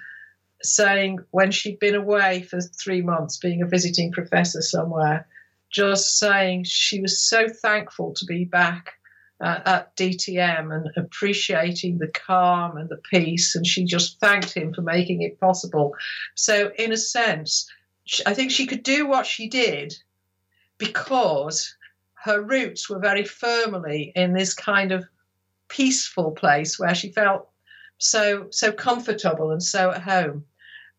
saying 0.62 1.18
when 1.30 1.50
she'd 1.50 1.78
been 1.78 1.94
away 1.94 2.42
for 2.42 2.60
three 2.60 3.02
months, 3.02 3.36
being 3.36 3.62
a 3.62 3.66
visiting 3.66 4.10
professor 4.10 4.62
somewhere, 4.62 5.26
just 5.70 6.18
saying 6.18 6.64
she 6.64 7.00
was 7.00 7.20
so 7.20 7.46
thankful 7.48 8.14
to 8.14 8.24
be 8.24 8.44
back 8.44 8.94
uh, 9.40 9.60
at 9.66 9.96
DTM 9.96 10.74
and 10.74 10.90
appreciating 10.96 11.98
the 11.98 12.08
calm 12.08 12.76
and 12.76 12.88
the 12.88 13.00
peace. 13.10 13.54
And 13.54 13.66
she 13.66 13.84
just 13.84 14.18
thanked 14.20 14.54
him 14.54 14.72
for 14.72 14.82
making 14.82 15.22
it 15.22 15.40
possible. 15.40 15.92
So, 16.34 16.70
in 16.78 16.92
a 16.92 16.96
sense, 16.96 17.70
I 18.26 18.34
think 18.34 18.50
she 18.50 18.66
could 18.66 18.82
do 18.82 19.06
what 19.06 19.26
she 19.26 19.48
did 19.48 19.94
because 20.78 21.74
her 22.14 22.40
roots 22.40 22.88
were 22.88 22.98
very 22.98 23.24
firmly 23.24 24.12
in 24.14 24.32
this 24.32 24.54
kind 24.54 24.92
of 24.92 25.04
peaceful 25.68 26.32
place 26.32 26.78
where 26.78 26.94
she 26.94 27.10
felt 27.10 27.48
so 27.98 28.48
so 28.50 28.72
comfortable 28.72 29.50
and 29.50 29.62
so 29.62 29.90
at 29.90 30.02
home. 30.02 30.44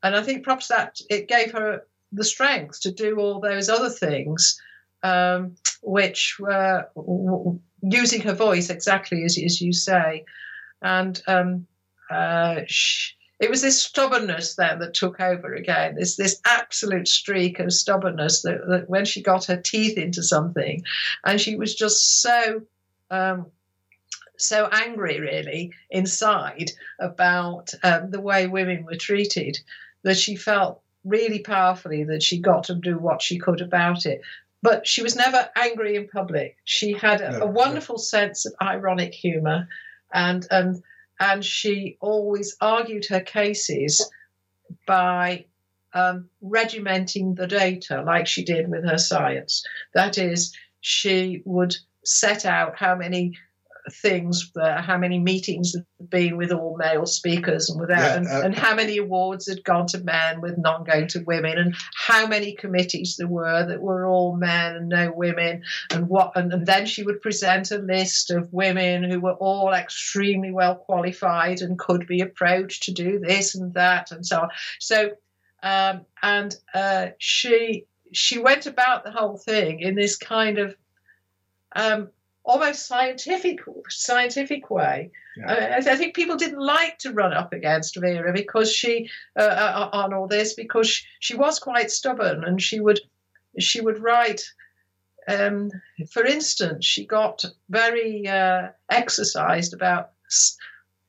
And 0.04 0.16
I 0.16 0.24
think 0.24 0.44
perhaps 0.44 0.68
that 0.68 1.00
it 1.10 1.28
gave 1.28 1.52
her 1.52 1.86
the 2.12 2.24
strength 2.24 2.82
to 2.82 2.92
do 2.92 3.20
all 3.20 3.40
those 3.40 3.70
other 3.70 3.90
things, 3.90 4.60
um, 5.04 5.56
which 5.82 6.38
were 6.40 6.88
using 7.82 8.22
her 8.22 8.34
voice 8.34 8.70
exactly 8.70 9.24
as, 9.24 9.38
as 9.38 9.62
you 9.62 9.74
say. 9.74 10.26
And 10.82 11.22
um, 11.28 11.68
uh, 12.10 12.62
it 13.40 13.50
was 13.50 13.62
this 13.62 13.82
stubbornness 13.82 14.56
then 14.56 14.80
that 14.80 14.94
took 14.94 15.20
over 15.20 15.54
again. 15.54 15.96
This 15.96 16.16
this 16.16 16.40
absolute 16.46 17.08
streak 17.08 17.60
of 17.60 17.74
stubbornness 17.74 18.42
that, 18.44 18.66
that 18.68 18.90
when 18.90 19.06
she 19.06 19.22
got 19.22 19.46
her 19.46 19.58
teeth 19.58 19.98
into 19.98 20.24
something, 20.24 20.84
and 21.26 21.40
she 21.40 21.56
was 21.56 21.76
just 21.76 22.22
so 22.22 22.62
um, 23.12 23.48
so 24.38 24.70
angry, 24.72 25.20
really, 25.20 25.72
inside 25.90 26.72
about 27.00 27.74
um, 27.84 28.12
the 28.12 28.22
way 28.22 28.48
women 28.48 28.86
were 28.86 28.96
treated, 28.96 29.58
that 30.04 30.18
she 30.18 30.36
felt 30.36 30.82
really 31.04 31.40
powerfully 31.40 32.04
that 32.06 32.24
she 32.24 32.40
got 32.40 32.64
to 32.66 32.76
do 32.76 32.98
what 32.98 33.22
she 33.22 33.38
could 33.38 33.62
about 33.62 34.06
it. 34.06 34.22
But 34.62 34.88
she 34.88 35.04
was 35.04 35.16
never 35.16 35.50
angry 35.56 35.96
in 35.96 36.08
public. 36.08 36.58
She 36.64 36.94
had 36.94 37.22
a, 37.22 37.32
No, 37.34 37.42
a 37.42 37.48
wonderful 37.48 37.98
sense 37.98 38.46
of 38.46 38.54
ironic 38.62 39.14
humor, 39.14 39.68
and 40.14 40.48
and 40.50 40.82
and 41.20 41.44
she 41.44 41.98
always 42.02 42.56
argued 42.62 43.06
her 43.08 43.22
cases 43.22 44.10
by 44.86 45.46
um, 45.94 46.30
regimenting 46.42 47.36
the 47.36 47.48
data, 47.48 48.04
like 48.06 48.28
she 48.28 48.44
did 48.44 48.70
with 48.70 48.84
her 48.84 48.98
science. 48.98 49.64
That 49.94 50.18
is, 50.18 50.56
she 50.82 51.42
would 51.46 51.76
set 52.04 52.46
out 52.46 52.78
how 52.78 52.96
many 52.96 53.38
things, 53.92 54.52
uh, 54.60 54.82
how 54.82 54.98
many 54.98 55.20
meetings 55.20 55.74
had 55.74 56.10
been 56.10 56.38
with 56.38 56.52
all 56.52 56.76
male 56.78 57.06
speakers 57.06 57.70
and 57.70 57.80
without, 57.80 58.00
Yeah, 58.00 58.16
and, 58.18 58.28
uh, 58.28 58.42
and 58.44 58.56
how 58.58 58.76
many 58.76 58.98
awards 58.98 59.48
had 59.48 59.64
gone 59.64 59.88
to 59.88 60.00
men 60.00 60.42
with 60.42 60.58
none 60.58 60.84
going 60.84 61.08
to 61.10 61.20
women, 61.20 61.58
and 61.58 61.76
how 61.96 62.28
many 62.28 62.54
committees 62.54 63.16
there 63.18 63.28
were 63.28 63.66
that 63.66 63.82
were 63.82 64.08
all 64.08 64.36
men 64.36 64.76
and 64.76 64.90
no 64.90 65.12
women, 65.12 65.64
and 65.92 66.10
what, 66.10 66.32
and, 66.36 66.52
and 66.52 66.66
then 66.66 66.86
she 66.86 67.04
would 67.04 67.22
present 67.22 67.72
a 67.72 67.78
list 67.78 68.32
of 68.32 68.52
women 68.52 69.04
who 69.04 69.20
were 69.20 69.36
all 69.36 69.74
extremely 69.74 70.52
well 70.52 70.76
qualified 70.76 71.62
and 71.62 71.80
could 71.80 72.08
be 72.08 72.22
approached 72.22 72.84
to 72.84 72.92
do 72.92 73.20
this 73.20 73.56
and 73.56 73.74
that 73.74 74.12
and 74.12 74.26
so 74.26 74.42
on. 74.42 74.50
So, 74.80 75.12
um, 75.64 76.06
and 76.22 76.56
uh, 76.74 77.08
she 77.18 77.86
she 78.14 78.40
went 78.40 78.66
about 78.66 79.04
the 79.04 79.12
whole 79.12 79.38
thing 79.38 79.80
in 79.80 79.96
this 79.96 80.16
kind 80.16 80.58
of 80.58 80.76
um, 81.76 82.10
almost 82.46 82.88
scientific 82.88 83.60
scientific 83.90 84.70
way. 84.70 85.12
I, 85.46 85.78
I 85.78 85.96
think 85.98 86.16
people 86.16 86.38
didn't 86.38 86.60
like 86.60 86.98
to 87.00 87.12
run 87.12 87.34
up 87.34 87.52
against 87.52 88.00
Vera 88.00 88.32
because 88.32 88.72
she 88.72 89.10
uh, 89.38 89.42
uh, 89.44 89.90
on 89.92 90.14
all 90.14 90.28
this 90.28 90.54
because 90.54 90.88
she, 90.88 91.06
she 91.20 91.36
was 91.36 91.60
quite 91.60 91.92
stubborn 91.92 92.44
and 92.44 92.62
she 92.62 92.80
would 92.80 93.00
she 93.60 93.82
would 93.82 94.00
write. 94.00 94.42
Um, 95.28 95.72
for 96.12 96.24
instance, 96.24 96.86
she 96.86 97.06
got 97.06 97.44
very 97.70 98.28
uh, 98.28 98.70
exercised 98.90 99.74
about 99.74 100.12
s- 100.28 100.56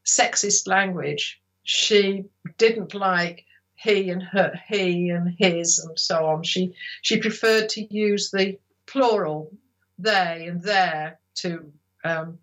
sexist 0.07 0.67
language. 0.67 1.41
She 1.65 2.25
didn't 2.57 2.95
like 2.95 3.45
he 3.77 4.09
and 4.09 4.23
her, 4.23 4.59
he 4.69 5.11
and 5.11 5.35
his, 5.39 5.79
and 5.79 5.99
so 5.99 6.27
on. 6.27 6.43
She 6.43 6.75
she 7.03 7.19
preferred 7.19 7.69
to 7.71 7.95
use 7.95 8.31
the 8.31 8.59
plural, 8.87 9.53
they 9.99 10.47
and 10.49 10.63
their, 10.63 11.19
to 11.37 11.73
um, 12.05 12.39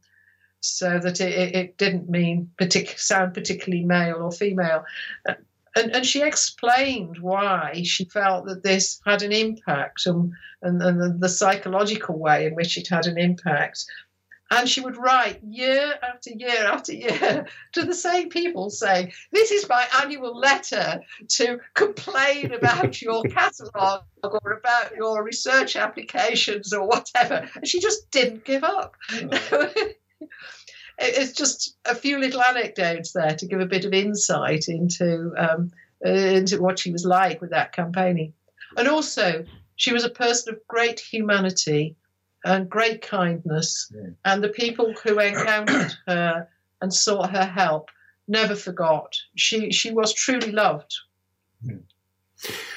so 0.62 1.00
that 1.00 1.20
it, 1.22 1.56
it- 1.56 1.78
didn't 1.78 2.10
mean 2.10 2.50
partic- 2.58 2.98
sound 3.00 3.34
particularly 3.34 3.84
male 3.86 4.18
or 4.18 4.32
female. 4.32 4.86
Uh, 5.28 5.34
And, 5.76 5.92
and 5.96 6.06
she 6.06 6.22
explained 6.22 7.18
why 7.20 7.82
she 7.84 8.06
felt 8.06 8.46
that 8.46 8.62
this 8.62 9.02
had 9.06 9.24
an 9.24 9.32
impact 9.32 10.06
and, 10.06 10.32
and, 10.62 10.80
and 10.82 11.02
the, 11.02 11.10
the 11.18 11.30
psychological 11.30 12.16
way 12.20 12.46
in 12.46 12.54
which 12.54 12.78
it 12.78 12.88
had 12.88 13.08
an 13.08 13.18
impact. 13.18 13.84
And 14.56 14.70
she 14.70 14.82
would 14.82 14.98
write 14.98 15.44
year 15.44 15.96
after 16.04 16.30
year 16.30 16.66
after 16.68 16.94
year 16.94 17.48
to 17.72 17.86
the 17.86 17.96
same 17.96 18.30
people 18.30 18.70
saying, 18.70 19.12
This 19.32 19.50
is 19.50 19.68
my 19.68 19.88
annual 20.00 20.38
letter 20.38 21.02
to 21.30 21.60
complain 21.74 22.54
about 22.54 23.02
your 23.02 23.24
catalogue 23.30 24.04
or 24.24 24.52
about 24.52 24.96
your 24.96 25.24
research 25.24 25.76
applications 25.76 26.72
or 26.72 26.88
whatever. 26.88 27.50
And 27.56 27.68
she 27.68 27.80
just 27.80 28.12
didn't 28.12 28.46
give 28.46 28.64
up. 28.64 28.94
it's 31.00 31.32
just 31.32 31.76
a 31.86 31.96
few 31.96 32.20
little 32.20 32.44
anecdotes 32.44 33.12
there 33.14 33.36
to 33.36 33.48
give 33.48 33.60
a 33.60 33.66
bit 33.66 33.86
of 33.86 33.94
insight 33.94 34.68
into 34.68 35.34
um, 35.36 35.72
into 36.06 36.62
what 36.62 36.78
she 36.78 36.92
was 36.92 37.06
like 37.06 37.42
with 37.42 37.50
that 37.50 37.72
campaigning. 37.72 38.34
And 38.78 38.88
also, 38.88 39.46
she 39.78 39.94
was 39.94 40.04
a 40.04 40.10
person 40.10 40.54
of 40.54 40.68
great 40.68 41.00
humanity 41.00 41.96
and 42.44 42.70
great 42.70 43.02
kindness, 43.02 43.92
and 44.26 44.44
the 44.44 44.50
people 44.50 44.94
who 45.04 45.20
encountered 45.20 45.96
her 46.08 46.48
and 46.82 46.94
sought 46.94 47.32
her 47.32 47.46
help 47.46 47.90
never 48.28 48.56
forgot. 48.56 49.14
She 49.36 49.72
she 49.72 49.92
was 49.92 50.14
truly 50.14 50.52
loved. 50.52 50.94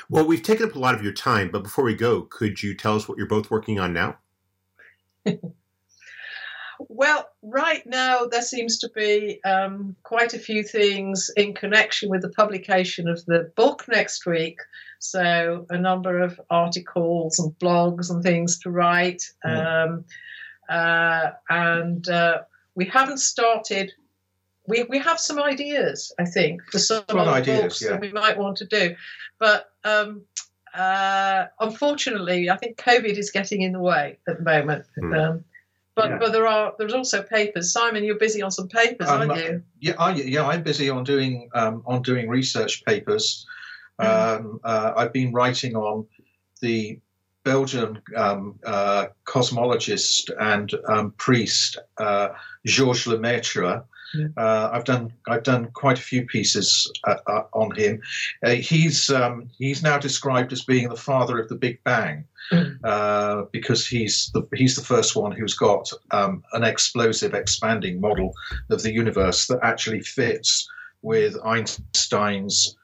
Well, 0.08 0.26
we've 0.26 0.42
taken 0.42 0.68
up 0.68 0.76
a 0.76 0.78
lot 0.78 0.94
of 0.94 1.02
your 1.02 1.12
time, 1.12 1.50
but 1.50 1.64
before 1.64 1.84
we 1.84 1.94
go, 1.94 2.22
could 2.22 2.62
you 2.62 2.74
tell 2.74 2.94
us 2.94 3.08
what 3.08 3.18
you're 3.18 3.26
both 3.26 3.50
working 3.50 3.80
on 3.80 3.92
now? 3.92 4.18
Well, 6.78 7.28
right 7.42 7.86
now 7.86 8.26
there 8.26 8.42
seems 8.42 8.78
to 8.80 8.90
be 8.90 9.40
um, 9.44 9.96
quite 10.02 10.34
a 10.34 10.38
few 10.38 10.62
things 10.62 11.30
in 11.36 11.54
connection 11.54 12.10
with 12.10 12.22
the 12.22 12.28
publication 12.28 13.08
of 13.08 13.24
the 13.26 13.50
book 13.56 13.86
next 13.88 14.26
week. 14.26 14.58
So, 14.98 15.66
a 15.70 15.78
number 15.78 16.20
of 16.20 16.40
articles 16.50 17.38
and 17.38 17.52
blogs 17.58 18.10
and 18.10 18.22
things 18.22 18.58
to 18.60 18.70
write. 18.70 19.22
Um, 19.44 20.04
uh, 20.68 21.30
and 21.48 22.08
uh, 22.08 22.42
we 22.74 22.86
haven't 22.86 23.18
started. 23.18 23.92
We, 24.68 24.82
we 24.84 24.98
have 24.98 25.20
some 25.20 25.40
ideas, 25.40 26.12
I 26.18 26.24
think, 26.24 26.62
for 26.72 26.78
some 26.78 27.04
Some 27.08 27.20
other 27.20 27.30
ideas, 27.30 27.62
books 27.62 27.82
yeah. 27.82 27.90
that 27.90 28.00
we 28.00 28.10
might 28.10 28.36
want 28.36 28.56
to 28.58 28.66
do. 28.66 28.96
But 29.38 29.70
um, 29.84 30.22
uh, 30.74 31.46
unfortunately, 31.60 32.50
I 32.50 32.56
think 32.56 32.76
COVID 32.78 33.16
is 33.16 33.30
getting 33.30 33.62
in 33.62 33.72
the 33.72 33.80
way 33.80 34.18
at 34.28 34.38
the 34.38 34.42
moment. 34.42 34.84
Hmm. 34.98 35.12
Um, 35.14 35.44
but 35.94 36.10
Yeah. 36.10 36.18
but 36.18 36.32
there 36.32 36.46
are 36.46 36.74
there's 36.78 36.92
also 36.92 37.22
papers. 37.22 37.72
Simon, 37.72 38.04
you're 38.04 38.18
busy 38.18 38.42
on 38.42 38.50
some 38.50 38.68
papers, 38.68 39.08
Um, 39.08 39.30
aren't 39.30 39.42
you? 39.42 39.62
Yeah, 39.80 39.94
I, 39.98 40.12
yeah, 40.14 40.46
I'm 40.46 40.62
busy 40.62 40.90
on 40.90 41.04
doing 41.04 41.48
um, 41.54 41.82
on 41.86 42.02
doing 42.02 42.28
research 42.28 42.84
papers. 42.84 43.46
Mm. 44.00 44.38
Um, 44.38 44.60
uh, 44.64 44.92
I've 44.96 45.12
been 45.12 45.32
writing 45.32 45.76
on 45.76 46.06
the 46.60 47.00
Belgian 47.44 48.02
um, 48.16 48.58
uh, 48.64 49.06
cosmologist 49.24 50.30
and 50.40 50.72
um, 50.88 51.12
priest 51.12 51.78
uh, 51.98 52.30
Georges 52.66 53.06
Lemaitre. 53.06 53.84
Mm. 54.16 54.32
Uh, 54.36 54.70
I've 54.72 54.84
done 54.84 55.12
I've 55.28 55.42
done 55.42 55.70
quite 55.72 55.98
a 55.98 56.02
few 56.02 56.26
pieces 56.26 56.90
uh, 57.04 57.16
uh, 57.26 57.42
on 57.52 57.74
him. 57.74 58.00
Uh, 58.44 58.50
he's 58.50 59.10
um, 59.10 59.48
he's 59.58 59.82
now 59.82 59.98
described 59.98 60.52
as 60.52 60.64
being 60.64 60.88
the 60.88 60.96
father 60.96 61.38
of 61.38 61.48
the 61.48 61.56
Big 61.56 61.82
Bang 61.84 62.26
Mm. 62.52 62.78
uh, 62.84 63.42
because 63.50 63.86
he's 63.88 64.30
the 64.32 64.46
he's 64.54 64.76
the 64.76 64.84
first 64.84 65.16
one 65.16 65.32
who's 65.32 65.54
got 65.54 65.90
um, 66.12 66.44
an 66.52 66.62
explosive 66.62 67.34
expanding 67.34 68.00
model 68.00 68.32
of 68.70 68.82
the 68.84 68.92
universe 68.92 69.48
that 69.48 69.58
actually 69.62 70.00
fits 70.00 70.68
with 71.02 71.36
Einstein's 71.44 72.76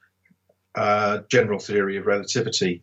uh, 0.75 1.19
general 1.29 1.59
theory 1.59 1.97
of 1.97 2.05
relativity. 2.05 2.81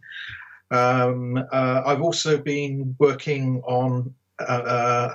Um, 0.70 1.36
uh, 1.36 1.82
I've 1.84 2.02
also 2.02 2.38
been 2.38 2.94
working 2.98 3.62
on 3.64 4.14
uh, 4.38 4.42
uh, 4.42 5.14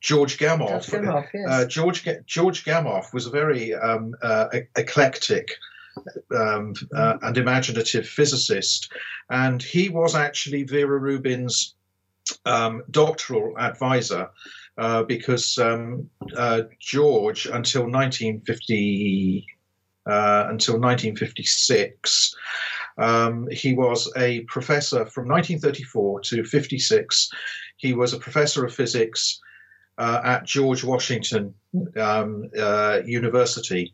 George 0.00 0.38
Gamow. 0.38 0.68
George 0.68 0.86
Gamow, 0.86 1.26
yes. 1.32 1.46
Uh, 1.48 1.64
George 1.64 2.08
George 2.26 2.64
Gamow 2.64 3.12
was 3.12 3.26
a 3.26 3.30
very 3.30 3.74
um, 3.74 4.14
uh, 4.22 4.48
eclectic 4.76 5.48
um, 6.36 6.74
uh, 6.94 7.18
and 7.22 7.38
imaginative 7.38 8.06
physicist, 8.06 8.92
and 9.30 9.62
he 9.62 9.88
was 9.88 10.14
actually 10.14 10.64
Vera 10.64 10.98
Rubin's 10.98 11.74
um, 12.44 12.82
doctoral 12.90 13.58
advisor. 13.58 14.28
Uh, 14.76 15.04
because 15.04 15.56
um, 15.58 16.10
uh, 16.36 16.62
George, 16.80 17.46
until 17.46 17.82
1950, 17.82 19.46
uh, 20.06 20.46
until 20.48 20.74
1956, 20.74 22.34
um, 22.98 23.48
he 23.50 23.74
was 23.74 24.10
a 24.16 24.40
professor 24.42 25.04
from 25.06 25.28
1934 25.28 26.20
to 26.20 26.44
56. 26.44 27.30
He 27.76 27.92
was 27.92 28.12
a 28.12 28.18
professor 28.18 28.64
of 28.64 28.74
physics 28.74 29.40
uh, 29.98 30.20
at 30.24 30.44
George 30.44 30.84
Washington 30.84 31.54
um, 31.96 32.50
uh, 32.58 33.00
University. 33.04 33.92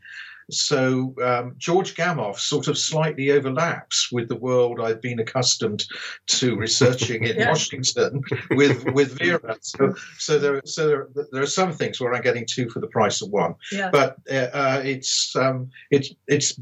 So 0.51 1.15
um, 1.23 1.55
George 1.59 1.95
Gamow 1.95 2.39
sort 2.39 2.69
of 2.69 2.77
slightly 2.79 3.31
overlaps 3.31 4.11
with 4.13 4.29
the 4.29 4.37
world 4.37 4.81
I've 4.81 5.01
been 5.01 5.19
accustomed 5.21 5.85
to 6.29 6.57
researching 6.57 7.25
in 7.25 7.37
Yeah. 7.41 7.49
Washington 7.49 8.23
with 8.51 8.85
with 8.93 9.19
Vera. 9.19 9.57
So, 9.61 9.95
so 10.19 10.39
there 10.39 10.61
so 10.65 10.89
there, 10.89 11.09
there 11.33 11.43
are 11.43 11.47
some 11.47 11.73
things 11.73 12.01
where 12.01 12.13
I'm 12.15 12.23
getting 12.23 12.47
two 12.47 12.69
for 12.71 12.81
the 12.81 12.89
price 12.89 13.23
of 13.23 13.31
one. 13.31 13.55
Yeah. 13.73 13.91
But 13.91 14.17
uh, 14.31 14.35
uh, 14.53 14.83
it's 14.85 15.35
um, 15.37 15.71
it's 15.91 16.13
it's 16.27 16.61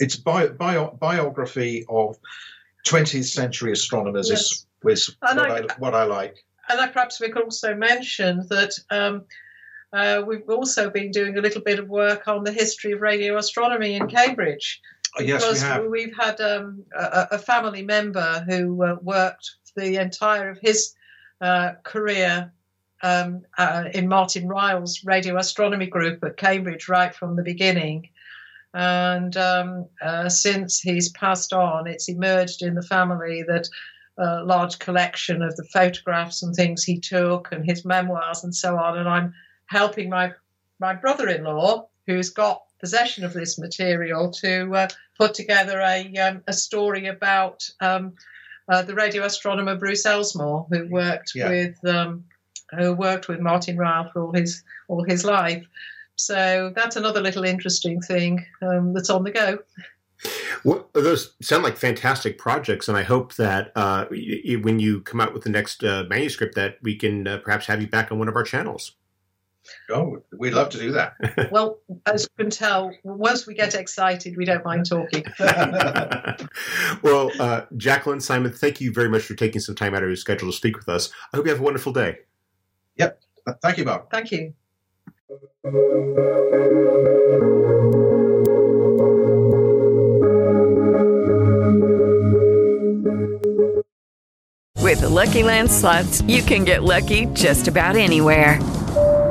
it's 0.00 0.16
bio, 0.16 0.48
bio, 0.48 0.96
biography 1.00 1.84
of 1.88 2.16
20th 2.86 3.26
century 3.26 3.72
astronomers 3.72 4.30
is, 4.30 4.66
is 4.84 5.16
what 5.20 5.38
I- 5.38 5.58
I, 5.58 5.66
what 5.78 5.94
I 5.94 6.04
like. 6.04 6.44
And 6.68 6.80
I, 6.80 6.88
perhaps 6.88 7.20
we 7.20 7.30
could 7.30 7.42
also 7.44 7.74
mention 7.74 8.46
that 8.48 8.72
um, 8.90 9.24
uh, 9.94 10.22
we've 10.26 10.48
also 10.48 10.90
been 10.90 11.10
doing 11.12 11.38
a 11.38 11.40
little 11.40 11.62
bit 11.62 11.78
of 11.78 11.88
work 11.88 12.26
on 12.26 12.42
the 12.42 12.52
history 12.52 12.92
of 12.92 13.00
radio 13.00 13.38
astronomy 13.38 13.94
in 13.94 14.08
Cambridge. 14.08 14.80
Oh, 15.16 15.22
yes, 15.22 15.42
we 15.42 15.48
because 15.48 15.62
have. 15.62 15.84
we've 15.86 16.16
had 16.16 16.40
um, 16.40 16.84
a, 16.96 17.28
a 17.32 17.38
family 17.38 17.82
member 17.82 18.44
who 18.48 18.82
uh, 18.82 18.96
worked 19.00 19.52
the 19.76 20.00
entire 20.00 20.50
of 20.50 20.58
his 20.60 20.94
uh, 21.40 21.72
career 21.84 22.52
um, 23.02 23.42
uh, 23.56 23.84
in 23.94 24.08
Martin 24.08 24.48
Ryle's 24.48 25.04
radio 25.04 25.36
astronomy 25.36 25.86
group 25.86 26.24
at 26.24 26.36
Cambridge 26.36 26.88
right 26.88 27.14
from 27.14 27.36
the 27.36 27.42
beginning. 27.42 28.08
And 28.72 29.36
um, 29.36 29.86
uh, 30.02 30.28
since 30.28 30.80
he's 30.80 31.10
passed 31.10 31.52
on, 31.52 31.86
it's 31.86 32.08
emerged 32.08 32.62
in 32.62 32.74
the 32.74 32.82
family 32.82 33.44
that 33.46 33.68
a 34.18 34.42
large 34.42 34.78
collection 34.78 35.42
of 35.42 35.54
the 35.56 35.64
photographs 35.72 36.42
and 36.42 36.54
things 36.54 36.82
he 36.82 36.98
took 36.98 37.52
and 37.52 37.64
his 37.64 37.84
memoirs 37.84 38.42
and 38.42 38.54
so 38.54 38.76
on. 38.76 38.98
And 38.98 39.08
I'm 39.08 39.34
helping 39.66 40.08
my 40.10 40.32
my 40.80 40.94
brother-in-law, 40.94 41.86
who's 42.06 42.30
got 42.30 42.62
possession 42.80 43.24
of 43.24 43.32
this 43.32 43.58
material, 43.58 44.30
to 44.30 44.74
uh, 44.74 44.88
put 45.18 45.34
together 45.34 45.80
a 45.80 46.14
um, 46.16 46.42
a 46.46 46.52
story 46.52 47.06
about 47.06 47.68
um, 47.80 48.12
uh, 48.68 48.82
the 48.82 48.94
radio 48.94 49.24
astronomer 49.24 49.76
Bruce 49.76 50.06
Elsmore, 50.06 50.66
who 50.70 50.88
worked 50.90 51.32
Yeah. 51.34 51.48
with 51.48 51.84
um, 51.86 52.24
who 52.78 52.92
worked 52.94 53.28
with 53.28 53.40
Martin 53.40 53.76
Ryle 53.76 54.10
for 54.12 54.22
all 54.22 54.32
his 54.32 54.62
all 54.88 55.04
his 55.04 55.24
life. 55.24 55.64
So 56.16 56.72
that's 56.74 56.96
another 56.96 57.20
little 57.20 57.44
interesting 57.44 58.00
thing 58.00 58.44
um, 58.62 58.92
that's 58.94 59.10
on 59.10 59.24
the 59.24 59.32
go. 59.32 59.58
Well, 60.64 60.88
those 60.92 61.34
sound 61.42 61.64
like 61.64 61.76
fantastic 61.76 62.38
projects, 62.38 62.88
and 62.88 62.96
I 62.96 63.02
hope 63.02 63.34
that 63.34 63.72
uh, 63.76 64.06
when 64.06 64.78
you 64.78 65.00
come 65.02 65.20
out 65.20 65.34
with 65.34 65.42
the 65.42 65.50
next 65.50 65.84
uh, 65.84 66.04
manuscript, 66.08 66.54
that 66.54 66.78
we 66.82 66.96
can 66.96 67.26
uh, 67.26 67.38
perhaps 67.38 67.66
have 67.66 67.82
you 67.82 67.88
back 67.88 68.10
on 68.10 68.18
one 68.18 68.28
of 68.28 68.36
our 68.36 68.44
channels. 68.44 68.92
Oh, 69.90 70.22
we'd 70.36 70.52
love 70.52 70.70
to 70.70 70.78
do 70.78 70.92
that. 70.92 71.14
Well, 71.50 71.78
as 72.06 72.22
you 72.22 72.44
can 72.44 72.50
tell, 72.50 72.90
once 73.04 73.46
we 73.46 73.54
get 73.54 73.74
excited, 73.74 74.36
we 74.36 74.44
don't 74.44 74.64
mind 74.64 74.86
talking. 74.88 75.24
well, 77.02 77.30
uh, 77.38 77.62
Jacqueline 77.76 78.20
Simon, 78.20 78.52
thank 78.52 78.80
you 78.80 78.92
very 78.92 79.08
much 79.08 79.22
for 79.22 79.34
taking 79.34 79.60
some 79.60 79.74
time 79.74 79.94
out 79.94 80.02
of 80.02 80.08
your 80.08 80.16
schedule 80.16 80.50
to 80.50 80.56
speak 80.56 80.76
with 80.76 80.88
us. 80.88 81.10
I 81.32 81.36
hope 81.36 81.46
you 81.46 81.52
have 81.52 81.60
a 81.60 81.64
wonderful 81.64 81.92
day. 81.92 82.18
Yep. 82.96 83.20
Thank 83.62 83.78
you, 83.78 83.84
Bob. 83.84 84.10
Thank 84.10 84.32
you. 84.32 84.54
With 94.82 95.00
the 95.00 95.08
Lucky 95.08 95.42
Land 95.42 95.70
slots, 95.70 96.22
you 96.22 96.42
can 96.42 96.64
get 96.64 96.82
lucky 96.82 97.26
just 97.26 97.68
about 97.68 97.96
anywhere. 97.96 98.60